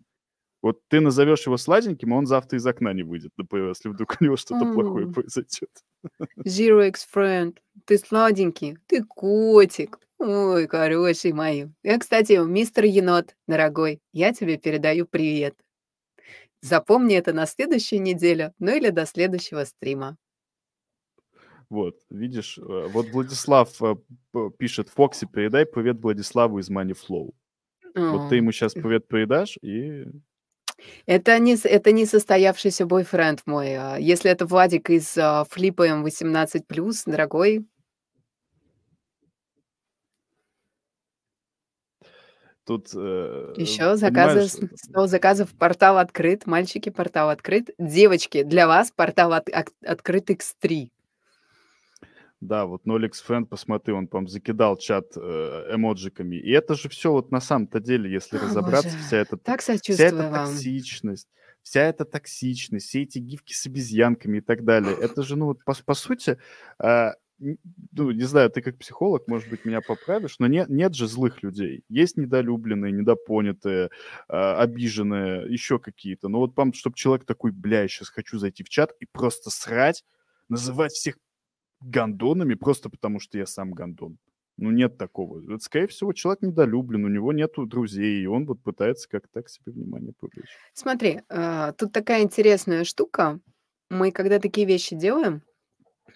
[0.61, 4.17] Вот ты назовешь его сладеньким, а он завтра из окна не выйдет, например, если вдруг
[4.19, 4.73] у него что-то mm.
[4.73, 5.71] плохое произойдет.
[6.45, 9.99] Zero X Friend, ты сладенький, ты котик.
[10.19, 11.71] Ой, хороший мой.
[11.81, 15.55] Я, кстати, мистер Енот, дорогой, я тебе передаю привет.
[16.61, 20.15] Запомни это на следующую неделю, ну или до следующего стрима.
[21.69, 23.95] Вот, видишь, э, вот Владислав э,
[24.59, 27.31] пишет, Фокси, передай привет Владиславу из Moneyflow.
[27.95, 30.05] Вот ты ему сейчас привет передашь, и
[31.05, 33.75] это не с это не состоявшийся бойфренд мой.
[33.75, 37.65] А если это Владик из, а, Флипа М18+, дорогой
[42.65, 46.45] Тут, э, Еще заказы, понимаешь, 100 заказов, портал открыт.
[46.45, 47.71] Мальчики, портал открыт.
[47.79, 50.89] Девочки, для вас портал от ак открыт X3.
[52.41, 56.37] Да, вот Nolix Friend, посмотри, он, по закидал чат э, эмоджиками.
[56.37, 59.03] И это же все вот на самом-то деле, если О, разобраться, боже.
[59.03, 60.47] вся эта, так вся эта вам.
[60.47, 61.29] токсичность,
[61.61, 65.63] вся эта токсичность, все эти гифки с обезьянками и так далее, это же, ну вот
[65.63, 66.39] по, по сути,
[66.83, 67.11] э,
[67.91, 71.43] ну, не знаю, ты как психолог, может быть, меня поправишь, но нет, нет же злых
[71.43, 71.83] людей.
[71.89, 73.91] Есть недолюбленные, недопонятые,
[74.29, 76.27] э, обиженные, еще какие-то.
[76.27, 80.03] Но вот, чтобы человек такой, бля, я сейчас хочу зайти в чат и просто срать,
[80.49, 81.17] называть всех
[81.81, 84.17] гондонами просто потому, что я сам гондон.
[84.57, 85.41] Ну, нет такого.
[85.43, 89.49] Это, скорее всего, человек недолюблен, у него нет друзей, и он вот пытается как-то так
[89.49, 90.49] себе внимание привлечь.
[90.73, 93.39] Смотри, э, тут такая интересная штука.
[93.89, 95.41] Мы, когда такие вещи делаем,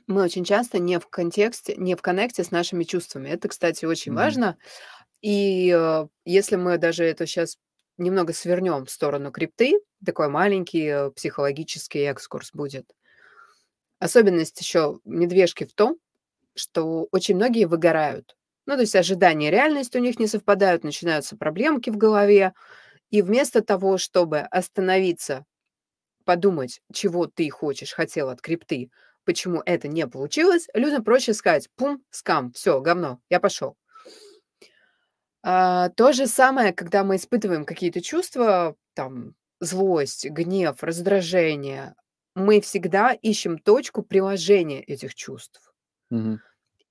[0.06, 3.30] мы очень часто не в контексте, не в коннекте с нашими чувствами.
[3.30, 4.16] Это, кстати, очень mm-hmm.
[4.16, 4.58] важно.
[5.22, 7.58] И э, если мы даже это сейчас
[7.98, 12.94] немного свернем в сторону крипты, такой маленький э, психологический экскурс будет–
[14.00, 15.98] Особенность еще медвежки в том,
[16.56, 18.36] что очень многие выгорают.
[18.66, 22.54] Ну, то есть ожидания и реальность у них не совпадают, начинаются проблемки в голове.
[23.12, 25.46] И вместо того, чтобы остановиться,
[26.26, 28.92] подумать, чего ты хочешь, хотел от крипты,
[29.26, 33.78] почему это не получилось, людям проще сказать, пум, скам, все, говно, я пошел.
[35.44, 41.96] А, то же самое, когда мы испытываем какие-то чувства, там, злость, гнев, раздражение,
[42.36, 45.74] мы всегда ищем точку приложения этих чувств.
[46.10, 46.42] Мгм.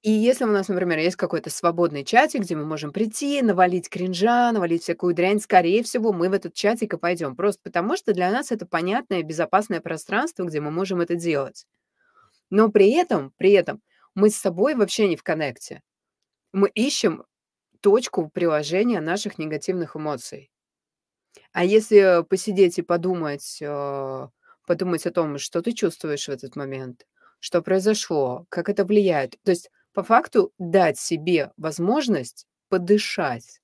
[0.03, 4.53] И если у нас, например, есть какой-то свободный чатик, где мы можем прийти, навалить кринжа,
[4.53, 7.35] навалить всякую дрянь, скорее всего, мы в этот чатик и пойдем.
[7.35, 11.67] Просто потому, что для нас это понятное, безопасное пространство, где мы можем это делать.
[12.51, 13.83] Но при этом, при этом
[14.15, 15.83] мы с собой вообще не в коннекте.
[16.53, 17.25] Мы ищем
[17.81, 20.51] точку приложения наших негативных эмоций.
[21.53, 24.29] А если посидеть и подумать, э,
[24.67, 27.07] подумать о том, что ты чувствуешь в этот момент,
[27.41, 29.37] что произошло, как это влияет.
[29.45, 33.61] То есть по факту дать себе возможность подышать.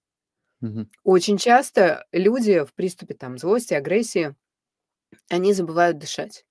[0.61, 0.91] Мгм.
[1.05, 4.35] Очень часто люди в приступе там злости, агрессии,
[5.31, 6.45] они забывают дышать.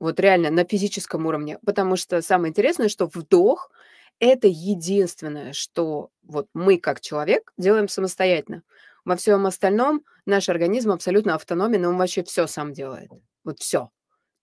[0.00, 1.58] Вот реально на физическом уровне.
[1.64, 3.70] Потому что самое интересное, что вдох-
[4.18, 8.62] это единственное, что вот мы как человек делаем самостоятельно.
[9.04, 13.10] Во всем остальном наш организм абсолютно автономен, он вообще все сам делает.
[13.44, 13.90] Вот все.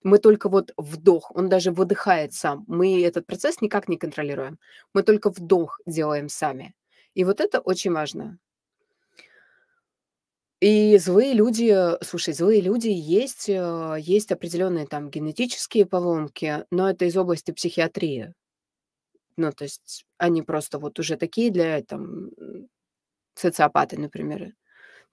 [0.02, 2.64] Мы только вот вдох, он даже выдыхает сам.
[2.68, 4.58] Мы этот процесс никак не контролируем.
[4.94, 6.74] Мы только вдох делаем сами.
[7.14, 8.38] И вот это очень важно.
[10.60, 17.04] И злые люди, слушай, злые люди есть, э, есть определенные там генетические поломки, но это
[17.04, 18.32] из области психиатрии.
[19.36, 22.30] Ну, то есть они просто вот уже такие для там
[23.34, 24.54] социопаты, например.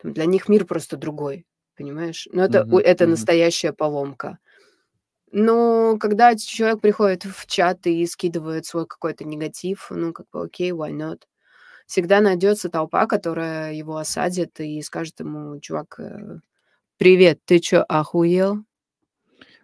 [0.01, 1.45] Там для них мир просто другой,
[1.77, 2.27] понимаешь?
[2.31, 2.77] Но это, Мгм.
[2.79, 3.11] это Мгм.
[3.11, 4.39] настоящая поломка.
[5.31, 10.71] Но когда человек приходит в чат и скидывает свой какой-то негатив, ну, как бы, окей,
[10.71, 11.23] why not?
[11.87, 16.39] Всегда найдется толпа, которая его осадит и скажет ему, чувак, э,
[16.97, 18.65] привет, ты чё, охуел?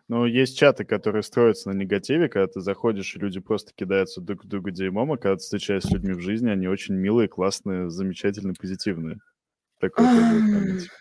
[0.09, 4.45] Ну, есть чаты, которые строятся на негативе, когда ты заходишь, и люди просто кидаются друг
[4.45, 7.89] в друга дерьмом, а когда ты встречаешься с людьми в жизни, они очень милые, классные,
[7.89, 9.19] замечательные, позитивные.
[9.79, 10.91] Такой тоже есть моментик.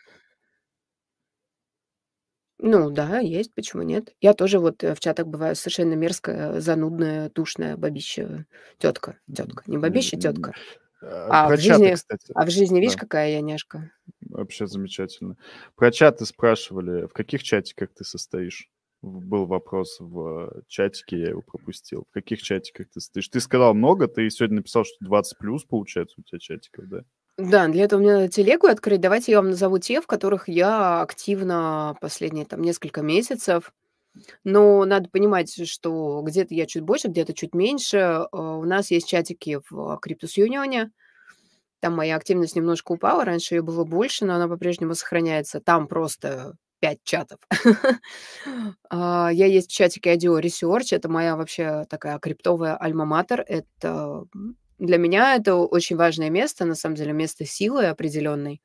[2.58, 4.14] Ну да, есть, почему нет?
[4.20, 8.46] Я тоже вот э, в чатах бываю совершенно мерзкая, занудная, душная бабища
[8.78, 9.18] тетка.
[9.34, 10.54] Тетка, не бабища, тетка.
[11.02, 12.32] а, А Про в чаты, жизни, кстати.
[12.34, 13.90] а в жизни, видишь, Да, какая я няшка?
[14.30, 15.36] вообще замечательно.
[15.76, 18.68] Про чаты спрашивали, в каких чатиках ты состоишь?
[19.02, 22.06] Был вопрос в э, чатике, я его пропустил.
[22.10, 23.28] В каких чатиках ты состоишь?
[23.28, 27.02] Ты сказал много, ты сегодня написал, что 20 плюс получается у тебя чатиков, да?
[27.38, 29.00] Да, для этого мне надо телегу открыть.
[29.00, 33.72] Давайте я вам назову те, в которых я активно последние там несколько месяцев.
[34.44, 37.98] Но надо понимать, что где-то я чуть больше, где-то чуть меньше.
[37.98, 40.88] Э, У нас есть чатики в Cryptus Union.
[41.80, 43.24] Там моя активность немножко упала.
[43.24, 45.60] Раньше ее было больше, но она по-прежнему сохраняется.
[45.60, 47.38] Там просто пять чатов.
[48.90, 50.88] А, Я есть в чатике IDEO Research.
[50.96, 53.42] Это моя вообще такая криптовая альма-матер.
[53.46, 54.24] Это
[54.78, 58.60] для меня это очень важное место, на самом деле, место силы определенной.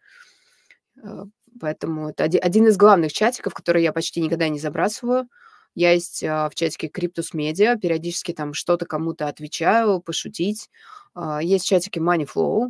[1.03, 1.25] Э,
[1.59, 5.27] Поэтому это оди- один из главных чатиков, который я почти никогда не забрасываю.
[5.75, 10.69] Я есть а, в чатике Cryptus Media, периодически там что-то кому-то отвечаю, пошутить.
[11.13, 12.69] А, Есть в чатике Money Flow,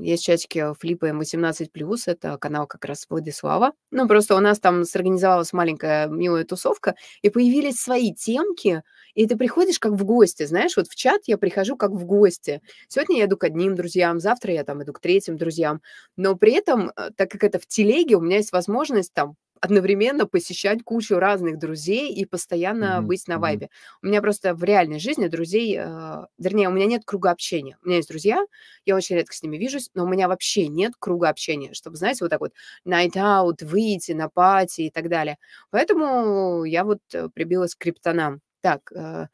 [0.00, 1.68] есть в чатике Флипа М18+,
[2.06, 3.72] это канал как раз Владислава.
[3.90, 8.82] Ну, просто у нас там сорганизовалась маленькая милая тусовка, и появились свои темки,
[9.14, 12.62] и ты приходишь как в гости, знаешь, вот в чат я прихожу как в гости.
[12.88, 15.82] Сегодня я иду к одним друзьям, завтра я там иду к третьим друзьям,
[16.16, 20.26] но при этом, э, так как это в телеге, у меня есть возможность там одновременно
[20.26, 23.70] посещать кучу разных друзей и постоянно Мгм, быть на вайбе.
[24.02, 27.78] У меня просто в реальной жизни друзей, э, вернее, у меня нет круга общения.
[27.82, 28.44] У меня есть друзья,
[28.84, 32.24] я очень редко с ними вижусь, но у меня вообще нет круга общения, чтобы, знаете,
[32.24, 32.52] вот так вот
[32.86, 35.38] night out, выйти на пати и так далее.
[35.70, 38.40] Поэтому я вот э, прибилась к криптонам.
[38.62, 39.28] Так, э,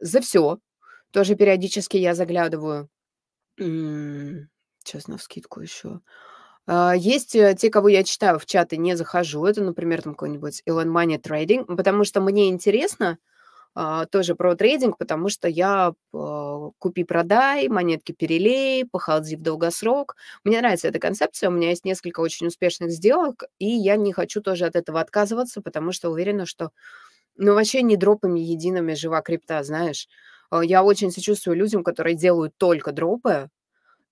[0.00, 0.58] за все.
[1.12, 2.88] Тоже периодически я заглядываю.
[4.78, 6.00] Сейчас на вскидку еще.
[6.66, 9.44] А, Есть э, те, кого я читаю в чаты, не захожу.
[9.44, 13.18] Это, например, там какой-нибудь Elon Money Trading, потому что мне интересно
[13.74, 20.16] а, тоже про трейдинг, потому что я а, купи-продай, монетки перелей, похолоди в долгосрок.
[20.44, 24.42] Мне нравится эта концепция, у меня есть несколько очень успешных сделок, и я не хочу
[24.42, 26.70] тоже от этого отказываться, потому что уверена, что
[27.36, 30.08] ну, вообще не дропами едиными жива крипта, знаешь.
[30.62, 33.50] Я очень сочувствую людям, которые делают только дропы,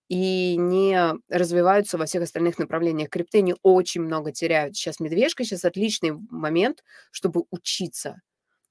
[0.09, 4.77] и не развиваются во всех остальных направлениях крипты, они очень много теряют.
[4.77, 8.21] Сейчас медвежка, сейчас отличный момент, чтобы учиться.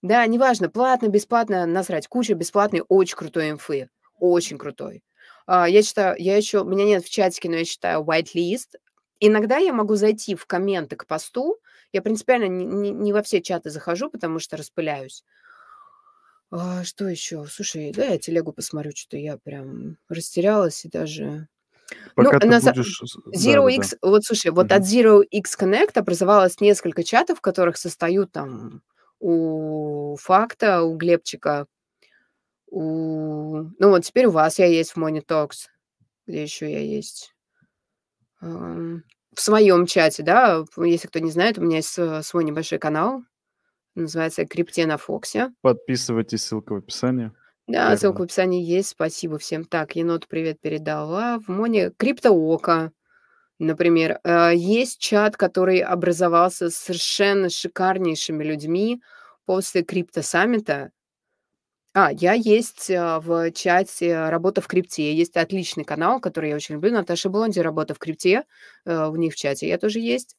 [0.02, 3.90] Да, неважно, платно, бесплатно, насрать, куча бесплатной, очень крутой инфы,
[4.20, 5.04] очень крутой.
[5.48, 8.76] А, Я читаю, я еще, меня нет в чатике, но я читаю whitelist.
[9.20, 11.58] Иногда я могу зайти в комменты к посту,
[11.92, 15.24] я принципиально не, не- не во все чаты захожу, потому что распыляюсь.
[16.52, 17.46] А, что еще?
[17.46, 21.48] Слушай, да, я телегу посмотрю, что-то я прям растерялась и даже...
[22.16, 23.02] Ну, Пока ты на будешь...
[23.02, 23.72] Zero Да-да-да.
[23.72, 24.88] X, вот слушай, вот от Мгм.
[24.90, 28.82] Zero X Connect образовалось несколько чатов, в которых состою там
[29.20, 31.68] у Факта, у Глебчика,
[32.70, 33.64] у...
[33.80, 35.68] Ну вот теперь у вас я есть в Talks,
[36.28, 37.34] где еще я есть.
[38.42, 39.02] В
[39.42, 43.24] своем чате, да, если кто не знает, у меня есть э, свой небольшой канал,
[44.02, 45.52] называется «Крипте на Фоксе».
[45.62, 47.32] Подписывайтесь, ссылка в описании.
[47.68, 48.26] Да, ссылка в Верно.
[48.26, 48.90] описании есть.
[48.90, 49.66] Спасибо всем.
[49.66, 51.40] Так, енот привет передала.
[51.40, 52.92] В Моне Криптоока,
[53.60, 54.20] например.
[54.24, 59.02] Э, Есть чат, который образовался с совершенно шикарнейшими людьми
[59.46, 60.92] после Крипто Саммита.
[61.94, 65.14] А, я есть, а, в чате "Работа в крипте".
[65.14, 66.92] Есть отличный канал, который я очень люблю.
[66.92, 68.44] Наташа Блонди "Работа в крипте".
[68.86, 70.36] Э, у них в чате я тоже есть.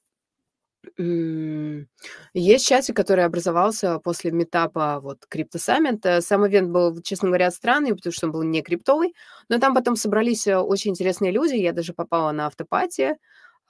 [2.35, 5.27] Есть чатик, который образовался после митапа вот
[5.59, 6.01] Summit.
[6.05, 9.15] Э, сам ивент был, честно говоря, странный, потому что он был не криптовый,
[9.49, 11.55] но там потом собрались, э, очень интересные люди.
[11.55, 13.17] Я даже попала на автопати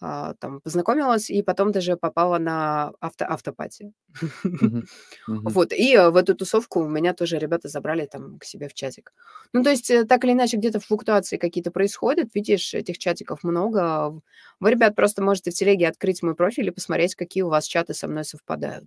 [0.01, 3.93] там познакомилась и потом даже попала на авто автопати.
[5.27, 8.75] Вот, и э, в эту тусовку у меня тоже ребята забрали там к себе в
[8.75, 9.13] чатик.
[9.53, 14.21] Ну, то есть, э, так или иначе, где-то флуктуации какие-то происходят, видишь, этих чатиков много.
[14.61, 17.95] Вы, ребят, просто можете в телеге открыть мой профиль и посмотреть, какие у вас чаты
[17.95, 18.85] со мной совпадают.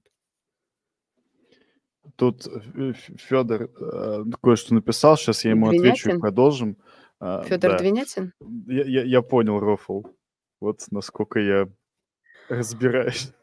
[2.16, 2.48] Тут
[3.18, 6.78] Федор э, кое-что написал, сейчас я ему отвечу и продолжим.
[7.20, 7.82] А, Федор
[8.68, 10.04] я, я понял, Рофл.
[10.62, 11.68] Вот насколько я
[12.48, 13.34] разбираюсь.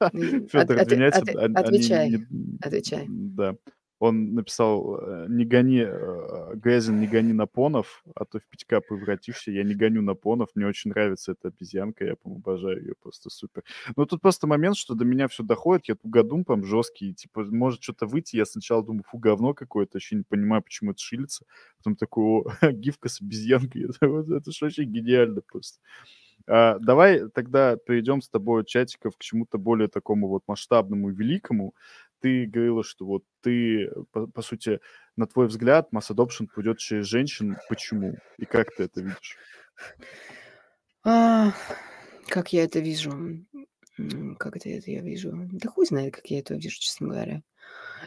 [0.00, 1.56] Федор Двинятин.
[1.56, 2.26] Отвечай,
[2.60, 3.06] отвечай.
[3.08, 3.56] Да.
[4.00, 8.80] Он написал, э, не гони, э, Гэзин, не гони на понов, а то в Пятька
[8.80, 9.50] превратишься.
[9.50, 13.28] Я не гоню на понов, мне очень нравится эта обезьянка, я, по-моему, обожаю ее, просто
[13.28, 13.62] супер.
[13.96, 17.82] Но тут просто момент, что до меня все доходит, я тугодум прям жесткий, типа, может
[17.82, 21.44] что-то выйти, я сначала думаю, фу, говно какое-то, вообще не понимаю, почему это шилится.
[21.76, 25.78] Потом такой, о, гифка с обезьянкой, это, это же вообще гениально просто.
[26.52, 31.14] А, давай тогда перейдем с тобой от чатиков к чему-то более такому вот масштабному и
[31.14, 31.76] великому.
[32.18, 34.80] Ты говорила, что вот ты, по, по сути,
[35.16, 37.56] на твой взгляд, масс adoption пойдет через женщин.
[37.68, 38.16] Почему?
[38.36, 39.36] И как ты это видишь?
[41.04, 41.52] А,
[42.26, 43.12] как я это вижу?
[44.38, 45.48] Как это, это я вижу?
[45.52, 47.42] Да хуй знает, как я это вижу, честно говоря.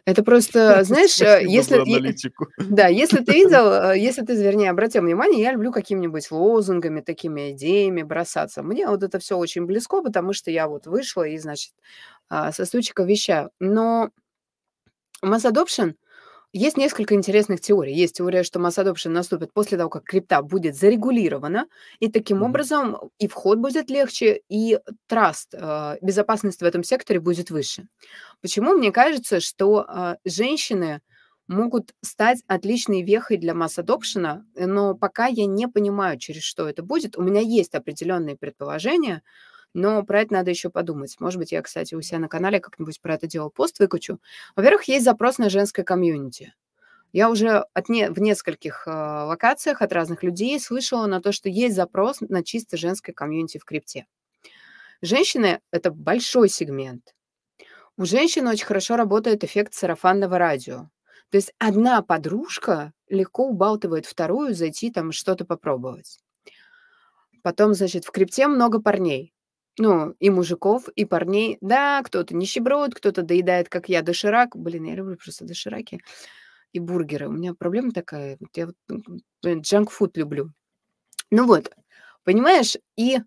[0.06, 1.84] Это просто, знаешь, э, если...
[2.58, 7.52] Да, если ты видел, э, если ты, вернее, обратил внимание, я люблю какими-нибудь лозунгами, такими
[7.52, 8.64] идеями бросаться.
[8.64, 11.74] Мне вот это все очень близко, потому что я вот вышла и, значит,
[12.30, 13.52] а, со стульчика вещаю.
[13.60, 14.10] Но
[15.24, 15.96] mass adoption
[16.54, 17.94] есть несколько интересных теорий.
[17.94, 21.66] Есть теория, что mass adoption наступит после того, как крипта будет зарегулирована,
[22.00, 22.48] и таким mm-hmm.
[22.48, 27.88] образом и вход будет легче, и траст, э, безопасность в этом секторе будет выше.
[28.42, 31.02] Почему мне кажется, что э, женщины
[31.48, 36.84] могут стать отличной вехой для масс адопшена, но пока я не понимаю, через что это
[36.84, 37.18] будет.
[37.18, 39.24] У меня есть определенные предположения,
[39.74, 41.20] но про это надо еще подумать.
[41.20, 44.20] Может быть, я, кстати, у себя на канале как-нибудь про это делал пост выкачу.
[44.56, 46.54] Во-первых, есть запрос на женское комьюнити.
[47.12, 51.48] Я уже от не, в нескольких э, локациях от разных людей слышала на то, что
[51.48, 54.08] есть запрос на чисто женское комьюнити в крипте.
[55.02, 57.14] Женщины– это большой сегмент.
[57.98, 60.90] У женщин очень хорошо работает эффект сарафанного радио.
[61.30, 66.20] То есть одна подружка легко убалтывает вторую зайти там что-то попробовать.
[67.44, 69.34] Потом, значит, в крипте много парней.
[69.80, 71.58] Ну, и мужиков, и парней.
[71.62, 74.56] Да, кто-то нищеброд, кто-то доедает, как я, доширак.
[74.56, 76.00] Блин, я люблю просто дошираки
[76.74, 77.28] и бургеры.
[77.28, 78.38] У меня проблема такая.
[78.40, 80.52] Вот я вот джанк-фуд люблю.
[81.32, 81.72] Ну вот,
[82.24, 82.78] понимаешь?
[82.98, 83.20] И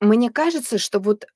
[0.00, 1.26] мне кажется, что вот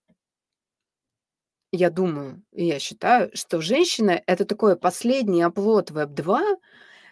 [1.72, 6.58] я думаю, и я считаю, что женщина это такой последний оплот Web2,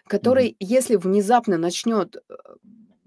[0.07, 0.55] который, mm-hmm.
[0.59, 2.35] если внезапно начнет э,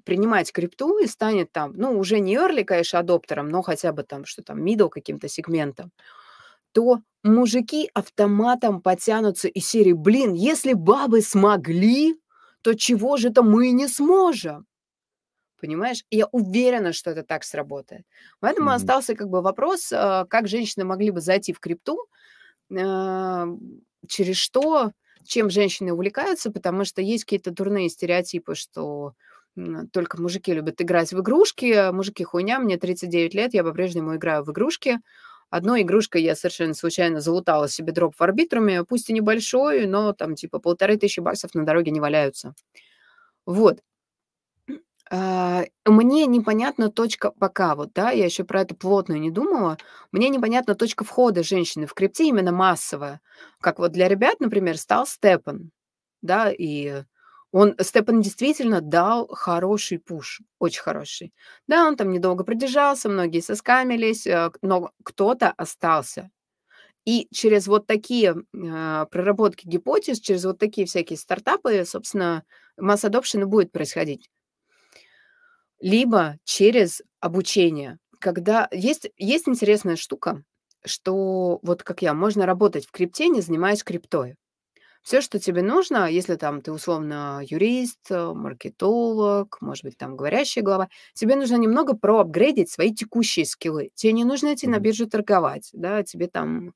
[0.08, 4.24] принимать крипту и станет там, ну, уже не early, конечно, адоптером, но хотя бы там,
[4.24, 5.92] что там, middle каким-то сегментом,
[6.72, 12.18] то мужики автоматом потянутся из серии, блин, если бабы смогли,
[12.62, 14.64] то чего же это мы не сможем?
[15.60, 16.02] Понимаешь?
[16.08, 18.06] И я уверена, что это так сработает.
[18.40, 18.76] Поэтому mm-hmm.
[18.76, 22.06] остался как бы вопрос, а, как женщины могли бы зайти в крипту,
[22.74, 23.46] а,
[24.08, 29.12] через что, чем женщины увлекаются, потому что есть какие-то дурные стереотипы, что
[29.92, 31.90] только мужики любят играть в игрушки.
[31.92, 34.98] Мужики хуйня, мне 39 лет, я по-прежнему играю в игрушки.
[35.50, 40.34] Одной игрушкой я совершенно случайно залутала себе дроп в арбитруме, пусть и небольшой, но там
[40.34, 42.54] типа полторы тысячи баксов на дороге не валяются.
[43.46, 43.80] Вот.
[45.10, 49.78] А, мне непонятна точка пока, вот, да, я еще про это плотно не думала,
[50.12, 53.20] мне непонятна точка входа женщины в крипте именно массовая.
[53.60, 55.70] Как вот для ребят, например, стал Степан,
[56.22, 57.04] да, и
[57.52, 61.32] он, Степан действительно дал хороший пуш, очень хороший.
[61.66, 66.30] Да, он там недолго продержался, многие соскамились, э, но кто-то остался.
[67.06, 72.44] И через вот такие э, проработки гипотез, через вот такие всякие стартапы, собственно,
[72.76, 74.28] масс adoption будет происходить.
[75.80, 77.98] Либо через обучение.
[78.20, 80.42] Когда есть, есть интересная штука,
[80.84, 84.36] что вот как я, можно работать в крипте, не занимаясь криптой.
[85.02, 90.62] Все, что тебе нужно, если там ты условно юрист, э, маркетолог, может быть, там говорящая
[90.64, 93.90] голова, тебе нужно немного проапгрейдить свои текущие скиллы.
[93.94, 96.74] Тебе не нужно идти на биржу торговать, да, тебе там,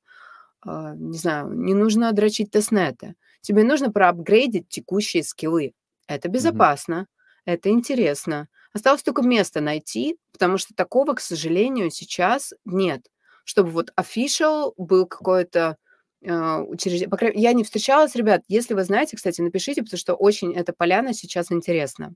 [0.65, 3.15] э, не знаю, не нужно дрочить тестнеты.
[3.41, 5.73] Тебе нужно проапгрейдить текущие скиллы.
[6.07, 7.07] Это безопасно,
[7.45, 8.47] это интересно.
[8.73, 13.07] Осталось только место найти, потому что такого, к сожалению, сейчас нет.
[13.45, 15.77] Чтобы вот official был какое-то
[16.23, 17.09] э, учреждение.
[17.09, 18.43] По крайней- Я не встречалась, ребят.
[18.47, 22.13] Если вы знаете, кстати, напишите, потому что очень эта поляна сейчас интересна.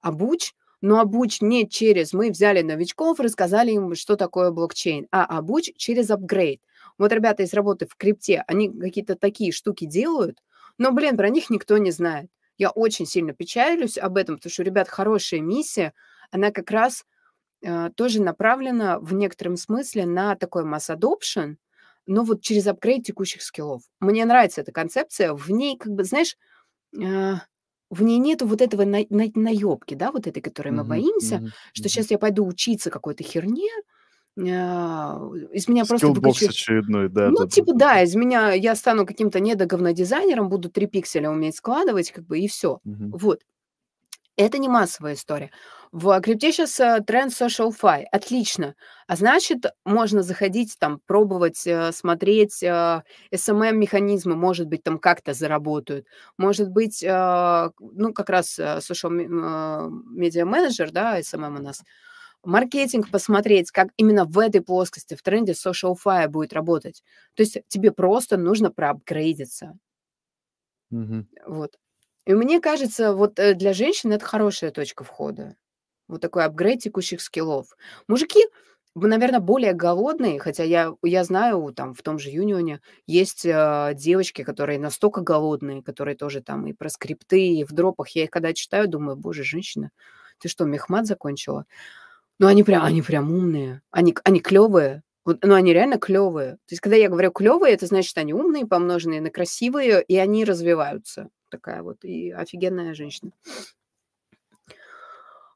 [0.00, 5.70] Обуч, но обуч не через мы взяли новичков, рассказали им, что такое блокчейн, а обуч
[5.76, 6.60] через апгрейд.
[6.98, 10.38] Вот ребята из работы в крипте, они какие-то такие штуки делают,
[10.78, 12.30] но, блин, про них никто не знает.
[12.56, 15.92] Я очень сильно печалюсь об этом, потому что ребят хорошая миссия,
[16.30, 17.04] она как раз
[17.62, 21.56] э, тоже направлена в некотором смысле на такой масс adoption,
[22.08, 23.82] но вот через апгрейд текущих скиллов.
[24.00, 25.34] Мне нравится эта концепция.
[25.34, 26.36] В ней, как бы, знаешь,
[27.00, 27.34] э,
[27.90, 30.84] в ней нету вот этого на, на, наебки, да, вот этой, которой мы Мгм.
[30.84, 31.52] боимся, Мгм.
[31.74, 33.68] что сейчас я пойду учиться какой-то херне,
[34.38, 37.48] э, из меня просто Скиллбокс выкачают очередной, ну, да-да-да.
[37.48, 42.38] типа, да, из меня я стану каким-то недоговнодизайнером, буду 3 пикселя уметь складывать, как бы,
[42.40, 42.80] и все.
[42.84, 43.12] Мгм.
[43.12, 43.42] Вот.
[44.38, 45.50] Это не массовая история.
[45.90, 48.04] В крипте сейчас тренд SocialFi.
[48.12, 48.76] Отлично.
[49.08, 53.02] А значит, можно заходить там, пробовать, э, смотреть, э,
[53.32, 56.06] SMM-механизмы, может быть, там как-то заработают.
[56.36, 61.82] Может быть, э, ну, как раз э, social э, media manager, да, SMM у нас,
[62.44, 67.02] маркетинг посмотреть, как именно в этой плоскости, в тренде SocialFi будет работать.
[67.34, 69.76] То есть тебе просто нужно проапгрейдиться.
[70.90, 71.26] Мгм.
[71.44, 71.76] Вот.
[72.28, 75.56] И мне кажется, вот э, для женщин это хорошая точка входа.
[76.08, 77.68] Вот такой апгрейд текущих скиллов.
[78.06, 78.44] Мужики,
[78.94, 84.44] наверное, более голодные, хотя я, я знаю, там в том же Юнионе есть э, девочки,
[84.44, 88.10] которые настолько голодные, которые тоже там и про скрипты, и в дропах.
[88.10, 89.90] Я их когда читаю, думаю, боже, женщина,
[90.38, 91.64] ты что, мехмат закончила?
[92.38, 95.02] Ну, они прям, они прям умные, они, они клевые.
[95.24, 96.56] Вот, ну, они реально клевые.
[96.56, 100.44] То есть, когда я говорю клевые, это значит, они умные, помноженные на красивые, и они
[100.44, 101.30] развиваются.
[101.48, 103.32] Такая вот и офигенная женщина.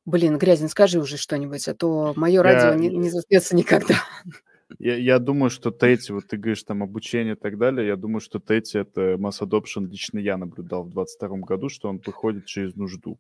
[0.04, 3.94] Блин, Грязин, скажи уже что-нибудь, а то мое радио Я, не, не заснется никогда.
[4.78, 8.20] я, я думаю, что Тейти, вот ты говоришь там обучение и так далее, я думаю,
[8.20, 12.74] что Тейти это масс adoption лично я наблюдал в 22 году, что он выходит через
[12.74, 13.18] нужду.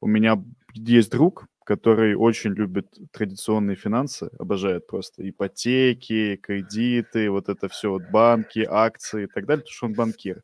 [0.00, 0.42] У меня
[0.74, 8.02] есть друг, который очень любит традиционные финансы, обожает просто ипотеки, кредиты, вот это все, вот
[8.10, 10.42] банки, акции и так далее, потому что он банкир.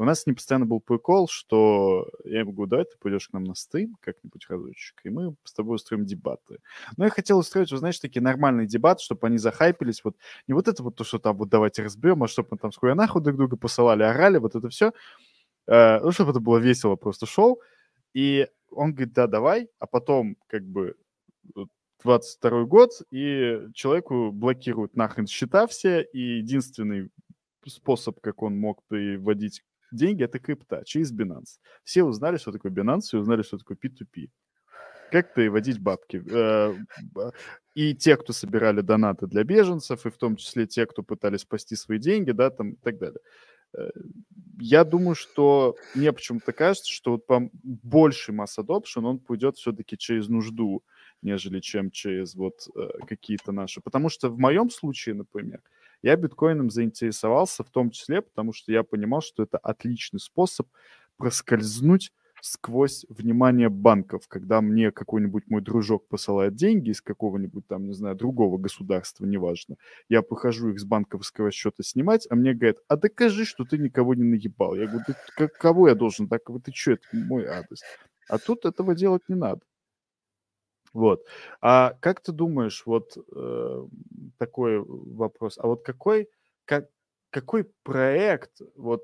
[0.00, 3.34] У нас с ним постоянно был прикол, что я ему говорю, давай ты пойдешь к
[3.34, 6.56] нам на стрим как-нибудь разочек, и мы с тобой устроим дебаты.
[6.96, 10.02] Но я хотел устроить, вы знаешь, такие нормальные дебаты, чтобы они захайпились.
[10.02, 10.16] Вот
[10.48, 12.94] не вот это вот то, что там вот давайте разберем, а чтобы мы там скоро
[12.94, 14.94] нахуй друг друга посылали, орали, вот это все.
[15.66, 17.60] Ну, чтобы это было весело просто шоу.
[18.14, 20.96] И он говорит, да, давай, а потом как бы
[22.02, 27.10] 22 год, и человеку блокируют нахрен счета все, и единственный
[27.66, 31.58] способ, как он мог приводить деньги, это крипта через Binance.
[31.84, 34.28] Все узнали, что такое Binance, все узнали, что такое P2P.
[35.10, 36.22] Как переводить бабки.
[37.74, 41.76] И те, кто собирали донаты для беженцев, и в том числе те, кто пытались спасти
[41.76, 43.20] свои деньги, да, там и так далее.
[44.60, 49.96] Я думаю, что мне почему-то кажется, что вот по больший масс adoption он пойдет все-таки
[49.96, 50.82] через нужду,
[51.22, 52.68] нежели чем через вот
[53.06, 53.80] какие-то наши.
[53.80, 55.60] Потому что в моем случае, например,
[56.02, 60.68] я биткоином заинтересовался в том числе, потому что я понимал, что это отличный способ
[61.16, 62.12] проскользнуть
[62.42, 68.16] сквозь внимание банков, когда мне какой-нибудь мой дружок посылает деньги из какого-нибудь там, не знаю,
[68.16, 69.76] другого государства, неважно.
[70.08, 74.14] Я похожу их с банковского счета снимать, а мне говорят, а докажи, что ты никого
[74.14, 74.74] не наебал.
[74.74, 75.04] Я говорю,
[75.38, 76.42] да кого я должен так?
[76.64, 77.82] Ты что, это мой адрес.
[78.28, 79.60] А тут этого делать не надо.
[80.92, 81.24] Вот.
[81.60, 83.86] А как ты думаешь, вот э,
[84.38, 86.28] такой вопрос, а вот какой,
[86.64, 86.88] как,
[87.30, 89.02] какой проект, вот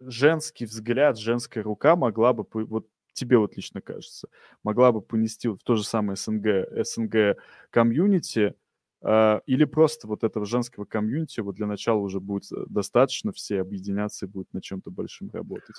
[0.00, 4.28] женский взгляд, женская рука могла бы, вот тебе вот лично кажется,
[4.64, 7.36] могла бы понести в то же самое СНГ, СНГ
[7.70, 8.54] комьюнити,
[9.02, 14.26] э, или просто вот этого женского комьюнити вот для начала уже будет достаточно, все объединяться
[14.26, 15.76] и будут на чем-то большим работать?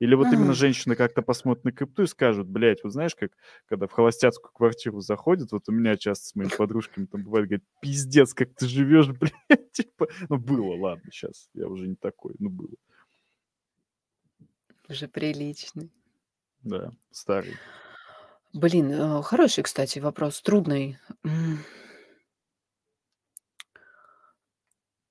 [0.00, 3.32] Или вот именно женщины как-то посмотрят на крипту и скажут, блядь, вот знаешь, как
[3.66, 7.64] когда в холостяцкую квартиру заходят, вот у меня часто с моими подружками там бывает, говорит,
[7.82, 9.08] пиздец, как ты живешь,
[9.48, 12.74] блядь, типа, ну было, ладно, сейчас я уже не такой, ну было.
[14.88, 15.90] Уже приличный.
[16.62, 17.56] Да, старый.
[18.52, 20.98] Блин, э, хороший, кстати, вопрос, трудный.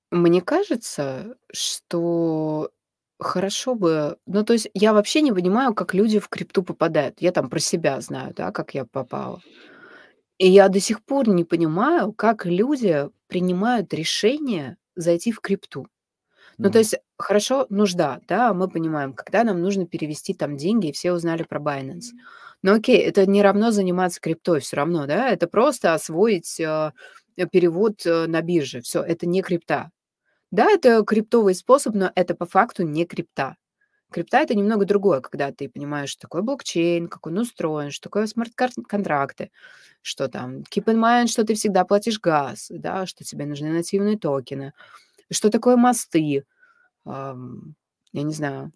[0.10, 2.72] Мне кажется, что
[3.20, 7.22] хорошо бы ну, то есть я вообще не понимаю, как люди в крипту попадают.
[7.22, 9.42] Я там про себя знаю, да, как я попала.
[10.38, 15.88] И я до сих пор не понимаю, как люди принимают решение зайти в крипту.
[16.64, 16.80] Ну, то Мгм.
[16.80, 21.44] есть, хорошо, нужда, да, мы понимаем, когда нам нужно перевести там деньги, и все узнали
[21.44, 22.14] про Binance.
[22.64, 26.92] Но окей, это не равно заниматься криптой все равно, да, это просто освоить, э,
[27.52, 28.82] перевод, э, на бирже.
[28.82, 29.92] Все, это не крипта.
[30.52, 33.58] Да, это криптовый способ, но это по факту не крипта.
[34.12, 38.28] Крипта- это немного другое, когда ты понимаешь, что такое блокчейн, как он устроен, что такое
[38.28, 39.52] смарт-контракты,
[40.02, 44.18] что там keep in mind, что ты всегда платишь газ, да, что тебе нужны нативные
[44.18, 44.74] токены,
[45.32, 46.46] что такое мосты,
[47.06, 47.76] ам,
[48.14, 48.74] я не знаю,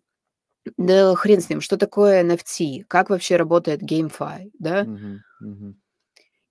[0.78, 4.84] да хрен с ним, что такое NFT, как вообще работает GameFi, да?
[4.86, 5.22] Мгм.
[5.42, 5.82] Мгм.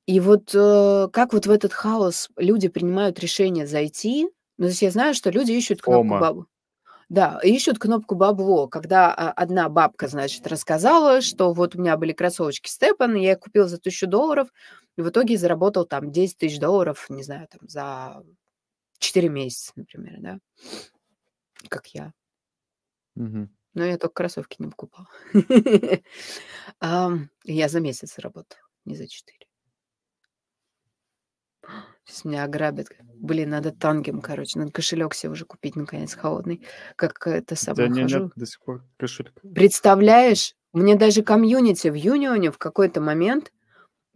[0.07, 4.29] И вот, э, как вот в этот хаос люди принимают решение зайти.
[4.61, 6.21] Ну, то есть я знаю, что люди ищут кнопку Фома.
[6.21, 6.47] баб
[7.09, 12.13] да, ищут кнопку бабло, когда, а, одна бабка, значит, рассказала, что вот у меня были
[12.13, 14.49] кроссовочки Степан, я их купил за 1000 долларов,
[14.99, 18.23] и в итоге заработал там 10 тысяч долларов, не знаю, там за
[18.99, 20.39] 4 месяца, например, да.
[21.69, 22.13] Как я.
[23.17, 23.49] Мгм.
[23.73, 25.09] Но я только кроссовки не покупала.
[27.45, 29.50] Я за месяц заработала, не за 4.
[32.05, 32.89] Сейчас меня ограбят.
[33.15, 36.67] Блин, надо тангем, короче, надо кошелек себе уже купить, наконец, холодный.
[36.97, 38.33] Как это самое нет хожу.
[38.35, 39.41] до сих пор кошелька?
[39.55, 43.53] Представляешь, мне даже комьюнити в Юнионе в какой-то момент,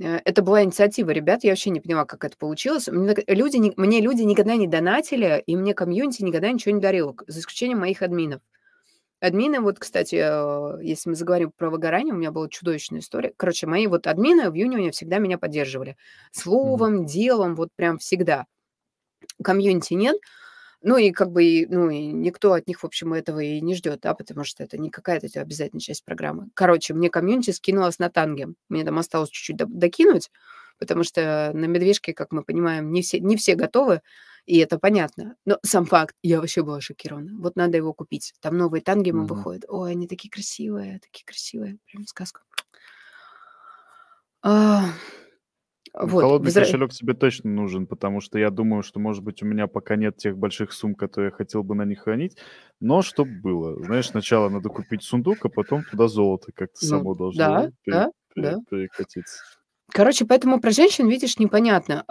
[0.00, 2.88] э, это была инициатива ребят, я вообще не поняла, как это получилось.
[2.88, 7.40] Мне люди мне люди никогда не донатили, и мне комьюнити никогда ничего не дарило, за
[7.40, 8.40] исключением моих админов.
[9.24, 13.32] Админы, вот, кстати, э, если мы заговорим про выгорание, у меня была чудовищная история.
[13.38, 15.96] Короче, мои вот админы в Юнионе всегда меня поддерживали.
[16.30, 18.44] Словом, делом, вот прям всегда.
[19.42, 20.16] Комьюнити нет.
[20.82, 24.00] Ну и как бы, ну и никто от них, в общем, этого и не ждет,
[24.02, 26.48] да, потому что это не какая-то обязательная часть программы.
[26.54, 28.56] Короче, мне комьюнити скинулось на Tangem.
[28.68, 30.30] Мне там осталось чуть-чуть до докинуть,
[30.78, 34.02] потому что на медвежке, как мы понимаем, не все не все готовы,
[34.46, 35.36] и это понятно.
[35.44, 37.32] Но сам факт, я вообще была шокирована.
[37.38, 38.34] Вот надо его купить.
[38.40, 39.26] Там новые тангемы Мгм.
[39.26, 39.64] выходят.
[39.68, 41.78] Ой, они такие красивые, такие красивые.
[41.86, 42.42] Прям сказка.
[44.42, 44.92] А,
[46.02, 49.42] Ну, вот, холодный возра кошелек тебе точно нужен, потому что я думаю, что, может быть,
[49.42, 52.36] у меня пока нет тех больших сумм, которые я хотел бы на них хранить,
[52.80, 53.82] но чтоб было.
[53.82, 58.04] Знаешь, сначала надо купить сундук, а потом туда золото как-то Ну само должно да, пере
[58.04, 58.60] да, пере да.
[58.68, 59.44] перекатиться.
[59.92, 62.04] Короче, поэтому про женщин, видишь, непонятно.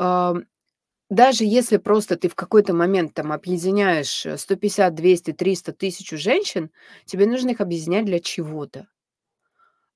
[1.14, 6.72] Даже если просто ты в какой-то момент там объединяешь, э, 150, 200, 300, 1000 женщин,
[7.06, 8.88] тебе нужно их объединять для чего-то.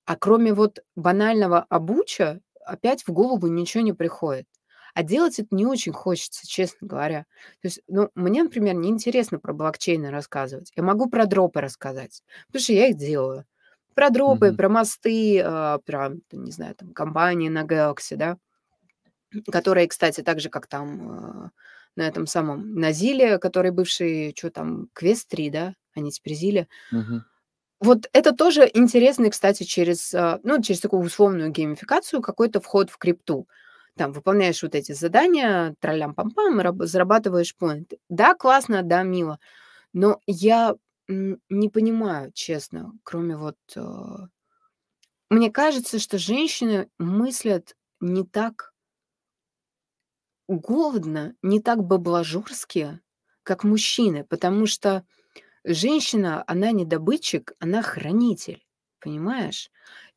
[0.05, 4.45] А кроме вот банального обуча, опять в голову ничего не приходит.
[4.93, 7.25] А делать это не очень хочется, честно говоря.
[7.61, 10.71] То есть, ну, мне, например, неинтересно про блокчейны рассказывать.
[10.75, 13.45] Я могу про дропы рассказать, потому что я их делаю.
[13.93, 14.53] Про дропы, Мгм.
[14.53, 18.37] про мосты, а, про, не знаю, там, компании на Galaxy, да,
[19.51, 21.51] которые, кстати, так же, как там, а,
[21.95, 26.67] на этом самом, на Зиле, который бывший, чё там, Quest 3, да, они теперь Зиле.
[27.81, 32.97] Вот это тоже интересный, кстати, через, а, ну, через такую условную геймификацию какой-то вход в
[32.97, 33.47] крипту.
[33.95, 37.99] Там выполняешь вот эти задания, тралям-пам-пам, раб зарабатываешь поинты.
[38.09, 39.39] Да, классно, да, мило,
[39.93, 40.75] но я,
[41.07, 44.27] не понимаю, честно, кроме вот, а
[45.31, 48.73] Мне кажется, что женщины мыслят не так
[50.47, 52.99] голодно, не так баблажурски,
[53.43, 55.05] как мужчины, потому что
[55.63, 58.65] женщина, она не добытчик, она хранитель,
[58.99, 59.71] понимаешь?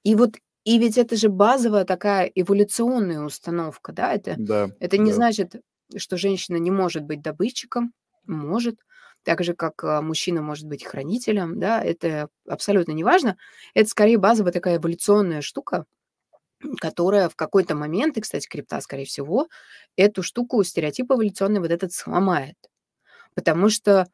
[0.05, 5.13] И вот, и ведь это же базовая такая эволюционная установка, да, это Да, это не
[5.13, 5.15] да.
[5.15, 5.57] значит,
[5.97, 7.93] что женщина не может быть добытчиком,
[8.27, 8.81] может,
[9.23, 13.37] так же, как, а, мужчина может быть хранителем, да, это абсолютно неважно.
[13.75, 15.87] Это скорее базовая такая эволюционная штука,
[16.81, 19.49] которая в какой-то момент, и, кстати, крипта, скорее всего,
[19.97, 22.57] эту штуку, стереотип эволюционный вот этот сломает.
[23.35, 24.09] Потому что,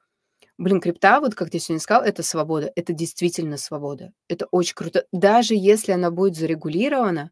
[0.58, 4.12] блин, крипта, вот как ты сегодня сказал, это свобода, это действительно свобода.
[4.28, 5.06] Это очень круто.
[5.12, 7.30] Даже если она будет зарегулирована,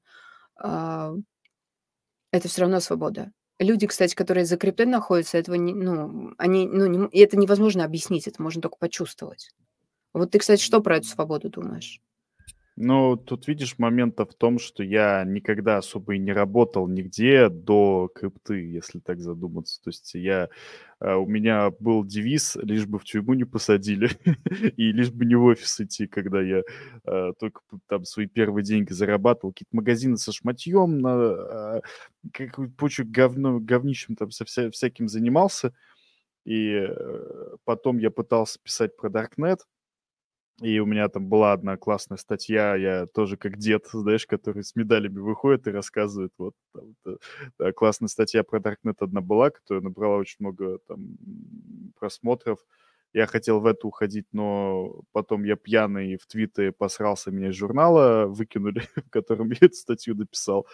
[0.58, 1.12] а
[2.32, 3.32] это всё равно свобода.
[3.60, 8.26] Люди, кстати, которые за криптой находятся, этого не ну, они, ну, не это невозможно объяснить,
[8.26, 9.50] это можно только почувствовать.
[10.14, 12.00] Вот ты, кстати, что про эту свободу думаешь?
[12.76, 18.10] Ну, тут, видишь, момент-то в том, что я никогда особо и не работал нигде до
[18.12, 19.80] крипты, если так задуматься.
[19.80, 20.48] То есть я,
[20.98, 24.10] а, у меня был девиз: лишь бы в тюрьму не посадили
[24.76, 26.62] и лишь бы не в офис идти, когда я,
[27.06, 31.80] а, только там свои первые деньги зарабатывал, какие-то магазины со шматьем, на а,
[32.32, 35.72] какую-то кучу говно говнищем там со вся всяким занимался.
[36.44, 39.60] И, э, потом я пытался писать про даркнет.
[40.62, 44.76] И у меня там была одна классная статья, я тоже как дед, знаешь, который с
[44.76, 46.32] медалями выходит и рассказывает.
[46.38, 47.12] Вот там, да,
[47.58, 51.16] да, классная статья про даркнет одна была, которая набрала очень много там,
[51.98, 52.60] просмотров.
[53.12, 58.26] Я хотел в это уходить, но потом я пьяный в твиттере посрался, меня из журнала
[58.26, 60.66] выкинули, в котором я эту статью написал.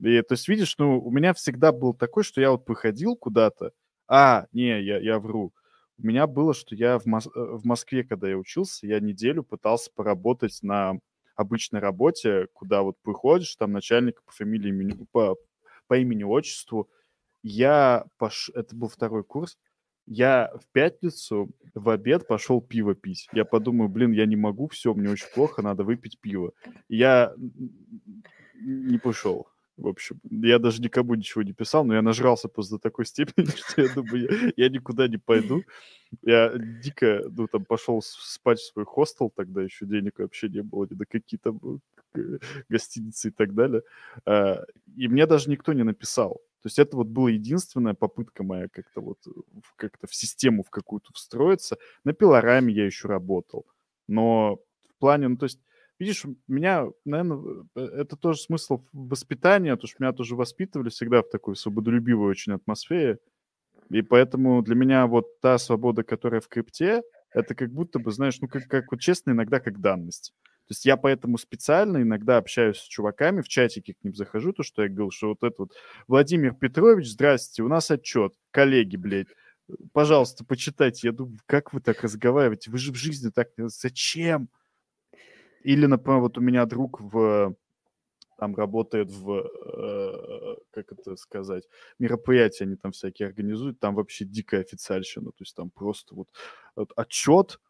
[0.00, 3.72] И, то есть, видишь, ну, у меня всегда был такой, что я вот выходил куда-то,
[4.08, 5.52] а, не, я, я вру.
[5.98, 9.42] У меня было, что я в, Мос- э, в Москве, когда я учился, я неделю
[9.42, 10.98] пытался поработать на
[11.36, 15.36] обычной работе, куда вот приходишь, там начальник по фамилии, имени, по,
[15.86, 16.88] по имени, отчеству.
[17.42, 18.50] Я пош...
[18.54, 19.58] Это был второй курс.
[20.06, 23.28] Я в пятницу в обед пошел пиво пить.
[23.32, 26.52] Я подумаю, блин, я не могу, все, мне очень плохо, надо выпить пиво.
[26.88, 27.34] Я
[28.54, 29.48] не пошел.
[29.82, 33.46] В общем, я даже никому ничего не писал, но я нажрался просто до такой степени,
[33.46, 35.62] что я думаю, я, никуда не пойду.
[36.22, 40.86] Я дико, ну, там, пошел спать в свой хостел, тогда еще денег вообще не было,
[40.90, 41.58] ни на какие то
[42.68, 43.82] гостиницы и так далее.
[44.24, 44.62] А,
[44.96, 46.40] и мне даже никто не написал.
[46.62, 49.18] То есть это вот была единственная попытка моя как-то вот
[49.74, 51.76] как-то в систему в какую-то встроиться.
[52.04, 53.66] На пилораме я еще работал.
[54.06, 55.58] Но в плане, ну, то есть
[56.02, 61.30] видишь, меня, наверное, э, это тоже смысл воспитания, потому что меня тоже воспитывали всегда в
[61.30, 63.18] такой свободолюбивой очень атмосфере.
[63.90, 68.40] И поэтому для меня вот та свобода, которая в крипте, это как будто бы, знаешь,
[68.40, 70.34] ну, как, как вот честно, иногда как данность.
[70.66, 74.62] То есть я поэтому специально иногда общаюсь с чуваками, в чатике к ним захожу, то,
[74.62, 75.72] что я говорил, что вот это вот
[76.08, 79.28] Владимир Петрович, здрасте, у нас отчет, коллеги, блядь,
[79.92, 81.08] пожалуйста, почитайте.
[81.08, 82.70] Я думаю, как вы так разговариваете?
[82.70, 83.48] Вы же в жизни так...
[83.56, 84.48] Зачем?
[85.64, 87.54] Или, например, вот у меня друг в
[88.38, 91.62] там работает в, э, как это сказать,
[92.00, 96.28] мероприятия они там всякие организуют, там вообще дикая официальщина, то есть там просто вот,
[96.74, 97.60] вот отчет,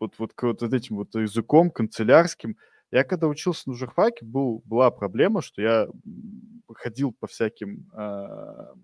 [0.00, 2.56] вот, вот, вот этим вот языком канцелярским.
[2.90, 5.88] Я когда учился на журфаке, был, была проблема, что я
[6.74, 8.74] ходил по всяким э,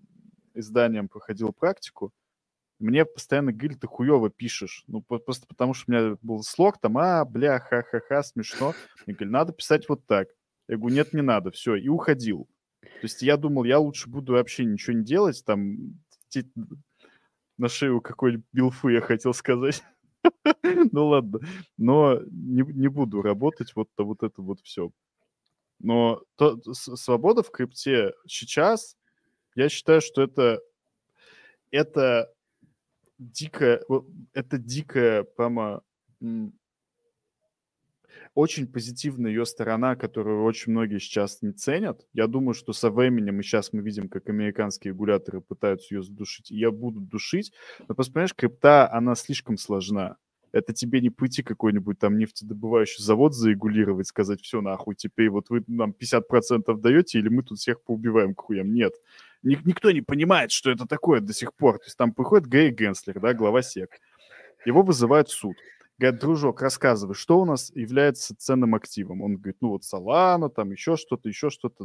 [0.53, 2.13] изданиям, проходил практику,
[2.83, 4.83] мне постоянно говорили, ты хуево пишешь.
[4.87, 8.73] Ну, просто потому что у меня был слог там, а, бля, ха-ха-ха, смешно.
[9.05, 10.27] Мне говорили, надо писать вот так.
[10.67, 12.47] Я говорю, нет, не надо, все, и уходил.
[12.81, 15.99] То есть я думал, я лучше буду вообще ничего не делать, там,
[17.57, 19.83] на шею какой-нибудь билфы я хотел сказать.
[20.91, 21.39] ну ладно,
[21.77, 24.91] но не, не буду работать вот, вот это вот все.
[25.79, 28.97] Но свобода в крипте сейчас,
[29.55, 30.61] я считаю, что это,
[31.71, 32.32] это
[33.31, 33.81] дикая,
[34.33, 35.81] это дикая, прямо
[38.35, 42.05] очень позитивная ее сторона, которую очень многие сейчас не ценят.
[42.13, 46.51] Я думаю, что со временем, и сейчас мы видим, как американские регуляторы пытаются ее задушить,
[46.51, 47.53] и я буду душить.
[47.87, 50.17] Но просто, понимаешь, крипта, она слишком сложна.
[50.51, 55.63] Это тебе не пойти какой-нибудь там нефтедобывающий завод зарегулировать, сказать, все нахуй, теперь вот вы
[55.67, 58.73] нам 50% даете, или мы тут всех поубиваем к хуям.
[58.73, 58.93] Нет
[59.43, 61.77] никто не понимает, что это такое до сих пор.
[61.79, 63.99] То есть там приходит Гэй Генслер, да, глава СЕК.
[64.65, 65.55] Его вызывают в суд.
[65.99, 69.21] Говорят, дружок, рассказывай, что у нас является ценным активом?
[69.21, 71.83] Он говорит, ну вот Солана, там еще что-то, еще что-то,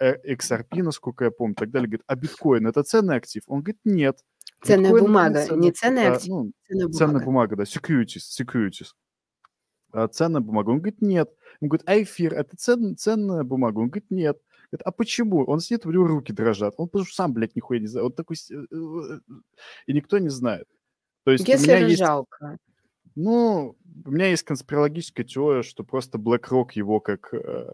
[0.00, 1.86] XRP, насколько я помню, и так далее.
[1.88, 3.44] Говорит, а биткоин это ценный актив?
[3.46, 4.18] Он говорит, нет.
[4.62, 6.28] Ценная бумага, не ценный актив.
[6.28, 6.98] Ну, ценная бумага.
[6.98, 8.94] Ценная бумага, да, securities, securities.
[9.92, 10.70] А ценная бумага?
[10.70, 11.30] Он говорит, нет.
[11.60, 13.78] Он говорит, а эфир это цен, ценная бумага?
[13.78, 14.40] Он говорит, нет.
[14.72, 15.44] Говорит, а почему?
[15.44, 16.74] Он сидит, у него руки дрожат.
[16.78, 18.06] Он потому что сам, блядь, нихуя не знает.
[18.06, 18.36] Он такой...
[18.50, 19.20] Э, э,
[19.86, 20.66] и никто не знает.
[21.24, 21.98] То есть Если у меня есть...
[21.98, 22.58] жалко.
[23.14, 23.76] Ну,
[24.06, 27.70] у меня есть конспирологическая теория, что просто BlackRock его как э,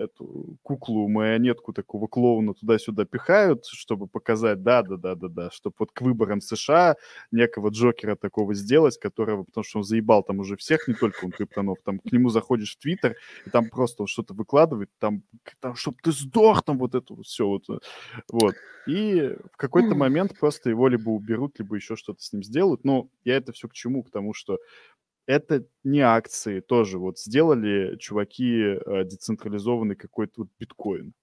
[0.00, 6.96] эту куклу, марионетку такого клоуна туда-сюда пихают, чтобы показать, да-да-да-да-да, чтобы вот к выборам США
[7.30, 11.30] некого Джокера такого сделать, которого, потому что он заебал там уже всех, не только он
[11.30, 13.16] криптонов, там к нему заходишь в Твиттер,
[13.46, 15.22] и там просто что-то выкладывает, там,
[15.60, 17.68] там чтобы ты сдох, там вот это вот все вот.
[17.68, 17.78] Э,
[18.28, 18.54] вот.
[18.86, 22.84] И в какой-то момент просто его либо уберут, либо еще что-то с ним сделают.
[22.84, 24.02] Но я это все к чему?
[24.02, 24.58] К тому, что
[25.30, 26.98] это не акции тоже.
[26.98, 31.14] Вот сделали чуваки э, децентрализованный какой-то вот биткоин.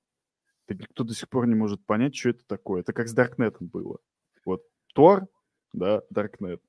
[0.65, 2.81] Так никто до сих пор не может понять, что это такое.
[2.81, 3.97] Это как с Даркнетом было.
[4.45, 4.63] Вот
[4.93, 5.27] Тор,
[5.73, 6.61] да, Даркнет.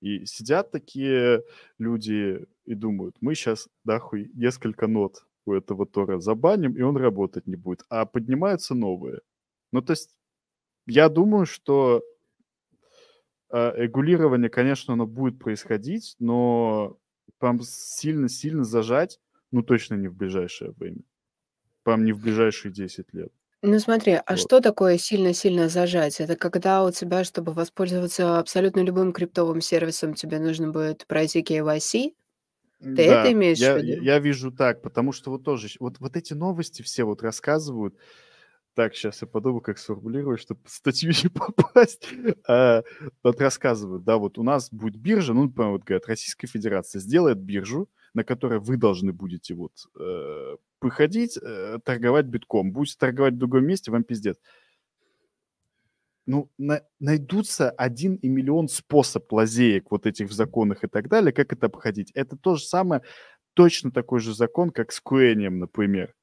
[0.00, 1.42] И сидят такие
[1.78, 7.46] люди и думают, мы сейчас, нахуй, несколько нот у этого Тора забаним, и он работать
[7.46, 7.82] не будет.
[7.88, 9.20] А поднимаются новые.
[9.72, 10.14] Ну, то есть,
[10.86, 12.02] я думаю, что
[13.76, 16.98] регулирование, конечно, оно будет происходить, но
[17.38, 19.20] прям сильно-сильно зажать,
[19.52, 21.02] ну, точно не в ближайшее время.
[21.84, 23.32] Прям не в ближайшие 10 лет.
[23.62, 24.36] Ну смотри, а Вот.
[24.36, 26.20] что такое сильно-сильно зажать?
[26.20, 32.14] Это когда у тебя, чтобы воспользоваться абсолютно любым криптовым сервисом, тебе нужно будет пройти KYC?
[32.94, 34.02] Ты это имеешь в я, виду?
[34.02, 37.96] я вижу так, потому что вот тоже, вот, вот эти новости все вот рассказывают,
[38.74, 42.08] Так, сейчас я подумаю, как сформулировать, чтобы в статью не попасть.
[42.48, 42.82] А,
[43.22, 47.38] вот рассказывают, да, вот у нас будет биржа, ну, например, вот говорят, Российская Федерация сделает
[47.38, 52.72] биржу, на которой вы должны будете вот э, выходить, э, торговать битком.
[52.72, 54.36] Будете торговать в другом месте, вам пиздец.
[56.26, 61.32] Ну, на, найдутся один и миллион способ лазеек вот этих в законах и так далее,
[61.32, 62.10] как это обходить.
[62.12, 63.02] Это то же самое,
[63.52, 66.14] точно такой же закон, как с куэнием, например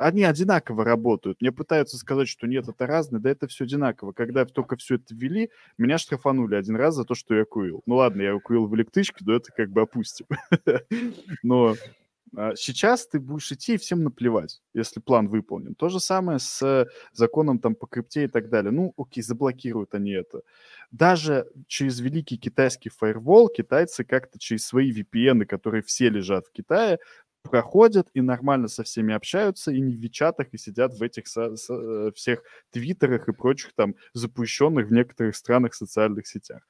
[0.00, 1.40] они одинаково работают.
[1.40, 4.12] Мне пытаются сказать, что нет, это разное, да это все одинаково.
[4.12, 7.82] Когда только все это ввели, меня штрафанули один раз за то, что я курил.
[7.84, 10.26] Ну ладно, я курил в электричке, но это как бы опустим.
[11.42, 11.74] Но
[12.34, 15.74] а, сейчас ты будешь идти и всем наплевать, если план выполнен.
[15.74, 18.70] То же самое с законом там по крипте и так далее.
[18.70, 20.40] Ну, окей, заблокируют они это.
[20.90, 26.98] Даже через великий китайский фаервол китайцы как-то через свои VPN, которые все лежат в Китае,
[27.42, 31.56] проходят и нормально со всеми общаются, и не в Вичатах, и сидят в этих со,
[31.56, 36.62] со, э, всех твиттерах и прочих там запущенных в некоторых странах социальных сетях.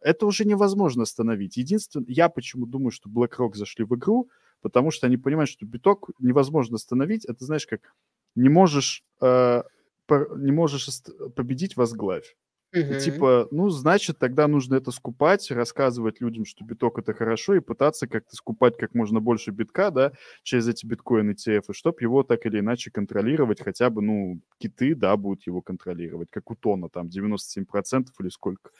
[0.00, 1.56] Это уже невозможно остановить.
[1.56, 4.28] Единственное, я почему думаю, что BlackRock зашли в игру,
[4.60, 7.24] потому что они понимают, что биток невозможно остановить.
[7.24, 7.94] Это знаешь, как
[8.34, 9.62] не можешь, э,
[10.08, 10.88] не можешь
[11.34, 12.36] победить возглавь.
[12.74, 17.60] И типа, ну, значит, тогда нужно это скупать, рассказывать людям, что биток это хорошо, и
[17.60, 22.46] пытаться как-то скупать как можно больше битка, да, через эти биткоин ETF, чтобы его так
[22.46, 27.08] или иначе контролировать, хотя бы, ну, киты, да, будут его контролировать, как у Тона, там,
[27.08, 28.70] 97% или сколько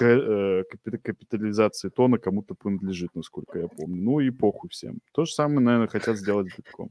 [0.00, 0.64] э,
[1.02, 4.02] капитализации Тона кому-то принадлежит, насколько я помню.
[4.02, 4.98] Ну и похуй всем.
[5.12, 6.90] То же самое, наверное, хотят сделать с битком.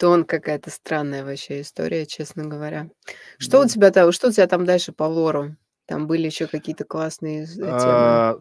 [0.00, 2.88] Тон какая-то странная вообще история, честно говоря.
[3.36, 5.56] Что у тебя там, что у тебя там дальше по лору?
[5.84, 7.68] Там были еще какие-то классные э, темы.
[7.68, 8.40] А,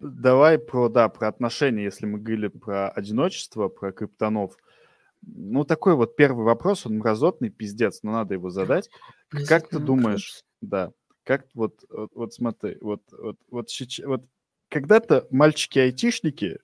[0.00, 4.56] давай про, да, про отношения, если мы говорили про одиночество, про криптонов.
[5.22, 8.90] Ну, такой вот первый вопрос, он мразотный, пиздец, но надо его задать.
[9.46, 10.90] Как ты думаешь, да,
[11.22, 13.68] как вот, вот, вот смотри, вот, вот, вот,
[14.04, 14.24] вот
[14.68, 16.58] когда-то мальчики-айтишники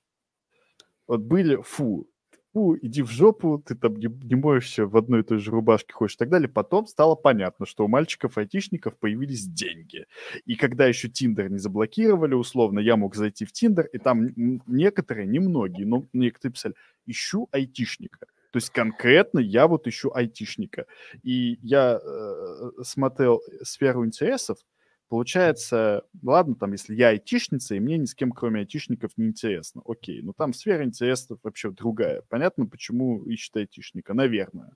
[1.06, 2.08] вот были, фу,
[2.54, 5.92] фу, иди в жопу, ты там не, не моешься в одной и той же рубашке
[5.92, 6.48] ходишь и так далее.
[6.48, 10.06] Потом стало понятно, что у мальчиков-айтишников появились деньги.
[10.46, 14.28] И когда еще Тиндер не заблокировали, условно, я мог зайти в Тиндер, и там
[14.66, 16.74] некоторые, немногие, но некоторые писали,
[17.06, 18.26] ищу айтишника.
[18.52, 20.86] То есть конкретно я вот ищу айтишника.
[21.24, 24.58] И я э, смотрел сферу интересов,
[25.14, 29.80] Получается, ладно, там, если я айтишница, и мне ни с кем, кроме айтишников, не интересно.
[29.86, 32.22] Окей, но там сфера интересов вообще другая.
[32.28, 34.12] Понятно, почему ищет айтишника?
[34.12, 34.72] Наверное.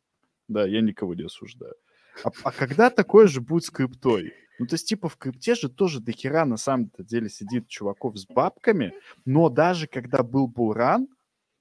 [0.46, 1.74] Да, я никого не осуждаю.
[2.22, 4.32] А, а когда такое же будет с криптой?
[4.60, 8.16] Ну, то есть, типа, в крипте же тоже до хера на самом деле сидит чуваков
[8.16, 8.92] с бабками,
[9.24, 11.08] но даже когда был буран,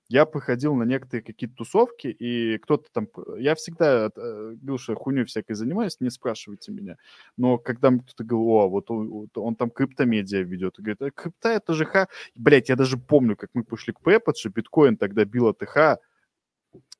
[0.10, 3.08] я походил на некоторые какие-то тусовки, и кто-то там...
[3.38, 6.98] Я всегда э, что хуйней всякой занимаюсь, не спрашивайте меня.
[7.36, 11.50] Но когда кто-то говорил, о, вот он, он там криптомедиа ведет, и говорит, а крипта
[11.50, 12.08] это же ха...
[12.36, 15.98] Блять, я даже помню, как мы пошли к Пеппадже, биткоин тогда бил от ТХ,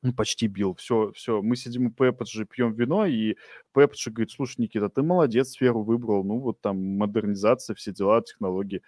[0.02, 0.76] ну, почти бил.
[0.76, 1.42] Все, все.
[1.42, 3.36] Мы сидим у Пеппаджи, пьем вино, и
[3.74, 8.82] Пеппаджи говорит, слушай, Никита, ты молодец, сферу выбрал, ну, вот там модернизация, все дела, технологии.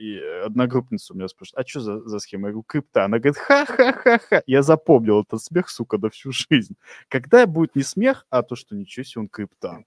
[0.00, 2.48] И одногруппница у меня спрашивает, а что за, за схема?
[2.48, 3.04] Я говорю, крипта.
[3.04, 4.42] Она говорит, ха-ха-ха-ха.
[4.46, 6.74] Я запомнил этот смех, сука, на всю жизнь.
[7.08, 9.84] Когда будет не смех, а то, что ничего себе, он крипта.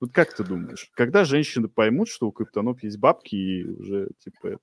[0.00, 4.58] Вот как ты думаешь, когда женщины поймут, что у криптонов есть бабки и уже типа...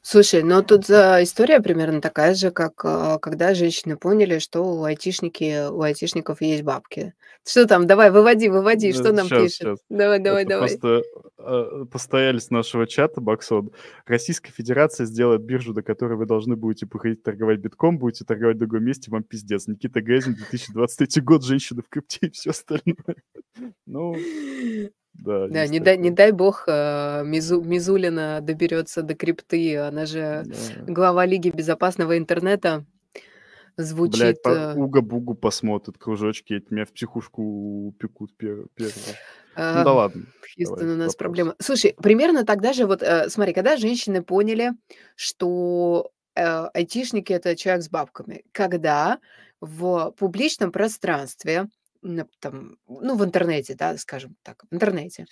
[0.00, 5.68] Слушай, ну тут история примерно такая же, как а, когда женщины поняли, что у айтишники,
[5.70, 7.12] у айтишников есть бабки.
[7.46, 7.86] Что там?
[7.86, 9.58] Давай, выводи, выводи, что нам сейчас, пишет?
[9.58, 9.78] Сейчас.
[9.90, 10.68] Давай, давай, Это давай.
[10.68, 11.02] Просто
[11.38, 13.70] э, постоялись нашего чата, Баксон.
[14.06, 18.60] Российская Федерация сделает биржу, до которой вы должны будете походить торговать битком, будете торговать в
[18.60, 19.66] другом месте, вам пиздец.
[19.66, 22.96] Никита Газин, 2023 год, женщины в крипте и все остальное.
[23.86, 24.16] Ну,
[25.14, 29.76] да, Да, не дай, не дай бог э, Мизу, Мизулина доберется до крипты.
[29.78, 30.92] Она же Да.
[30.92, 32.84] глава Лиги безопасного интернета.
[33.76, 34.42] Звучит...
[34.42, 39.16] по э, Уга-Бугу посмотрят, кружочки, эти меня в психушку упекут пер- первого.
[39.56, 40.22] Ну да ладно,
[40.54, 41.16] Хьюстон, давай у нас вопрос.
[41.16, 41.54] проблема.
[41.60, 44.72] Слушай, примерно тогда же, вот э, смотри, когда женщины поняли,
[45.16, 49.18] что э, айтишники это человек с бабками, когда
[49.60, 51.68] в публичном пространстве
[52.40, 55.26] там, ну, в интернете, да, скажем так, в интернете,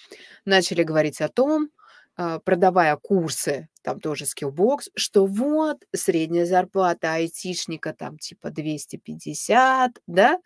[0.45, 1.71] начали говорить о том,
[2.17, 10.39] а, продавая курсы, там тоже Skillbox, что вот средняя зарплата айтишника там типа 250, да,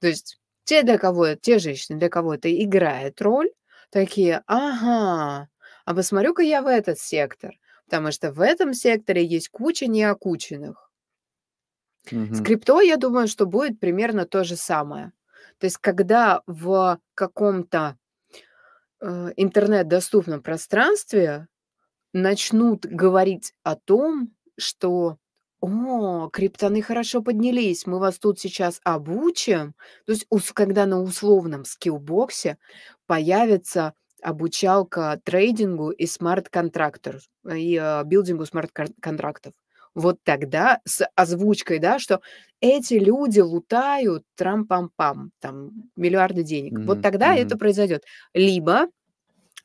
[0.00, 3.50] то есть те, для кого, те женщины, для кого это играет роль,
[3.90, 5.48] такие, ага,
[5.84, 7.54] а посмотрю-ка я в этот сектор,
[7.86, 10.88] потому что в этом секторе есть куча неокученных.
[12.30, 15.12] С крипто, я думаю, что будет примерно то же самое.
[15.58, 17.96] То есть когда в каком-то
[19.00, 21.48] э, интернет-доступном пространстве
[22.12, 25.18] начнут говорить о том, что
[25.60, 29.74] о, криптоны хорошо поднялись, мы вас тут сейчас обучим.
[30.06, 32.58] То есть, когда на условном скиллбоксе
[33.06, 37.20] появится обучалка трейдингу и смарт-контрактор,
[37.52, 39.52] и э, билдингу смарт-контрактов.
[39.94, 42.20] Вот тогда с озвучкой, да, что
[42.60, 46.80] эти люди лутают трам-пам-пам, там миллиарды денег.
[46.84, 47.58] Вот Мгм, тогда это мгм.
[47.58, 48.04] произойдет.
[48.34, 48.88] Либо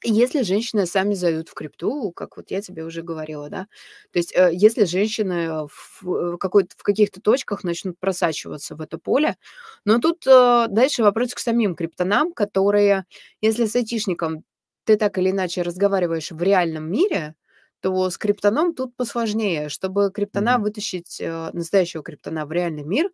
[0.06, 3.68] если женщины сами зайдут в крипту, как вот я тебе уже говорила, да,
[4.12, 9.38] то есть э, если женщины в, э, в каких-то точках начнут просачиваться в это поле,
[9.86, 13.06] но тут э, дальше вопрос к самим криптонам, которые,
[13.41, 14.44] если с айтишником
[14.86, 17.36] ты так или иначе разговариваешь в реальном мире,
[17.84, 19.69] то с криптоном тут посложнее.
[19.69, 20.60] Чтобы криптона Мгм.
[20.60, 23.11] вытащить, э, настоящего криптона в реальный мир,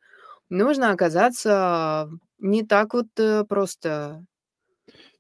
[0.50, 2.10] нужно оказаться
[2.40, 4.26] не так вот э, просто.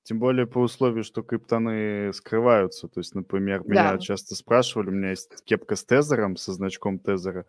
[0.03, 2.87] Тем более по условию, что криптоны скрываются.
[2.87, 6.99] То есть, например, меня Да, часто спрашивали, у меня есть кепка с тезером, со значком
[6.99, 7.45] тезера,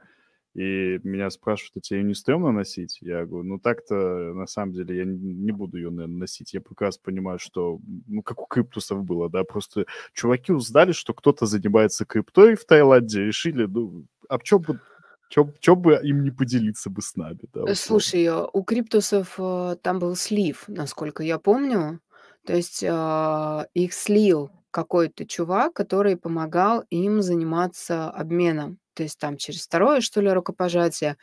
[0.54, 2.98] и меня спрашивают, а тебе ее не стрёмно носить?
[3.02, 3.94] Я говорю, ну так-то
[4.34, 6.54] на самом деле я не буду ее, наверное, носить.
[6.54, 11.46] Я прекрасно понимаю, что, ну, как у криптусов было, да, просто чуваки узнали, что кто-то
[11.46, 14.80] занимается криптой в Таиланде, решили, ну, а чё бы,
[15.28, 17.74] чё, чё бы им не поделиться бы с нами, да, Э, условно.
[17.74, 22.00] слушай, э, у криптусов, э, там был слив, насколько я помню.
[22.46, 28.79] То есть, а, их слил какой-то чувак, который помогал им заниматься обменом.
[28.94, 31.16] То есть там через второе, что ли, рукопожатие.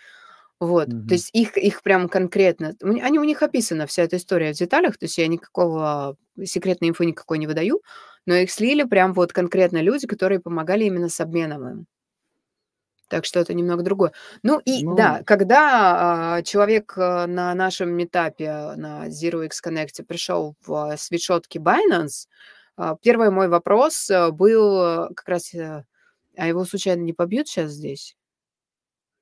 [0.60, 0.90] Вот.
[0.90, 1.08] То Мгм.
[1.16, 5.06] есть их их прям конкретно они у них описана вся эта история в деталях, то
[5.06, 7.82] есть я никакого секретной инфы никакой не выдаю,
[8.28, 11.88] но их слили прям вот конкретно люди, которые помогали именно с обменом им.
[13.10, 14.12] Так что это немного другое.
[14.44, 20.04] Ну и Ну, да, когда, а, человек, э, на нашем метапе на Zero X Connect
[20.04, 22.28] пришел в свитшотке Binance,
[22.76, 25.52] а, 1 мой вопрос, э, был, э, как раз,
[26.38, 28.16] "А его случайно не побьют сейчас здесь?"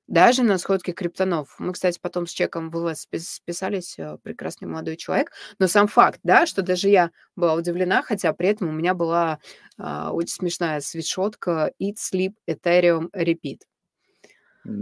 [0.08, 1.56] Даже на сходке криптонов.
[1.58, 5.32] Мы, кстати, потом с человеком в списались, э, прекрасный молодой человек.
[5.58, 9.40] Но сам факт, да, что даже я была удивлена, хотя при этом у меня была,
[9.80, 13.62] а, очень смешная свитшотка Eat, Sleep, Ethereum, Repeat.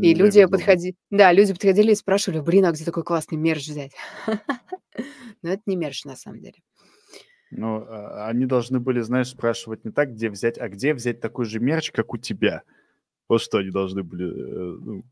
[0.01, 3.37] И м, я люди подходи да, люди подходили и спрашивали: "Блин, а где такой классный
[3.37, 3.91] мерч взять?"
[5.41, 6.59] Но это не мерч на самом деле.
[7.55, 11.45] Ну, а, они должны были, знаешь, спрашивать не так, где взять, а где взять такой
[11.45, 12.63] же мерч, как у тебя.
[13.29, 15.03] Вот что они должны были, э, ну.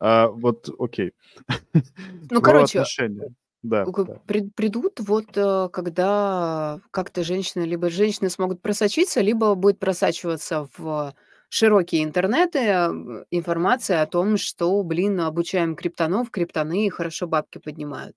[0.00, 1.12] А, вот, окей.
[2.30, 3.34] Ну, короче, отношения.
[3.62, 4.20] Да, да.
[4.26, 11.14] прид придут вот, э, когда как-то женщины либо женщины смогут просочиться, либо будет просачиваться в
[11.54, 18.16] широкие интернеты, м, информация о том, что, блин, обучаем криптонов, криптоны хорошо бабки поднимают.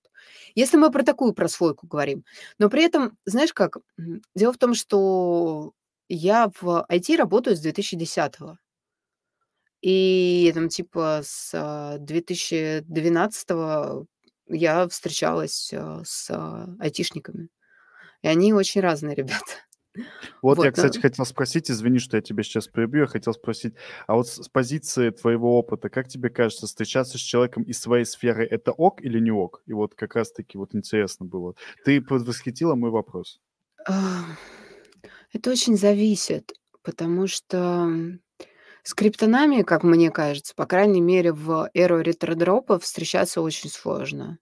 [0.56, 2.24] Если мы про такую прослойку говорим.
[2.58, 3.78] Но при этом, знаешь как,
[4.34, 5.72] дело в том, что
[6.08, 8.58] я в IT работаю с 2010.
[9.82, 14.06] И там типа с, а, 2012
[14.48, 16.30] я встречалась, а, с,
[16.80, 17.48] айтишниками.
[18.22, 19.52] И они очень разные ребята.
[20.42, 23.32] Вот я, Вот, кстати, но хотел спросить, извини, что я тебя сейчас перебью, я хотел
[23.34, 23.74] спросить,
[24.06, 28.04] а вот с с позиции твоего опыта, как тебе кажется, встречаться с человеком из своей
[28.04, 29.62] сферы- это ок или не ок?
[29.66, 31.54] И вот как раз таки вот интересно было.
[31.84, 33.40] Ты предвосхитила мой вопрос.
[33.86, 34.36] А,
[35.32, 36.52] это очень зависит,
[36.82, 37.90] потому что,
[38.82, 44.38] с криптонами, как мне кажется, по крайней мере, в эру ретродропов встречаться очень сложно.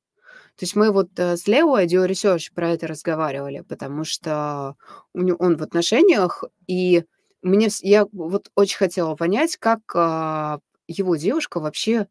[0.58, 4.76] То есть мы вот, э, с Лео IDEO Research про это разговаривали, потому что
[5.14, 7.04] он в отношениях, и
[7.42, 12.08] мне я вот очень хотела понять, как, а, его девушка вообще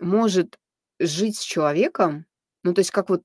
[0.00, 0.58] может
[1.00, 2.26] жить с человеком.
[2.64, 3.22] Ну, то есть как вот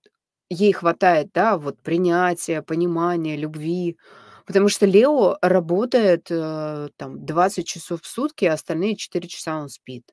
[0.49, 3.97] ей хватает, да, вот принятия, понимания, любви.
[4.45, 9.69] Потому что Лео работает, э, там 20 часов в сутки, а остальные 4 часа он
[9.69, 10.05] спит.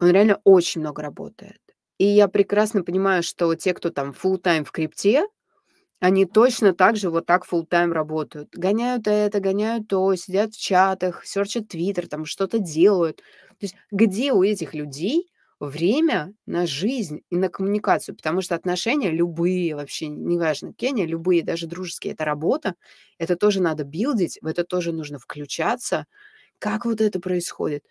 [0.00, 1.63] Он реально очень много работает.
[2.00, 5.24] И я прекрасно понимаю, что те, кто там full-time в крипте,
[6.00, 8.50] они точно так же вот так full-time работают.
[8.52, 13.18] Гоняют это, гоняют то, сидят в чатах, серчат "Твиттер", там что-то делают.
[13.18, 15.30] То есть где у этих людей
[15.60, 18.16] время на жизнь и на коммуникацию?
[18.16, 22.74] Потому что отношения любые, вообще неважно они, любые, даже дружеские- это работа.
[23.18, 26.06] Это тоже надо билдить, в это тоже нужно включаться.
[26.60, 27.84] Как вот это происходит?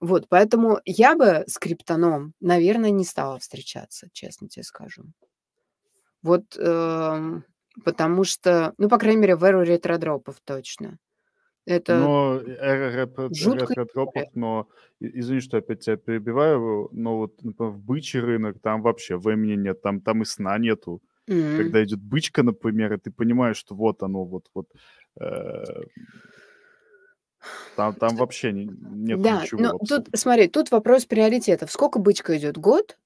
[0.00, 5.04] Вот, поэтому я бы с криптоном, наверно, не стала встречаться, честно тебе скажу.
[6.22, 7.44] Вот, эм,
[7.84, 10.98] потому что, ну, по крайней мере, в эру ретродропов точно.
[11.66, 14.30] Это Но э, рэп жуткая история.
[14.34, 14.68] но
[15.00, 19.82] извини, что опять тебя перебиваю, но вот, например, в бычий рынок там вообще времени нет,
[19.82, 21.00] там там и сна нету.
[21.28, 21.42] М.
[21.54, 24.68] Когда идет бычка, например, и ты понимаешь, что вот оно, вот вот,
[25.20, 25.84] э
[27.74, 31.70] там там вообще не нету Да, ничего но тут, смотри, тут вопрос приоритетов.
[31.70, 32.58] Сколько бычка идет?
[32.58, 32.98] Год?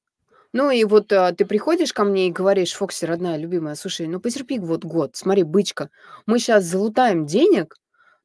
[0.52, 4.20] Ну и вот, а, ты приходишь ко мне и говоришь: "Фокси, родная, любимая, слушай, ну
[4.20, 5.16] потерпи вот год.
[5.16, 5.90] Смотри, бычка,
[6.26, 7.76] мы сейчас залутаем денег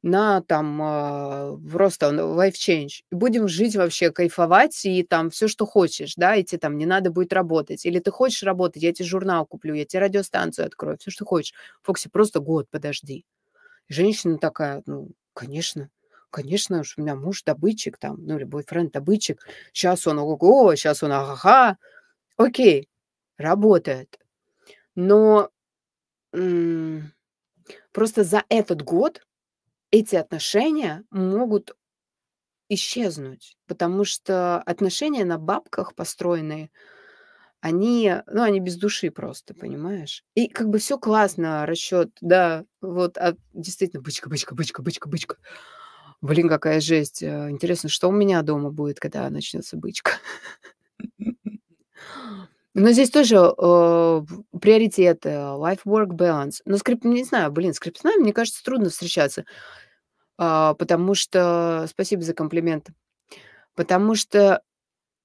[0.02, 6.14] на там, а, просто life change, будем жить вообще, кайфовать и там все, что хочешь,
[6.16, 7.86] да, и те там не надо будет работать.
[7.86, 11.54] Или ты хочешь работать, я тебе журнал куплю, я тебе радиостанцию открою, все, что хочешь.
[11.82, 13.24] Фокси, просто год подожди".
[13.88, 15.90] Женщина такая: "Ну, конечно,
[16.30, 19.40] конечно уж, у меня муж добытчик там, ну или бойфренд добытчик.
[19.72, 21.76] Щас он ого-го, щас он ага-га".
[22.38, 22.88] Окей,
[23.38, 24.18] работает.
[24.96, 25.50] Но,
[26.34, 27.12] м,
[27.92, 29.22] просто за этот год
[29.92, 31.76] эти отношения могут
[32.70, 36.70] исчезнуть, потому что отношения на бабках построенные,
[37.60, 40.24] они, ну, они без души просто, понимаешь?
[40.34, 45.36] И как бы все классно, расчет, да, вот, а действительно бычка, бычка, бычка, бычка, бычка.
[46.22, 47.22] Блин, какая жесть.
[47.22, 50.12] Э, интересно, что у меня дома будет, когда начнется бычка?
[52.74, 54.22] Но здесь тоже, э,
[54.60, 56.56] приоритеты, life-work balance.
[56.66, 59.44] Но скрип не знаю, блин, скриптонами, мне кажется, трудно встречаться,
[60.38, 62.88] а, потому что спасибо за комплимент.
[63.76, 64.62] Потому что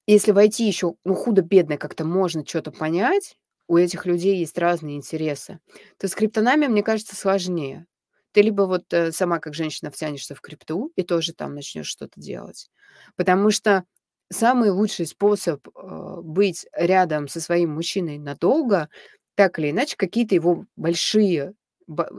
[0.07, 3.38] если войти еще, ну, худо-бедно как-то можно что то понять,
[3.68, 5.59] у этих людей есть разные интересы,
[5.97, 7.88] то с криптонами, мне кажется, сложнее.
[8.34, 12.20] Ты либо вот, э, сама как женщина втянешься в крипту и тоже там начнешь что-то
[12.20, 12.70] делать.
[13.16, 13.84] Потому что
[14.32, 18.90] самый лучший способ, э, быть рядом со своим мужчиной надолго,
[19.36, 21.53] так или иначе, какие-то его большие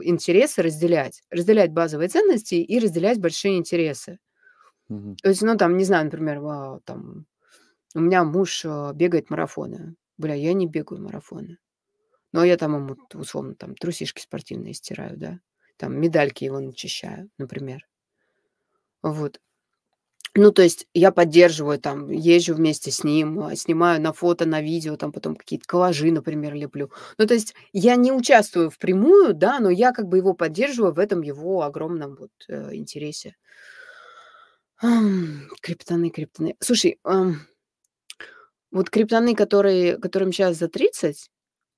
[0.03, 1.21] интересы разделять.
[1.31, 4.19] Разделять базовые ценности и разделять большие интересы.
[4.89, 5.15] Мгм.
[5.23, 7.25] То есть, ну, там, не знаю, например, а, там,
[7.95, 9.95] у меня муж, а, бегает марафоны.
[10.17, 11.59] Бля, я не бегаю марафоны.
[12.33, 15.39] Но я там ему, условно, там трусишки спортивные стираю, да,
[15.83, 17.85] там медальки его начищаю, например.
[19.01, 19.41] Вот.
[20.33, 24.61] Ну, то есть я поддерживаю, там, езжу вместе с ним, а, снимаю на фото, на
[24.61, 26.89] видео, там потом какие-то коллажи, например, леплю.
[27.17, 30.99] Ну, то есть я не участвую впрямую, да, но я как бы его поддерживаю в
[30.99, 33.35] этом его огромном вот э, интересе.
[35.61, 36.55] Криптоны, криптоны.
[36.61, 37.41] Слушай, ам,
[38.71, 41.29] вот криптоны, которые, которым сейчас за 30,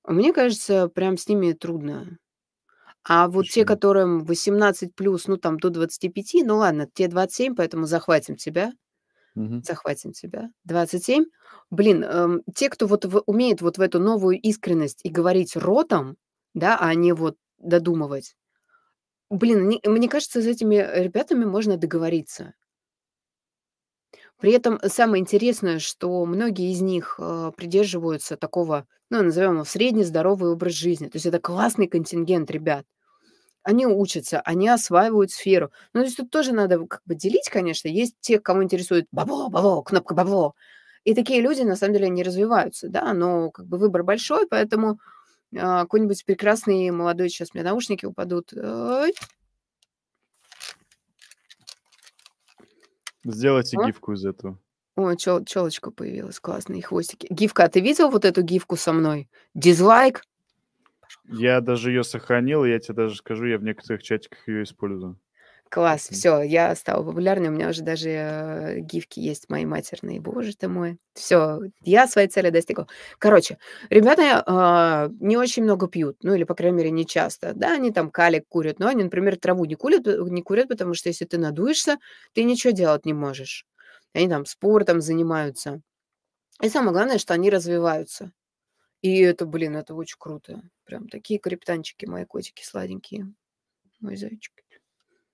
[0.06, 2.18] мне кажется, прям с ними трудно.
[3.08, 3.66] А вот те, Почему?
[3.66, 8.72] которым 18 плюс, ну там до 25, ну ладно, те 27, поэтому захватим тебя.
[9.34, 9.66] Мгм.
[9.66, 10.50] Захватим тебя.
[10.64, 11.26] 27.
[11.70, 16.16] Блин, эм, те, кто вот в умеет вот в эту новую искренность и говорить ротом,
[16.54, 18.36] да, а не вот додумывать.
[19.30, 22.54] Блин, они мне кажется, с этими ребятами можно договориться.
[24.38, 30.04] При этом самое интересное, что многие из них, э, придерживаются такого, ну, назовем его средне
[30.04, 31.06] здоровый образ жизни.
[31.08, 32.84] То есть это классный контингент ребят.
[33.66, 35.72] Они учатся, они осваивают сферу.
[35.92, 37.88] Ну, то есть тут тоже надо как бы делить, конечно.
[37.88, 40.54] Есть те, кого интересует бабло, бабло, кнопка бабло.
[41.02, 45.00] И такие люди, на самом деле, не развиваются, да, но как бы выбор большой, поэтому
[45.58, 48.52] а, какой-нибудь прекрасный молодой, сейчас мне наушники упадут.
[48.52, 49.12] Ой,
[53.24, 53.86] Сделайте а?
[53.86, 54.60] гифку из этого.
[54.94, 57.26] Ой, чел, челочка появилась, классные хвостики.
[57.30, 59.28] Гифка, а ты видел вот эту гифку со мной?
[59.54, 60.22] Дизлайк?
[61.28, 65.18] Я даже ее сохранил, я тебе даже скажу, я в некоторых чатиках ее использую.
[65.68, 70.54] Класс, все, я стала популярной, у меня уже даже э, гифки есть мои матерные, боже
[70.56, 70.98] ты мой.
[71.12, 72.86] Все, я своей цели достигла.
[73.18, 73.58] Короче,
[73.90, 77.52] ребята а, не очень много пьют, ну или, по крайней мере, не часто.
[77.52, 80.94] Да, они там калик курят, но они, например, траву не курят, э, не курят, потому
[80.94, 81.96] что если ты надуешься,
[82.32, 83.66] ты ничего делать не можешь.
[84.14, 85.80] Они там спортом занимаются.
[86.62, 88.32] И самое главное, что они развиваются.
[89.02, 90.62] И это, блин, это очень круто.
[90.84, 93.32] Прям такие криптанчики, мои котики сладенькие,
[94.00, 94.52] мой зайчик.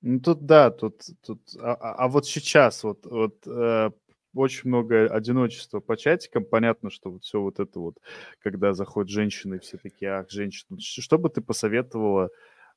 [0.01, 3.91] Ну, тут да, тут, тут, а, а- а вот сейчас вот, вот э,
[4.35, 6.45] очень много одиночества по чатикам.
[6.45, 7.99] Понятно, что вот все вот это вот,
[8.41, 10.81] когда заходят женщины, все такие, ах, женщины.
[10.81, 12.31] Ш- Что бы ты посоветовала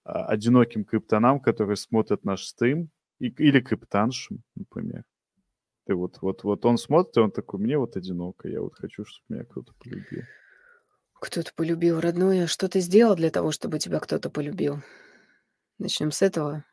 [0.03, 2.89] а, одиноким криптонам, которые смотрят наш стрим,
[3.19, 5.03] и- или криптаншам, например?
[5.87, 9.03] Ты вот, вот, вот он смотрит, и он такой, мне вот одиноко, я вот хочу,
[9.03, 10.21] чтобы меня кто-то полюбил.
[11.19, 14.81] Кто-то полюбил, родной, а что ты сделал для того, чтобы тебя кто-то полюбил?
[15.79, 16.63] Начнем с этого.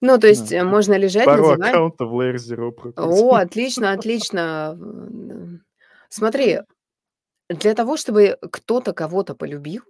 [0.00, 0.56] Ну, то есть Да.
[0.58, 1.70] э, можно лежать на Пару диване.
[1.70, 3.30] аккаунтов в Layer Zero прокрутил.
[3.30, 4.78] О, отлично, отлично.
[6.08, 6.60] Смотри,
[7.48, 9.82] для того, чтобы кто-то кого-то полюбил,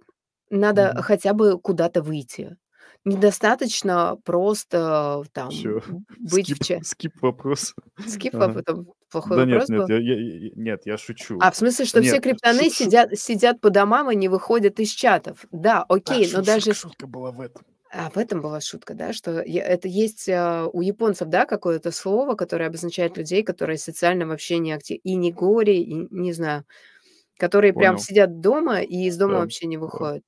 [0.49, 1.03] надо Мгм.
[1.03, 2.57] хотя бы куда-то выйти.
[3.05, 5.81] Недостаточно просто там Всё,
[6.19, 7.73] быть в скип ча скип вопрос.
[8.07, 8.59] Скип воп Ага.
[8.61, 9.87] это плохой Да нет вопрос нет, был?
[9.87, 10.15] я я
[10.47, 11.37] я нет, я шучу.
[11.41, 14.79] А, в смысле, что все Нет, криптоны шу сидят сидят по домам и не выходят
[14.79, 15.45] из чатов?
[15.51, 17.63] Да, Да, окей, но шу даже шутка шутка была в этом.
[17.91, 19.13] А, в этом была шутка, да?
[19.13, 24.57] Что это есть, а, у японцев, да, какое-то слово, которое обозначает людей, которые социально вообще
[24.59, 26.65] не актив инигори, и не знаю,
[27.37, 27.99] которые прям Понял.
[27.99, 29.81] сидят дома и из дома Да, вообще не да.
[29.83, 30.23] выходят.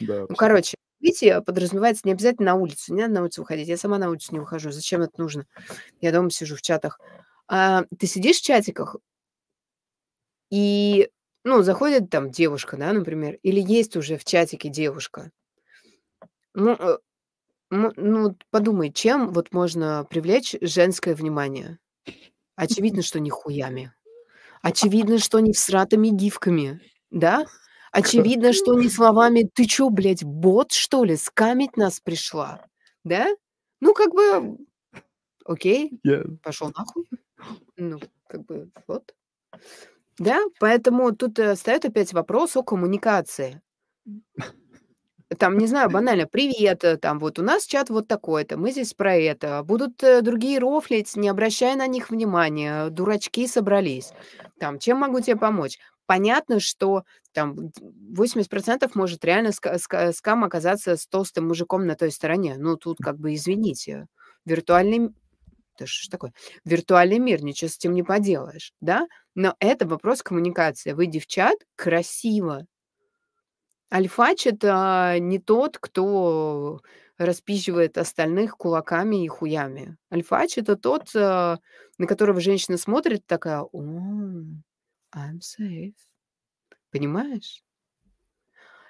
[0.00, 0.36] Да, Ну, абсолютно.
[0.36, 3.68] короче, видите, подразумевается не обязательно на улицу, не надо на улицу выходить.
[3.68, 4.70] Я сама на улицу не выхожу.
[4.70, 5.46] Зачем это нужно?
[6.00, 7.00] Я дома сижу в чатах.
[7.48, 8.96] А, ты сидишь в чатиках
[10.50, 11.10] и,
[11.44, 15.30] ну, заходит там девушка, да, например, или есть уже в чатике девушка.
[16.54, 16.98] Ну, э,
[17.70, 21.78] ну подумай, чем вот можно привлечь женское внимание?
[22.54, 23.92] Очевидно, что не хуями.
[24.60, 26.80] Очевидно, что не всратыми гифками,
[27.10, 27.46] да?
[27.92, 32.64] Очевидно, что не словами: "Ты чё, блядь, бот, что ли, скамить нас пришла?"
[33.04, 33.26] Да?
[33.80, 34.56] Ну, как бы,
[35.46, 37.06] окей, Я пошёл нахуй.
[37.78, 39.14] Ну, как бы вот.
[40.18, 43.60] Да, поэтому тут, э, встаёт опять вопрос о коммуникации.
[45.38, 48.94] Там, не знаю, банально: "Привет, э, там вот у нас чат вот такой-то, мы здесь
[48.94, 49.62] про это.
[49.64, 54.12] Будут, э, другие рофлить, не обращай на них внимания, дурачки собрались.
[54.60, 55.78] Там, чем могу тебе помочь?"
[56.08, 57.72] Понятно, что там д
[58.16, 62.56] 80 может реально ска ска скам оказаться с толстым мужиком на той стороне.
[62.58, 64.06] Ну, тут как бы извините,
[64.44, 65.10] виртуальный
[65.78, 66.32] да что ж такое?
[66.64, 69.06] Виртуальный мир, ничего с этим не поделаешь, да?
[69.34, 70.92] Но это вопрос коммуникации.
[70.92, 72.66] Выйди в чат красиво.
[73.92, 76.80] Альфач- это не тот, кто
[77.18, 79.96] распизживает остальных кулаками и хуями.
[80.12, 81.56] Альфач- это тот, э,
[81.98, 83.80] на которого женщина смотрит такая: "О,
[85.14, 85.94] I'm safe".
[86.90, 87.62] Понимаешь?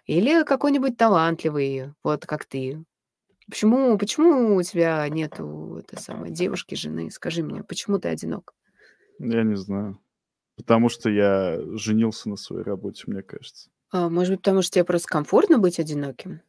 [0.06, 2.84] Или какой-нибудь талантливый, вот как ты.
[3.48, 7.10] Почему почему у тебя нету, этой самой, девушки, жены?
[7.10, 8.54] Скажи мне, почему ты одинок?
[9.18, 10.00] Я не знаю.
[10.56, 13.70] Потому что я женился на своей работе, мне кажется.
[13.90, 16.40] А, может быть, потому что тебе просто комфортно быть одиноким?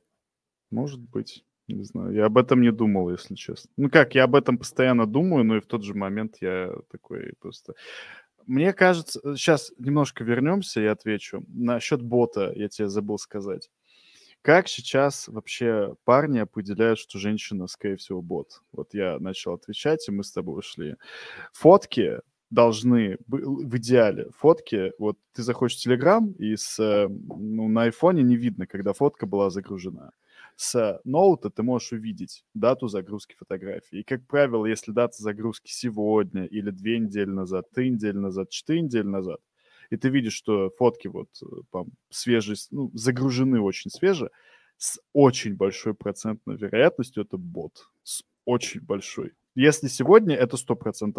[0.71, 2.13] Может быть, не знаю.
[2.13, 3.71] Я об этом не думал, если честно.
[3.77, 7.33] Ну как, я об этом постоянно думаю, но и в тот же момент я такой
[7.39, 7.75] просто
[8.47, 11.43] Мне кажется, э, щас немножко вернемся и отвечу.
[11.47, 13.69] Насчет бота я те забыл сказать.
[14.41, 18.61] Как сейчас вообще парни определяют, что женщина, скорее всего, бот?
[18.73, 20.95] Вот я начал отвечать, и мы с тобой ушли.
[21.53, 22.19] Фотки
[22.51, 28.23] должны в идеале фотки вот ты заходишь в "Телеграм", и с, э, ну, на айфоне
[28.23, 30.11] не видно, когда фотка была загружена.
[30.57, 33.99] С ноута ты можешь увидеть дату загрузки фотографии.
[33.99, 38.81] И, как правило, если дата загрузки сегодня или 2 недели назад, 3 недели назад, 4
[38.81, 39.39] недели назад,
[39.89, 44.29] и ты видишь, что фотки вот, э, там свежие, ну, загружены очень свеже,
[44.77, 47.87] с очень большой процентной вероятностью это бот.
[48.03, 49.33] С очень большой.
[49.55, 50.75] Если сегодня, это 100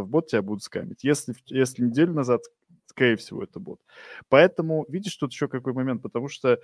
[0.07, 1.05] бот, тебя будут скамить.
[1.05, 2.43] Если если неделю назад,
[2.87, 3.81] скорее всего, это бот.
[4.29, 6.59] Поэтому видишь, тут еще какой момент, потому что,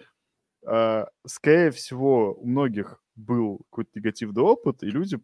[1.26, 5.18] скорее всего, у многих был какой-то негативный опыт, и люди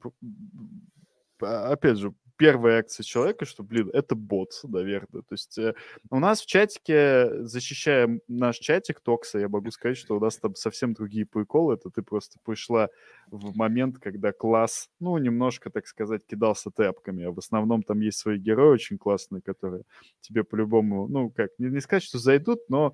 [1.43, 5.23] а, опять же, первая реакция человека, что, блин, это бот, наверно.
[5.23, 5.75] То есть, э,
[6.11, 10.55] у нас в чатике, защищая наш чатик Токса, я могу сказать, что у нас там
[10.55, 11.75] совсем другие приколы.
[11.75, 12.89] Это ты просто пришла
[13.31, 18.19] в момент, когда класс, ну, немножко, так сказать, кидался тэпками, а в основном там есть
[18.19, 19.85] свои герои очень классные, которые
[20.21, 22.93] тебе по-любому, ну, как, не не сказать, что зайдут, но, а,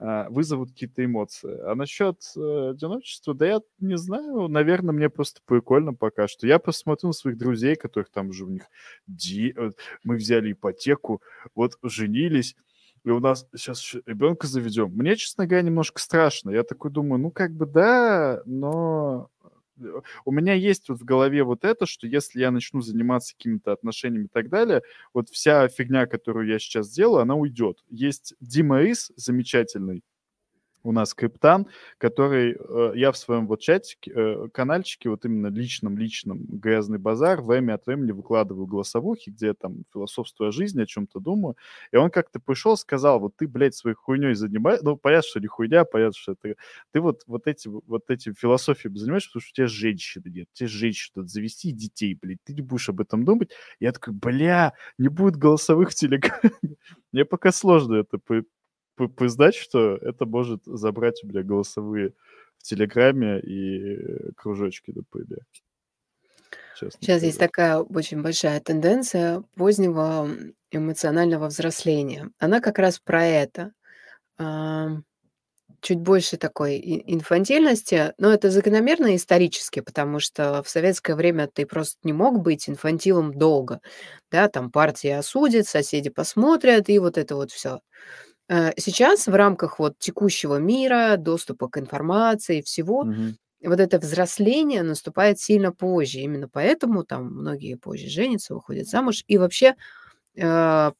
[0.00, 1.58] вызовут какие-то эмоции.
[1.64, 6.46] А насчет, э, одиночества, да я не знаю, наверно, мне просто прикольно пока что.
[6.46, 8.62] Я просто смотрю на своих друзей, которых там уже у них
[9.06, 9.70] де э,
[10.04, 11.22] мы взяли ипотеку,
[11.54, 12.56] вот женились,
[13.04, 14.90] и у нас щас ещё ребенка заведем.
[14.94, 16.50] Мне, честно говоря, немножко страшно.
[16.50, 19.30] Я такой думаю: "Ну, как бы да, но"
[20.24, 24.24] у меня есть вот в голове вот это, что если я начну заниматься какими-то отношениями
[24.24, 24.82] и так далее,
[25.14, 27.84] вот вся фигня, которую я сейчас делаю, она уйдет.
[27.90, 30.02] Есть Дима Рис замечательный
[30.88, 31.66] у нас криптан,
[31.98, 37.42] который, э, я в своем вот чатике, э, канальчике, вот именно личном личном "Грязный базар",
[37.42, 41.56] время от времени выкладываю голосовухи, где я там философствую о жизни, о чём-то думаю.
[41.92, 45.46] И он как-то пришел, сказал: "Вот ты, блядь, своей хуйней занима" ну, понятно, что не
[45.48, 46.54] хуйня, понятно, что это
[46.92, 50.48] ты вот вот этим вот этим философией занимаешься, потому что у тебя женщины нет.
[50.52, 52.38] Тебе женщину надо завести детей, блядь.
[52.44, 53.50] Ты не будешь об этом думать.
[53.80, 56.40] Я такой: "Бля, не будет голосовых в "Телеграме".
[57.12, 58.18] Мне пока сложно это
[59.06, 62.14] признать, что это может забрать у меня голосовые
[62.58, 65.38] в "Телеграме" и, кружочки на.
[66.74, 70.28] Честно Щас есть такая очень большая тенденция позднего,
[70.70, 72.30] эмоционального взросления.
[72.38, 73.72] Она как раз про это.
[74.38, 75.04] Ам
[75.82, 81.98] чуть больше такой инфантильности, но это закономерно исторически, потому что в советское время ты просто
[82.04, 83.80] не мог быть инфантилом долго.
[84.32, 87.80] Да, там партия осудит, соседи посмотрят, и вот это вот всё.
[88.48, 93.38] Э, сейчас в рамках вот текущего мира, доступа к информации, всего, Мгм.
[93.64, 96.20] вот это взросление наступает сильно позже.
[96.20, 99.74] Именно поэтому там многие позже женятся, выходят замуж и вообще,
[100.36, 100.92] э,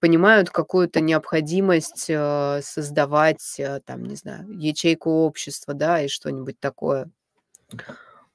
[0.00, 7.10] понимают какую-то необходимость, э, создавать, э, там, не знаю, ячейку общества, да, и что-нибудь такое.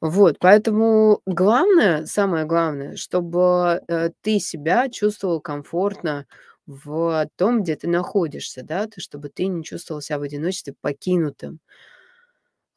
[0.01, 6.25] Вот, поэтому главное, самое главное, чтобы, э, ты себя чувствовал комфортно
[6.67, 11.59] в том, где ты находишься, да, ты чтобы ты не чувствовал себя в одиночестве покинутым.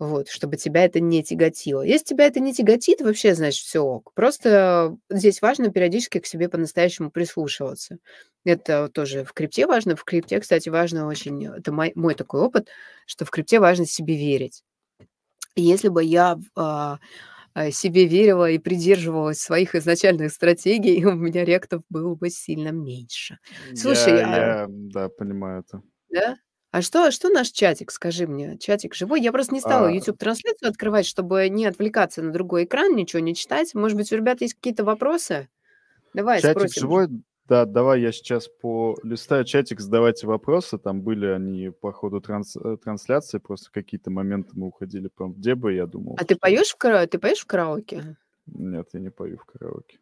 [0.01, 1.81] Вот, чтобы тебя это не тяготило.
[1.81, 4.13] Если тебя это не тяготит, вообще, значит, всё ок.
[4.15, 7.97] Просто здесь важно периодически к себе по-настоящему прислушиваться.
[8.45, 9.97] Это тоже в крипте важно.
[9.97, 12.69] В крипте, кстати, важно очень, это мой мой такой опыт,
[13.07, 14.63] что в крипте важно себе верить.
[15.57, 16.99] Если бы я а,
[17.71, 23.39] себе верила и придерживалась своих изначальных стратегий, у меня ректов было бы сильно меньше.
[23.75, 25.83] Слушай, Я а я, да, понимаю это.
[26.11, 26.37] Да?
[26.71, 28.59] А что что наш чатик, скажи мне?
[28.59, 29.23] Чатик живой?
[29.23, 33.35] Я просто не стала А YouTube-трансляцию открывать, чтобы не отвлекаться на другой экран, ничего не
[33.35, 33.75] читать.
[33.75, 35.49] Может быть, у ребят есть какие-то вопросы?
[36.13, 37.09] Давай Чатик спросим живой?
[37.49, 40.79] Да, давай я сейчас полистаю чатик, задавайте вопросы.
[40.79, 45.41] Там были они по ходу транс э, трансляции, просто какие-то моменты мы уходили прям в
[45.41, 45.75] дебри.
[45.77, 48.17] Я думал, А ты что поёшь в кара ты поёшь в караоке?
[48.47, 49.99] Нет, я не пою в караоке.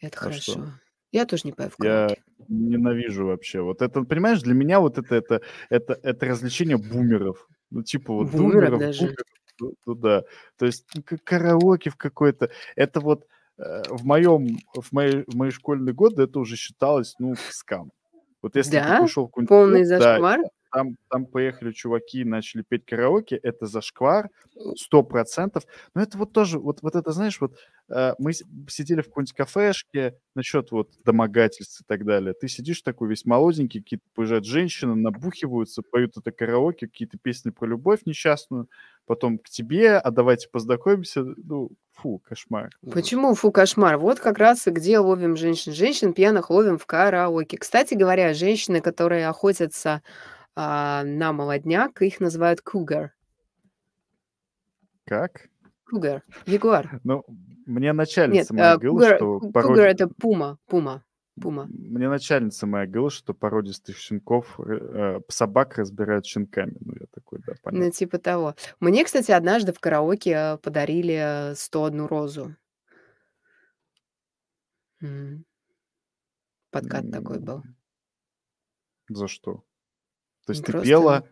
[0.00, 0.52] Это А что?
[0.54, 0.72] хорошо.
[1.12, 2.22] Я тоже не пою в Я караоке.
[2.48, 3.62] ненавижу вообще.
[3.62, 7.48] Вот это, понимаешь, для меня вот это это это это развлечение бумеров.
[7.70, 9.00] Ну, типа вот Бумеров думеров, даже?
[9.00, 9.26] бумеров,
[9.60, 10.24] ну ну да.
[10.56, 10.86] То есть
[11.24, 12.50] караоке в какое-то.
[12.76, 13.26] Это вот,
[13.90, 17.92] в моем в мои в мои школьные годы это уже считалось, ну, скам.
[18.42, 18.94] Вот если ты Да?
[18.94, 20.40] пришел в какой-нибудь Полный клуб, да, зашквар?
[20.72, 24.30] там там поехали чуваки начали петь караоке, это зашквар
[24.76, 25.64] 100 %.
[25.94, 27.56] Но это вот тоже, вот вот это, знаешь, вот,
[27.90, 32.34] э, мы си сидели в какой-нибудь кафешке, насчет вот домогательств и так далее.
[32.34, 37.66] Ты сидишь такой весь молоденький, какие-то приезжают женщины, набухиваются, поют это караоке, какие-то песни про
[37.66, 38.68] любовь несчастную,
[39.06, 41.24] потом к тебе: "А давайте познакомимся".
[41.24, 41.70] Ну,
[42.00, 42.70] фу, кошмар.
[42.92, 43.98] Почему фу, кошмар?
[43.98, 45.72] Вот как раз и где ловим женщин.
[45.72, 47.58] Женщин пьяных ловим в караоке.
[47.58, 50.02] Кстати говоря, женщины, которые охотятся,
[50.56, 53.10] а, на молодняк, их называют cougar.
[55.06, 55.48] Как?
[55.92, 57.00] Cougar, ягуар.
[57.04, 57.24] Ну,
[57.66, 61.04] мне Нет, начальница моя э, говорила, что ку cougar- породи это пума пума
[61.40, 61.68] пума.
[61.68, 66.76] мне начальница моя говорила, что породистых щенков, э, э, собак разбирают щенками.
[66.80, 67.90] Ну, я такой: "Да, Ну, понятно".
[67.90, 68.54] типа того.
[68.80, 72.54] Мне, кстати, однажды в караоке, э, подарили "101 розу".
[75.02, 75.44] М.
[76.72, 77.64] Подкат такой был.
[79.08, 79.64] За что?
[80.46, 81.24] То есть ты Просто пела,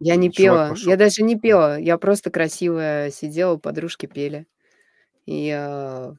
[0.00, 4.46] я не пела, пошел я даже не пела, я просто красивая сидела, подружки пели.
[5.26, 6.14] И, э,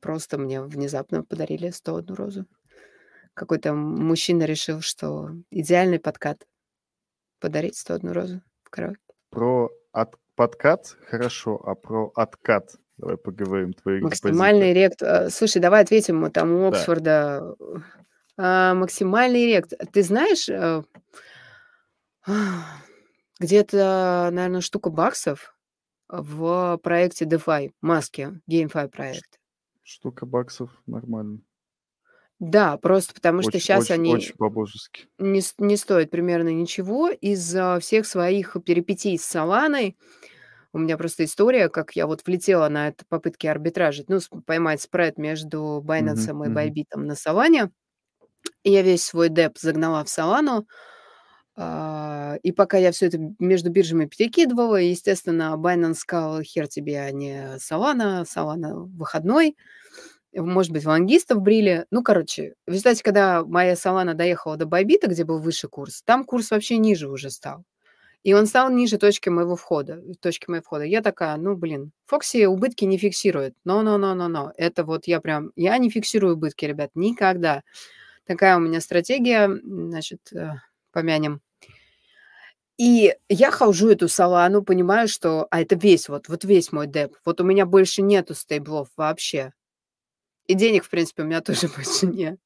[0.00, 2.46] просто мне внезапно подарили "101 розу".
[3.40, 6.46] Какой-то мужчина решил, что идеальный подкат-
[7.40, 9.00] подарить "101 розу" в караоке.
[9.30, 14.02] Про от подкат хорошо, а про откат давай поговорим, твои.
[14.02, 16.76] Максимальный рект э, слушай, давай ответим, мы там у Да.
[16.76, 17.56] Оксфорда.
[18.36, 19.72] А, максимальный рект.
[19.90, 20.82] Ты знаешь, э
[23.40, 25.56] где-то, наверно, штука баксов
[26.08, 29.40] в проекте DeFi, Маски, GameFi проект.
[29.82, 31.38] штука баксов, нормально.
[32.40, 35.08] Да, просто потому что Очень щас очень они очень по-божески.
[35.18, 39.96] не с не стоят примерно ничего из-за всех своих перипетий с "Соланой".
[40.74, 44.82] У меня просто история, как я вот влетела на это попытки арбитражить, ну, с поймать
[44.82, 46.50] спред между Мгм, "Байненсом" и мгм.
[46.50, 47.70] "Байбитом" на "Солане".
[48.64, 50.66] И я весь свой деп загнала в "Солану".
[51.56, 57.12] А, и пока я всё это между биржами перекидывала, естественно, Binance сказал: "Хер тебе, а
[57.12, 58.24] не Solana.
[58.24, 59.56] Solana выходной".
[60.34, 61.86] Может быть, лонгистов брили.
[61.90, 66.24] Ну, короче, в результате, когда моя Solana доехала до Байбита, где был выше курс, там
[66.24, 67.64] курс вообще ниже уже стал.
[68.24, 70.84] И он стал ниже точки моего входа точки моего входа.
[70.84, 73.54] Я такая: "Ну, блин, Фокси убытки не фиксирует.
[73.64, 74.52] Но но но но но".
[74.56, 77.62] Это вот я прям я не фиксирую убытки, ребят, никогда.
[78.26, 80.54] Такая у меня стратегия, значит, э,
[80.92, 81.40] помянем.
[82.78, 87.14] И я хожу эту Солану, понимаю, что а это весь вот вот весь мой деп.
[87.24, 89.52] Вот у меня больше нету стейблов вообще.
[90.50, 92.38] И денег, в принципе, у меня тоже больше нет.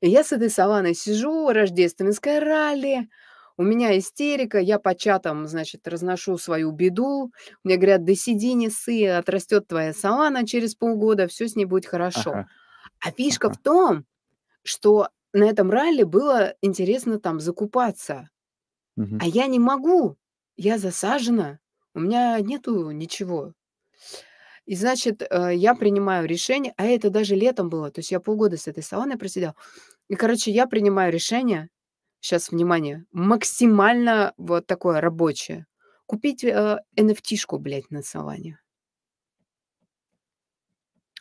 [0.00, 3.08] И я с этой Соланой сижу, рождественское ралли,
[3.56, 7.32] у меня истерика, я по чатам, значит, разношу свою беду.
[7.64, 11.86] Мне говорят: "Да сиди, не ссы, отрастет твоя Солана через полгода, всё с ней будет
[11.86, 12.32] хорошо".
[12.32, 12.48] Ага.
[13.00, 13.58] А фишка в Ага.
[13.58, 14.04] том,
[14.64, 18.30] что на этом ралли было интересно там закупаться.
[18.96, 19.20] Мгм.
[19.20, 20.16] А я не могу.
[20.56, 21.60] Я засажена.
[21.94, 23.54] У меня нету ничего.
[24.68, 28.58] И, значит, э, я принимаю решение, а это даже летом было, то есть я полгода
[28.58, 29.54] с этой саванной просидела.
[30.08, 31.70] И, короче, я принимаю решение,
[32.20, 35.64] сейчас внимание, максимально вот такое рабочее,
[36.04, 38.60] купить э, NFT-шку, блядь, на саванне.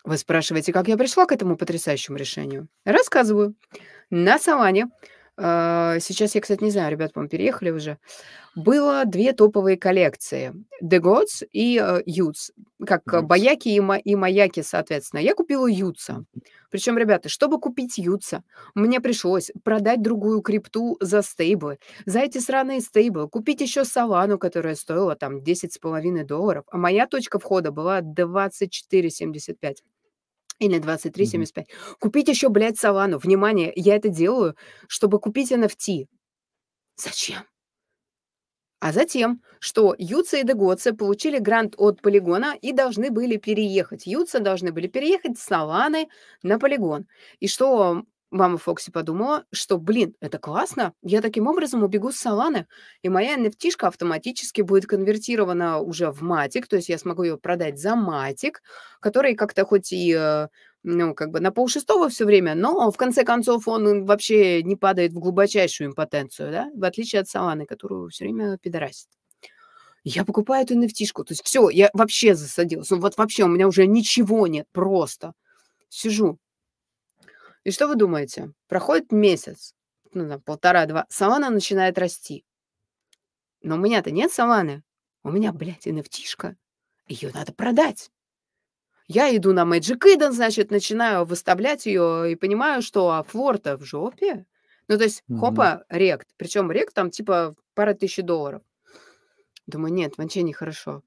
[0.04, 2.68] Вы спрашиваете, как я пришла к этому потрясающему решению?
[2.84, 3.56] Рассказываю.
[4.10, 7.98] На саванне, э, сейчас я, кстати, не знаю, ребят, по-моему, переехали уже,
[8.56, 10.54] было две топовые коллекции.
[10.84, 12.52] The Gods и э, Ютс.
[12.86, 13.28] Как э, Ютс.
[13.28, 15.20] баяки и, ма- и маяки, соответственно.
[15.20, 16.26] Я купила Ютса.
[16.72, 18.44] Причем, ребята, чтобы купить Ютса,
[18.74, 21.78] мне пришлось продать другую крипту за стейблы.
[22.06, 26.66] За эти сраные стейблы купить еще Савану, которая стоила там 10,5 долларов.
[26.72, 29.76] А моя точка входа была 24,75.
[30.60, 31.66] Или 23,75.
[32.00, 33.20] Купить еще, блядь, Савану.
[33.20, 34.56] Внимание, я это делаю,
[34.88, 36.08] чтобы купить NFT.
[36.96, 37.44] Зачем?
[38.80, 44.06] А затем, что Юца и Дегоце получили грант от полигона и должны были переехать.
[44.06, 46.10] Юца должны были переехать с Саланы
[46.44, 47.08] на полигон.
[47.40, 52.68] И что мама Фокси подумала, что, блин, это классно, я таким образом убегу с Саланы,
[53.02, 57.80] и моя nft автоматически будет конвертирована уже в матик, то есть я смогу ее продать
[57.80, 58.62] за матик,
[59.00, 60.48] который как-то хоть и э,
[60.84, 65.14] ну, как бы на полшестого все время, но в конце концов он вообще не падает
[65.14, 69.08] в глубочайшую импотенцию, да, в отличие от Саланы, которую все время пидорасит.
[70.04, 73.68] Я покупаю эту nft то есть все, я вообще засадилась, ну вот вообще у меня
[73.68, 75.34] уже ничего нет, просто
[75.90, 76.40] сижу.
[77.68, 78.54] И что вы думаете?
[78.70, 79.76] Проходит месяц,
[80.14, 82.46] ну, там, полтора-два, Салана начинает расти.
[83.62, 84.84] Но у меня-то нет Саланы,
[85.24, 86.56] у меня, блядь, nft
[87.10, 88.10] ее надо продать.
[89.10, 93.84] Я иду на Magic Eden, значит, начинаю выставлять ее и понимаю, что а флор-то в
[93.84, 94.46] жопе.
[94.88, 95.40] Ну, то есть, Мгм.
[95.42, 96.30] хопа, рект.
[96.38, 98.62] Причем рект там типа пара тысяч долларов.
[99.66, 101.04] Думаю, нет, вообще нехорошо.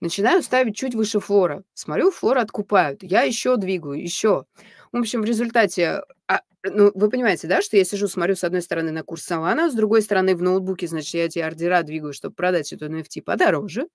[0.00, 1.64] Начинаю ставить чуть выше флора.
[1.72, 3.02] Смотрю, флора откупают.
[3.02, 4.44] Я еще двигаю, еще.
[4.92, 6.02] В общем, в результате...
[6.28, 9.70] а, ну, вы понимаете, да, что я сижу, смотрю с одной стороны на курс Solana,
[9.70, 13.88] с другой стороны в ноутбуке, значит, я эти ордера двигаю, чтобы продать эту NFT подороже.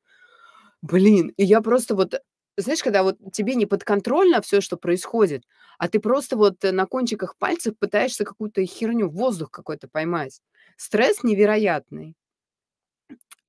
[0.82, 2.22] Блин, и я просто вот
[2.58, 5.44] знаешь, когда вот тебе не подконтрольно все, что происходит,
[5.78, 10.42] а ты просто вот на кончиках пальцев пытаешься какую-то херню, воздух какой-то поймать.
[10.78, 12.16] Стресс невероятный.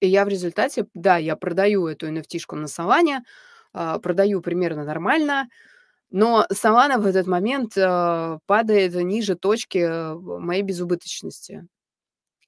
[0.01, 3.23] И я в результате, да, я продаю эту nft на Солане,
[3.73, 5.49] а, продаю примерно нормально,
[6.13, 11.67] но Солана в этот момент а, падает ниже точки э, моей безубыточности.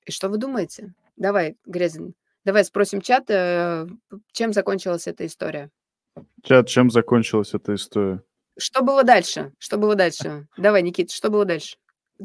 [0.07, 0.95] И что вы думаете?
[1.16, 2.15] Давай, Грезин,
[2.45, 3.86] давай спросим чат, э,
[4.32, 5.70] чем закончилась эта история.
[6.43, 8.23] Чат, чем закончилась эта история?
[8.59, 9.53] Что было дальше?
[9.59, 10.47] Что было дальше?
[10.57, 11.77] Давай, Никит, что было дальше?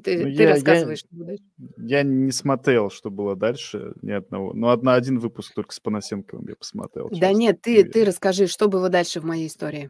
[0.03, 0.85] Ты, Ну, ты я- я-
[1.15, 1.43] было дальше.
[1.77, 4.53] Я не смотрел, что было дальше, ни одного.
[4.53, 7.09] Ну, одна, один выпуск только с Панасенковым я посмотрел.
[7.09, 7.33] Да честно.
[7.39, 9.89] нет, ты, ты расскажи, что было дальше в моей истории.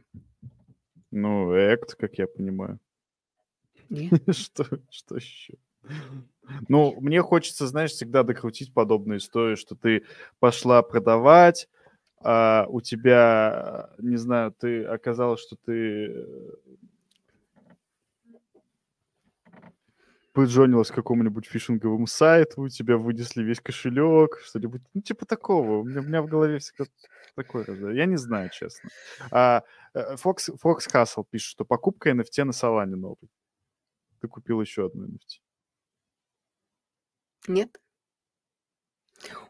[1.11, 2.79] Ну, Экт, как я понимаю.
[4.31, 5.55] Что, что еще?
[6.67, 10.03] Ну, мне хочется, знаешь, всегда докрутить подобную историю, что ты
[10.39, 11.69] пошла продавать,
[12.21, 16.25] а у тебя, не знаю, ты оказалось, что ты э,
[20.33, 25.77] поджонилась к какому-нибудь фишинговому сайту, у тебя вынесли весь кошелек, что-нибудь, ну, типа такого.
[25.77, 26.85] У меня, у меня в голове всегда
[27.35, 27.65] такое.
[27.93, 28.89] Я не знаю, честно.
[29.31, 29.63] А,
[29.93, 33.29] э, Fox, Fox Hustle пишет, что покупка NFT на Солане новый.
[34.21, 35.39] Ты купил еще одну NFT.
[37.47, 37.79] Нет?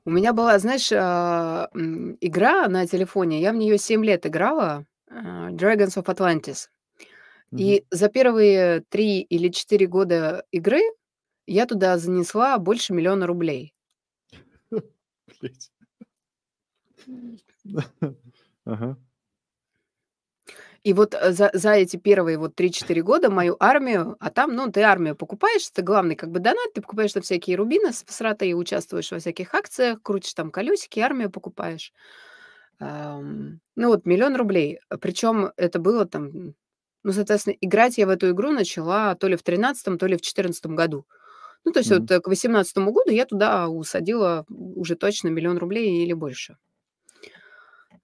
[0.05, 5.49] У меня была, знаешь, м, игра на телефоне, я в нее 7 лет играла, а,
[5.51, 6.67] Dragons of Atlantis.
[7.57, 10.81] И за первые 3 или 4 года игры
[11.47, 13.73] я туда занесла больше миллиона рублей.
[18.65, 18.97] Ага.
[20.83, 24.71] И вот э, за, за эти первые вот 3-4 года мою армию, а там, ну,
[24.71, 28.53] ты армию покупаешь, это главный как бы донат, ты покупаешь там всякие рубины с сратой,
[28.53, 31.93] участвуешь во всяких акциях, крутишь там колесики, армию покупаешь.
[32.79, 34.79] Ам, ну вот миллион рублей.
[35.01, 36.55] Причем это было там,
[37.03, 40.21] ну, соответственно, играть я в эту игру начала то ли в 13 то ли в
[40.21, 41.05] 14 году.
[41.65, 42.01] Ну, то есть Мгм.
[42.01, 46.57] вот э, к 18 году я туда усадила уже точно миллион рублей или больше.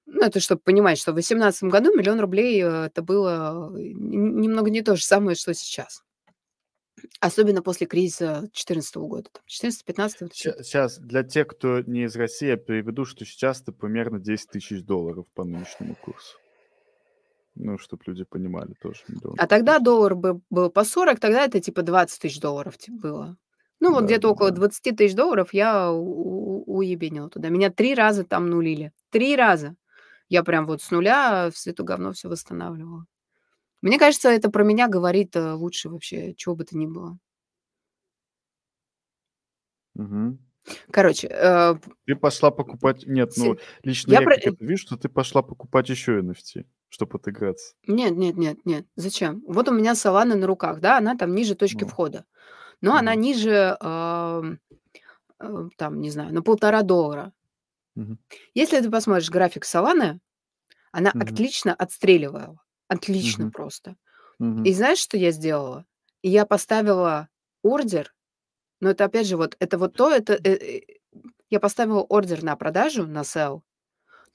[0.08, 4.70] Ну, это чтобы понимать, что в 2018 году миллион рублей э, это было э, немного
[4.70, 6.04] не то же самое, что сейчас.
[7.20, 9.30] Особенно после кризиса 2014 года.
[9.48, 10.66] 14-15 вот эти вот.
[10.66, 14.82] Сейчас, для тех, кто не из России, я переведу, что сейчас это примерно 10 тысяч
[14.84, 16.38] долларов по нынешнему курсу.
[17.56, 19.02] Ну, чтобы люди понимали тоже.
[19.08, 22.92] миллион А тогда доллар бы- был по 40, тогда это типа 20 тысяч долларов ти-
[22.92, 23.38] было.
[23.80, 24.68] Ну, вот где-то около Да-да-да.
[24.68, 27.50] 20 тысяч долларов я у у уебенила туда.
[27.50, 28.92] Меня 3 раза там нулили.
[29.12, 29.76] 3 раза!
[30.30, 33.06] Я прям вот с нуля в свету говно всё восстанавливала.
[33.82, 37.20] Мне кажется, это про меня говорит, э, лучше вообще чего бы то ни было.
[39.96, 40.40] Мгм.
[40.92, 41.76] Короче, э,
[42.08, 45.42] Ты пошла покупать Нет, ну, лично я я про э это вижу, что ты пошла
[45.42, 47.74] покупать ещё NFT, чтоб отыграться.
[47.88, 48.86] Нет нет нет нет.
[48.96, 49.44] Зачем?
[49.48, 51.86] Вот у меня Solana на руках, да, она там ниже точки Ну.
[51.86, 52.26] входа.
[52.82, 53.16] Но она Мгм.
[53.16, 54.60] ниже, ам,
[55.40, 57.34] э, там, не знаю, на 1,5 доллара.
[57.96, 58.18] Мгм.
[58.54, 60.20] Если ты посмотришь график Solana,
[60.92, 61.46] она Мгм.
[61.52, 62.60] отлично отстреливала.
[62.90, 63.54] Отлично Мгм.
[63.54, 63.98] просто.
[64.40, 64.70] Мгм.
[64.70, 65.86] И знаешь, что я сделала?
[66.24, 67.30] Я поставила
[67.64, 68.14] ордер,
[68.82, 70.82] но это опять же вот, это вот то, это, э э
[71.50, 73.62] я поставила ордер на продажу, на sell,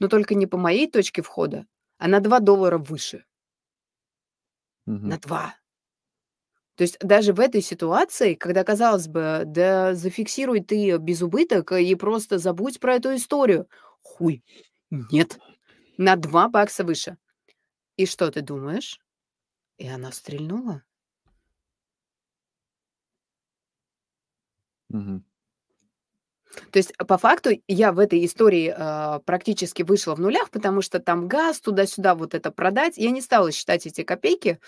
[0.00, 1.66] но только не по моей точке входа,
[1.98, 3.24] а на 2 доллара выше.
[5.04, 5.18] На Мгм.
[5.18, 5.54] 2.
[6.80, 11.94] То есть даже в этой ситуации, когда, казалось бы, да зафиксируй ты без убыток и
[11.94, 13.68] просто забудь про эту историю.
[14.00, 14.42] Хуй!
[14.90, 15.38] Нет!
[15.98, 17.18] На 2 бакса выше.
[17.96, 18.98] И что ты думаешь?
[19.78, 20.82] И она стрельнула.
[26.72, 30.98] То есть, по факту, я в этой истории, а, практически вышла в нулях, потому что
[31.00, 32.96] там газ, туда-сюда вот это продать.
[32.96, 34.58] Я не стала считать эти копейки.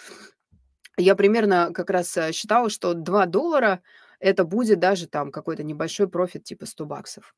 [0.98, 3.80] Я примерно как раз, э, считала, что 2 доллара-
[4.20, 7.34] это будет даже там какой-то небольшой профит, типа 100 баксов.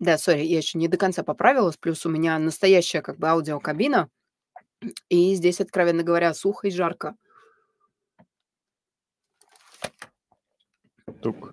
[0.00, 1.76] Да, сори, я еще не до конца поправилась.
[1.76, 4.08] Плюс у меня настоящая как бы аудиокабина,
[5.10, 7.16] и здесь, откровенно говоря, сухо и жарко.
[11.22, 11.52] Тук.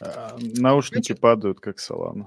[0.00, 2.26] А, наушники падают, как Solana.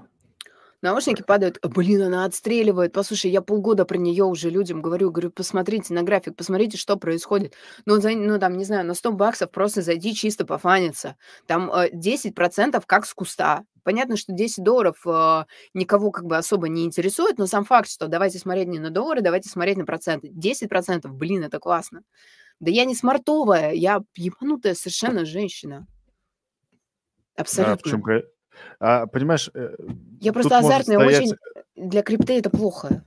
[0.82, 1.58] Наушники падают.
[1.62, 2.92] Блин, она отстреливает.
[2.94, 5.10] Послушай, я полгода про неё уже людям говорю.
[5.10, 7.52] Говорю: "Посмотрите на график, посмотрите, что происходит".
[7.84, 11.16] Ну, за ну, там, не знаю, на 100 баксов просто зайди чисто пофаниться.
[11.46, 13.64] Там, э, 10 % как с куста.
[13.82, 18.08] Понятно, что 10 долларов, а, никого как бы особо не интересует, но сам факт, что
[18.08, 20.28] давайте смотреть не на доллары, давайте смотреть на проценты.
[20.32, 22.02] 10 %, блин, это классно.
[22.60, 25.86] Да я не смартовая, я ебанутая совершенно женщина.
[27.40, 28.22] А в Абсолютно.
[28.78, 29.74] а, понимаешь, э,
[30.20, 31.36] Я просто азартная стоять очень.
[31.76, 33.04] Для крипты это плохо.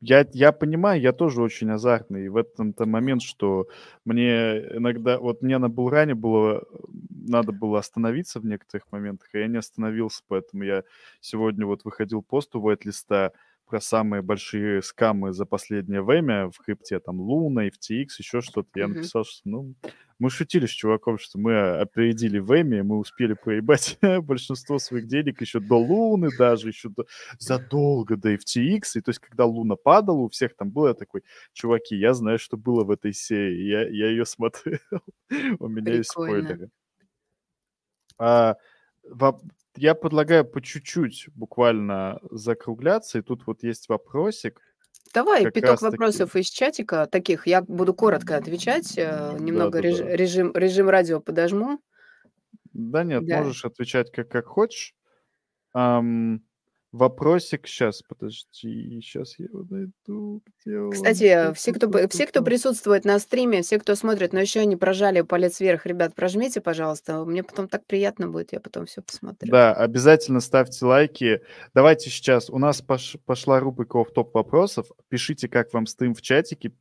[0.00, 2.24] Я я понимаю, я тоже очень азартный.
[2.24, 3.68] И в этом-то момент, что
[4.04, 6.64] мне иногда вот мне на булране было
[7.10, 10.22] надо было остановиться в некоторых моментах, а я не остановился.
[10.28, 10.84] Поэтому я
[11.20, 13.32] сегодня вот выходил пост у Вайт-листа
[13.70, 18.70] про самые большие скамы за последнее время в крипте, там Luna, FTX, ещё что-то.
[18.80, 19.74] Я написал, что, ну,
[20.18, 25.60] мы шутили с чуваком, что мы опередили Вэми, мы успели проебать большинство своих денег ещё
[25.60, 27.06] до Луны, даже ещё до
[27.38, 28.96] задолго до FTX.
[28.96, 31.22] И то есть, когда Луна падала, у всех там было, такой:
[31.54, 34.80] "Чуваки, я знаю, что было в этой серии, я я её смотрел,
[35.60, 36.12] у меня есть Прикольно.
[36.12, 36.70] спойлеры".
[38.18, 38.56] А,
[39.76, 43.18] я предлагаю по чуть-чуть буквально закругляться.
[43.18, 44.60] И тут вот есть вопросик.
[45.14, 47.46] Давай Как пяток раз таки вопросов из чатика таких.
[47.46, 50.06] Я буду коротко отвечать, э, немного реж Да-да-да.
[50.06, 51.80] режим режим радио подожму.
[52.72, 53.36] Да нет, Да.
[53.36, 54.94] можешь отвечать как как хочешь.
[55.74, 56.42] Ам,
[56.92, 60.42] вопросик, щас, подожди, щас я его найду.
[60.64, 60.90] Где он?
[60.90, 65.22] Кстати, все, кто все, кто присутствует на стриме, все, кто смотрит, но ещё не прожали
[65.22, 67.24] палец вверх, ребят, прожмите, пожалуйста.
[67.24, 69.50] Мне потом так приятно будет, я потом всё посмотрю.
[69.50, 71.42] Да, обязательно ставьте лайки.
[71.74, 74.86] Давайте сейчас, у нас пош пошла рубрика "Офф-топ вопросов".
[75.08, 76.72] Пишите, как вам стрим в чатике.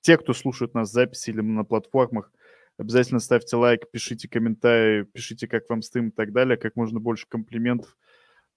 [0.00, 2.32] Те, кто слушают нас в записи или на платформах,
[2.78, 6.56] обязательно ставьте лайк, пишите комментарии, пишите, как вам стрим и так далее.
[6.56, 7.98] Как можно больше комплиментов,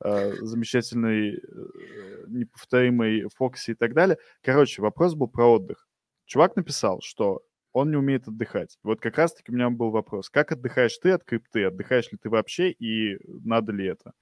[0.03, 4.17] а, замечательной, э, неповторимой Фокси и так далее.
[4.43, 5.87] Короче, вопрос был про отдых.
[6.25, 7.43] Чувак написал, что
[7.73, 8.77] он не умеет отдыхать.
[8.83, 11.65] Вот как раз таки у меня был вопрос: как отдыхаешь ты от крипты?
[11.65, 14.13] Отдыхаешь ли ты вообще и надо ли это?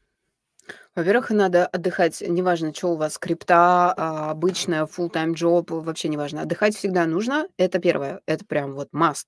[0.96, 6.42] Во-первых, надо отдыхать, неважно, чё у вас, крипта, а, обычная, full-time job, вообще неважно.
[6.42, 7.48] Отдыхать всегда нужно.
[7.58, 9.28] Это 1, это прям вот must.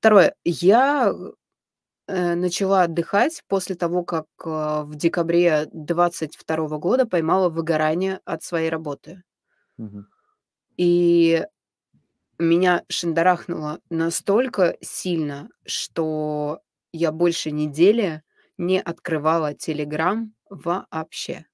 [0.00, 1.14] 2: я,
[2.08, 8.70] э, начала отдыхать после того, как, а, в декабре 22 года поймала выгорание от своей
[8.70, 9.22] работы.
[10.76, 11.44] И
[12.38, 16.60] меня шандарахнуло настолько сильно, что
[16.92, 18.22] я больше недели
[18.58, 21.46] не открывала "Телеграм" вообще.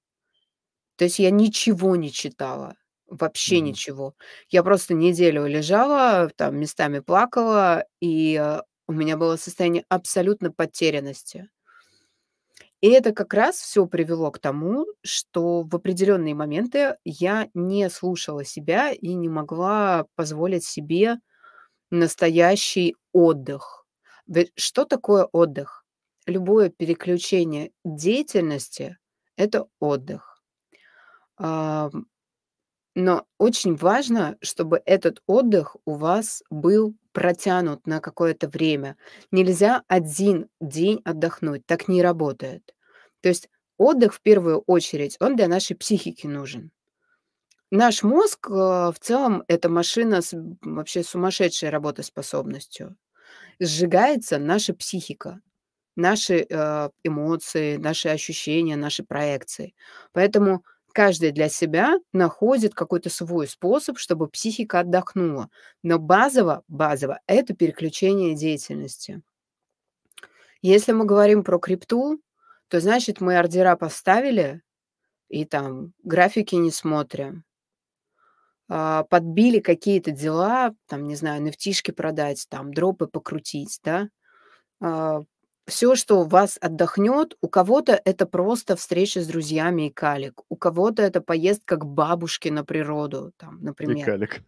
[0.97, 2.75] То есть я ничего не читала,
[3.07, 3.61] вообще Мгм.
[3.61, 4.15] ничего.
[4.49, 11.49] Я просто неделю лежала, там местами плакала, и, а, у меня было состояние абсолютно потерянности.
[12.83, 18.43] И это как раз всё привело к тому, что в определенные моменты я не слушала
[18.43, 21.17] себя и не могла позволить себе
[21.91, 23.85] настоящий отдых.
[24.27, 25.85] Ведь что такое отдых?
[26.27, 28.97] Любое переключение деятельности-
[29.37, 30.41] это отдых.
[32.95, 38.95] Но очень важно, чтобы этот отдых у вас был протянут на какое-то время.
[39.31, 42.73] Нельзя 1 день отдохнуть, так не работает.
[43.21, 46.71] То есть отдых, в первую очередь, он для нашей психики нужен.
[47.71, 52.95] Наш мозг, э, в целом, это машина с вообще сумасшедшей работоспособностью.
[53.59, 55.41] Сжигается наша психика,
[55.95, 59.75] наши, э, эмоции, наши ощущения, наши проекции.
[60.13, 60.63] Поэтому
[60.95, 65.49] каждый для себя находит какой-то свой способ, чтобы психика отдохнула.
[65.83, 69.21] Но базово базово- это переключение деятельности.
[70.61, 72.21] Если мы говорим про крипту,
[72.69, 74.61] то, значит, мы ордера поставили
[75.27, 77.43] и там графики не смотрим.
[78.69, 84.09] А, подбили какие-то дела, там, не знаю, нефтишки продать, там, дропы покрутить, да.
[85.67, 90.55] Всё, что у вас отдохнёт, у кого-то это просто встреча с друзьями и калик, у
[90.55, 94.05] кого-то это поездка к бабушке на природу, там, И например.
[94.05, 94.41] калик.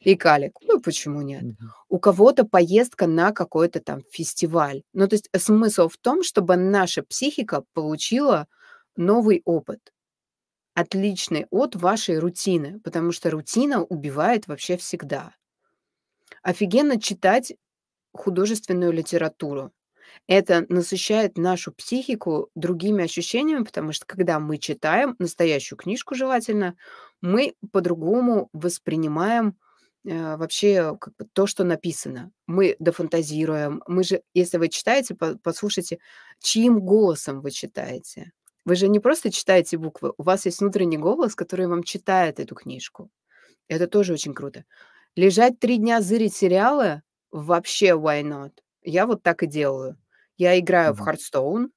[0.00, 0.54] И калик.
[0.62, 1.42] Ну, почему нет?
[1.42, 1.72] Мгм.
[1.90, 4.82] У кого-то поездка на какой-то там фестиваль.
[4.94, 8.48] Ну, то есть смысл в том, чтобы наша психика получила
[8.96, 9.92] новый опыт,
[10.74, 15.34] отличный от вашей рутины, потому что рутина убивает вообще всегда.
[16.42, 17.54] Офигенно читать
[18.14, 19.72] художественную литературу.
[20.28, 26.76] Это насыщает нашу психику другими ощущениями, потому что, когда мы читаем настоящую книжку желательно,
[27.20, 29.56] мы по-другому воспринимаем,
[30.06, 32.32] э, вообще как бы то, что написано.
[32.46, 33.82] Мы дофантазируем.
[33.86, 35.98] Мы же если вы читаете, по послушайте,
[36.40, 38.32] чьим голосом вы читаете.
[38.64, 42.54] Вы же не просто читаете буквы, у вас есть внутренний голос, который вам читает эту
[42.54, 43.10] книжку.
[43.68, 44.64] Это тоже очень круто.
[45.16, 47.02] Лежать 3 дня зырить сериалы-
[47.32, 48.52] вообще why not?
[48.82, 49.98] Я вот так и делаю.
[50.42, 51.06] Я играю в Мгм.
[51.06, 51.68] Hearthstone,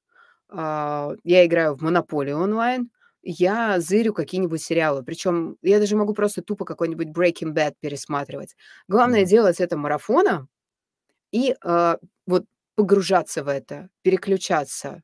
[0.50, 2.90] а, я играю в Monopoly онлайн,
[3.22, 5.04] я зырю какие-нибудь сериалы.
[5.04, 8.56] Причём я даже могу просто тупо какой-нибудь Breaking Bad пересматривать.
[8.88, 9.26] Главное Мгм.
[9.26, 10.48] делать это марафоном
[11.32, 12.44] и, а, вот
[12.76, 15.02] погружаться в это, переключаться.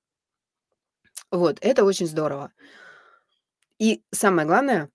[1.30, 2.52] Вот, это очень здорово.
[3.78, 4.90] И самое главное,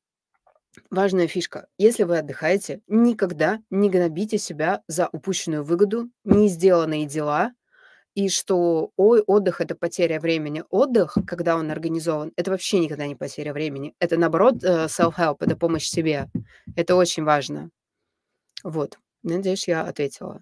[0.92, 7.54] важная фишка: если вы отдыхаете, никогда не гнобите себя за упущенную выгоду, не сделанные дела,
[8.18, 10.64] и что: "Ой, отдых- это потеря времени".
[10.72, 13.94] Отдых, когда он организован- это вообще никогда не потеря времени.
[14.00, 16.30] Это, наоборот, э, self-help, это помощь себе.
[16.76, 17.70] Это очень важно.
[18.64, 19.00] Вот.
[19.24, 20.42] Надеюсь, я ответила.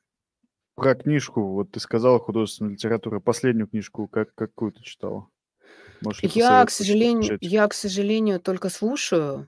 [0.76, 1.42] Про книжку.
[1.54, 3.20] Вот ты сказала художественная литература.
[3.22, 5.28] Последнюю книжку как какую ты читала?
[6.02, 9.48] Можешь Я, к сожалению я, к сожалению, только слушаю.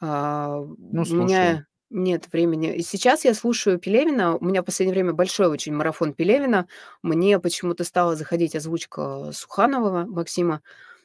[0.00, 1.24] А, у Ну, слушай.
[1.24, 2.74] меня нет времени.
[2.74, 4.36] И сейчас я слушаю Пелевина.
[4.36, 6.66] У меня в последнее время большой очень марафон Пелевина.
[7.02, 10.62] Мне почему-то стала заходить озвучка Суханова Максима.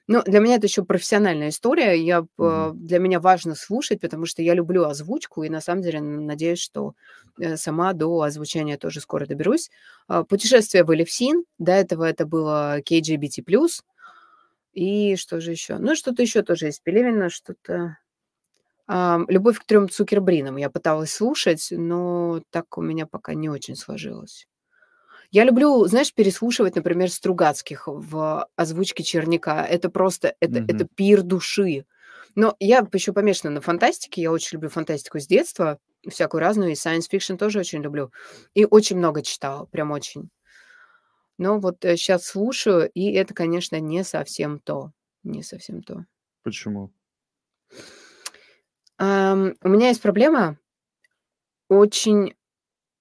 [0.07, 1.93] Но для меня это ещё профессиональная история.
[2.01, 5.99] Я п для меня важно слушать, потому что я люблю озвучку и, на самом деле,
[6.01, 6.93] надеюсь, что,
[7.40, 9.69] э, сама до озвучания тоже скоро доберусь.
[10.07, 11.43] А, "Путешествие в Элевсин".
[11.59, 13.83] До этого это было KGBT+.
[14.74, 15.77] И что же ещё?
[15.80, 17.98] Ну, что-то ещё тоже из Пелевина, что-то
[18.90, 24.48] "Любовь к трём Цукербринам" я пыталась слушать, но так у меня пока не очень сложилось.
[25.32, 29.66] Я люблю, знаешь, переслушивать, например, Стругацких в озвучке Черняка.
[29.66, 30.90] Это просто, это это Мгм.
[30.95, 31.85] пир души.
[32.35, 34.22] Но я п ещё помешана на фантастике.
[34.24, 38.11] Я очень люблю фантастику с детства, всякую разную, и science fiction тоже очень люблю.
[38.56, 40.30] И очень много читала, прям очень.
[41.40, 44.91] Но вот, э, щас слушаю, и это, конечно, не совсем то.
[45.24, 46.06] Не совсем то.
[46.45, 46.91] Почему?
[49.00, 50.58] Ам, у меня есть проблема.
[51.69, 52.34] Очень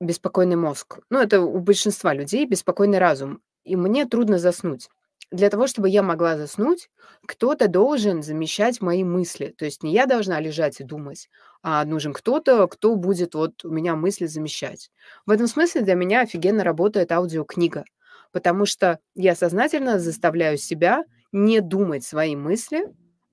[0.01, 1.01] беспокойный мозг.
[1.11, 4.89] Ну, это у большинства людей беспокойный разум, и мне трудно заснуть.
[5.33, 6.91] Для того, чтобы я могла заснуть,
[7.27, 9.55] кто-то должен замещать мои мысли.
[9.59, 11.29] То есть не я должна лежать и думать,
[11.63, 14.91] а нужен кто-то, кто будет вот у меня мысли замещать.
[15.27, 17.85] В этом смысле для меня офигенно работает аудиокнига,
[18.33, 22.87] потому что я сознательно заставляю себя не думать свои мысли,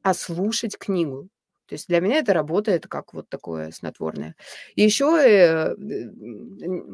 [0.04, 1.30] а слушать книгу.
[1.68, 4.36] То есть для меня это работает как вот такое снотворное.
[4.76, 5.76] И ещё, э,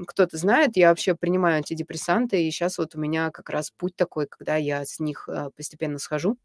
[0.08, 4.28] кто-то знает, я вообще принимаю антидепрессанты, и щас вот у меня как раз путь такой,
[4.28, 6.38] когда я с них, а, постепенно схожу.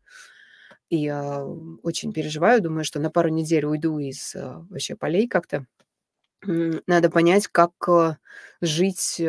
[0.91, 1.44] И я
[1.83, 5.67] очень переживаю, думаю, что на пару недель уйду из, а, вообще полей как-то.
[6.89, 7.73] Надо понять, как,
[8.62, 9.20] жить,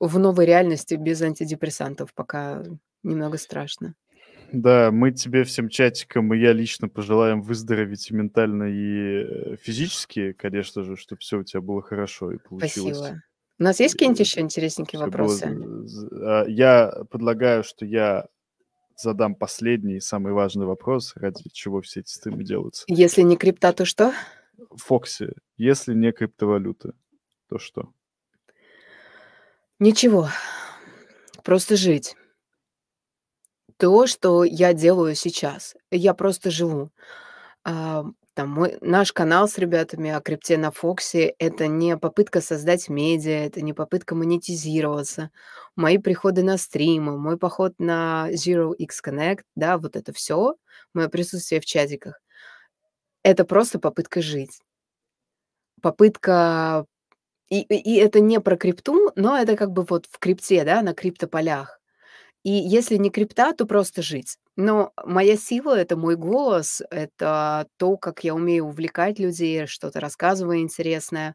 [0.00, 2.14] в новой реальности без антидепрессантов.
[2.14, 2.64] Пока
[3.04, 3.94] немного страшно.
[4.52, 10.32] Да, мы тебе всем чатикам, и я лично пожелаем выздороветь и ментально, и э, физически,
[10.32, 12.98] конечно же, чтобы все у тебя было хорошо и получилось.
[12.98, 13.22] Спасибо.
[13.58, 15.10] У нас есть какие-нибудь И еще интересненькие все было...
[15.10, 15.86] вопросы?
[15.86, 18.26] з- а, Я предлагаю, что я
[18.96, 22.84] задам последний, самый важный вопрос, ради чего все эти стримы делаются.
[22.88, 24.12] Если не крипта, то что?
[24.76, 26.94] Фокси, если не криптовалюта,
[27.48, 27.92] то что?
[29.80, 30.28] Ничего.
[31.42, 32.14] Просто жить.
[33.76, 35.74] То, что я делаю сейчас.
[35.90, 36.90] Я просто живу.
[37.64, 38.04] А,
[38.34, 43.46] там мой, наш канал с ребятами о крипте на Фоксе– это не попытка создать медиа,
[43.46, 45.30] это не попытка монетизироваться.
[45.76, 50.56] Мои приходы на стримы, мой поход на Zero X Connect, да, вот это все,
[50.94, 52.20] мое присутствие в чатиках,
[53.22, 54.60] это просто попытка жить.
[55.80, 56.86] Попытка...
[57.50, 60.82] И, и и это не про крипту, но это как бы вот в крипте, да,
[60.82, 61.78] на криптополях.
[62.44, 64.36] И если не крипта, то просто жить.
[64.56, 70.60] Но моя сила- это мой голос, это то, как я умею увлекать людей, что-то рассказываю
[70.60, 71.34] интересное.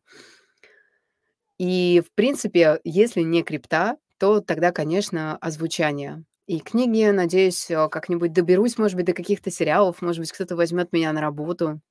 [1.57, 6.23] И, в принципе, если не крипта, то тогда, конечно, озвучание.
[6.47, 10.91] И книги, надеюсь, э, как-нибудь доберусь, может быть, до каких-то сериалов, может быть, кто-то возьмет
[10.93, 11.81] меня на работу.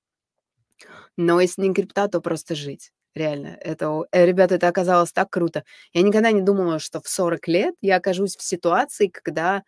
[1.16, 2.92] Но если не крипта, то просто жить.
[3.15, 3.58] Реально.
[3.60, 5.65] Это, э, ребята, это оказалось так круто.
[5.92, 9.62] Я никогда не думала, что в 40 лет я окажусь в ситуации, когда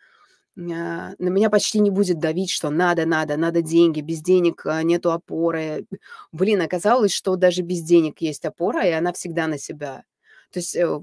[0.57, 4.83] а, на меня почти не будет давить, что надо, надо, надо деньги, без денег а,
[4.83, 5.87] нету опоры.
[6.33, 10.05] Блин, оказалось, что даже без денег есть опора, и она всегда на себя.
[10.53, 11.01] То есть э,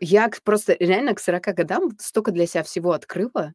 [0.00, 3.54] я просто реально к 40 годам столько для себя всего открыла.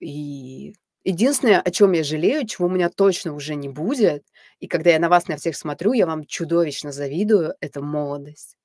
[0.00, 4.24] И единственное, о чем я жалею, чего у меня точно уже не будет,
[4.60, 8.56] и когда я на вас, на всех смотрю, я вам чудовищно завидую, это молодость.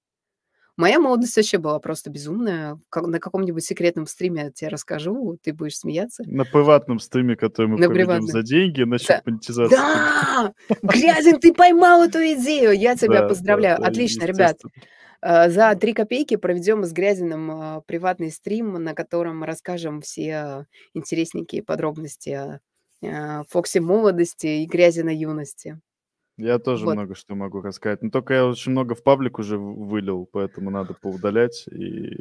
[0.77, 2.79] Моя молодость вообще была просто безумная.
[2.89, 6.23] Как- на каком-нибудь секретном стриме я тебе расскажу, ты будешь смеяться.
[6.25, 8.27] На приватном стриме, который мы На проведем приватном.
[8.27, 9.21] за деньги, насчет Да.
[9.25, 9.75] монетизации.
[9.75, 10.53] Да!
[10.81, 12.71] Грязин, ты поймал эту идею!
[12.71, 13.77] Я тебя Да, да, поздравляю.
[13.81, 14.57] да, Отлично, ребят.
[15.21, 21.63] Э, За три копейки проведем с Грязиным э, приватный стрим, на котором расскажем все интересненькие
[21.63, 22.59] подробности о
[23.01, 25.79] э, Фоксе молодости и Грязина юности.
[26.37, 26.93] Я тоже Вот.
[26.93, 28.01] много что могу рассказать.
[28.01, 32.15] Но только я очень много в паблик уже вылил, поэтому надо поудалять и,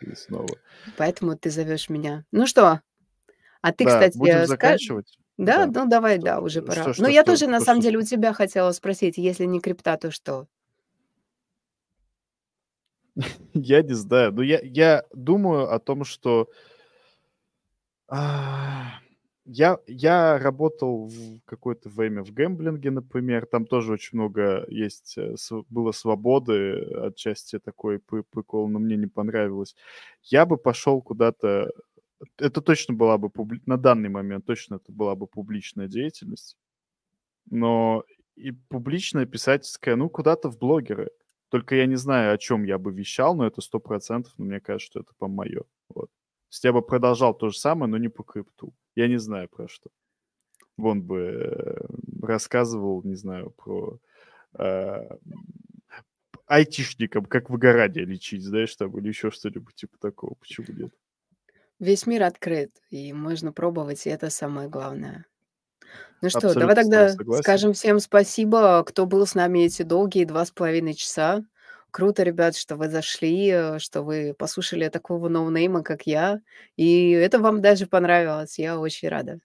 [0.00, 0.60] и снова.
[0.96, 2.24] Поэтому ты зовешь меня.
[2.32, 2.80] Ну что,
[3.62, 4.46] а ты, Да, кстати, будем скажешь?
[4.46, 5.18] заканчивать.
[5.38, 5.82] Да, Да.
[5.84, 6.82] ну давай, Что, да, уже пора.
[6.82, 9.18] что, Ну, что, я что, тоже, на что, самом что, деле, у тебя хотела спросить,
[9.18, 10.48] если не крипта, то что?
[13.54, 14.32] Я не знаю.
[14.32, 16.48] Но я, я думаю о том, что
[18.08, 19.00] а,
[19.44, 23.46] я, я работал в какое-то время в гэмблинге, например.
[23.46, 25.34] Там тоже очень много есть, э,
[25.68, 29.74] было свободы, отчасти такой прикол, но мне не понравилось.
[30.22, 31.70] Я бы пошел куда-то...
[32.38, 33.28] Это точно была бы...
[33.28, 36.56] публи- На данный момент точно это была бы публичная деятельность.
[37.50, 38.04] Но
[38.36, 41.10] и публичная писательская, ну, куда-то в блогеры.
[41.48, 44.60] Только я не знаю, о чем я бы вещал, но это сто процентов, но мне
[44.60, 45.62] кажется, что это по мое.
[45.88, 46.06] Вот.
[46.08, 48.74] То есть я бы продолжал то же самое, но не по крипту.
[48.94, 49.90] Я не знаю про что.
[50.76, 51.86] Вон бы э,
[52.22, 53.98] рассказывал, не знаю, про
[54.58, 55.08] э,
[56.46, 60.34] айтишникам, как выгорание лечить, знаешь, там, или еще что-нибудь типа такого.
[60.34, 60.92] Почему нет?
[61.78, 65.26] Весь мир открыт, и можно пробовать, и это самое главное.
[66.20, 67.42] Ну что, Абсолютно давай тогда согласен.
[67.42, 71.44] скажем всем спасибо, кто был с нами эти долгие два с половиной часа.
[71.90, 76.40] Круто, ребят, что вы зашли, э, что вы послушали такого ноунейма, как я.
[76.76, 78.58] И это вам даже понравилось.
[78.58, 79.40] Я очень рада.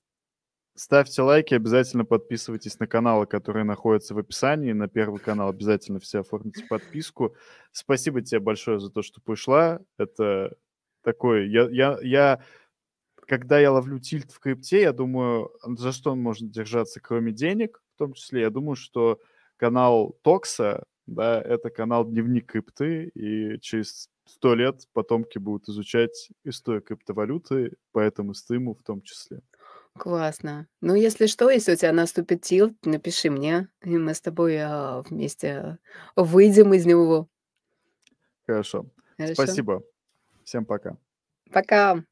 [0.76, 4.74] Ставьте лайки, обязательно подписывайтесь на каналы, которые находятся в описании.
[4.74, 7.35] На первый канал обязательно все оформите подписку.
[7.72, 9.80] Спасибо тебе большое за то, что пришла.
[9.98, 10.56] Это
[11.03, 11.45] такое...
[11.45, 12.42] Я, я, я,
[13.27, 17.82] когда я ловлю тильт в крипте, я думаю, за что он может держаться, кроме денег,
[17.95, 18.42] в том числе.
[18.42, 19.19] Я думаю, что
[19.58, 26.82] канал Токса, да, это канал Дневник крипты, и через сто лет потомки будут изучать историю
[26.82, 29.42] криптовалюты по этому стриму в том числе.
[29.98, 30.68] Классно.
[30.82, 35.03] Ну, если что, если у тебя наступит тилт, напиши мне, и мы с тобой а,
[35.08, 35.77] вместе
[36.16, 37.27] выйдем из него.
[38.48, 38.88] Хорошо.
[39.18, 39.34] Хорошо?
[39.35, 39.84] Спасибо.
[40.43, 40.98] Всем пока.
[41.52, 42.03] Пока.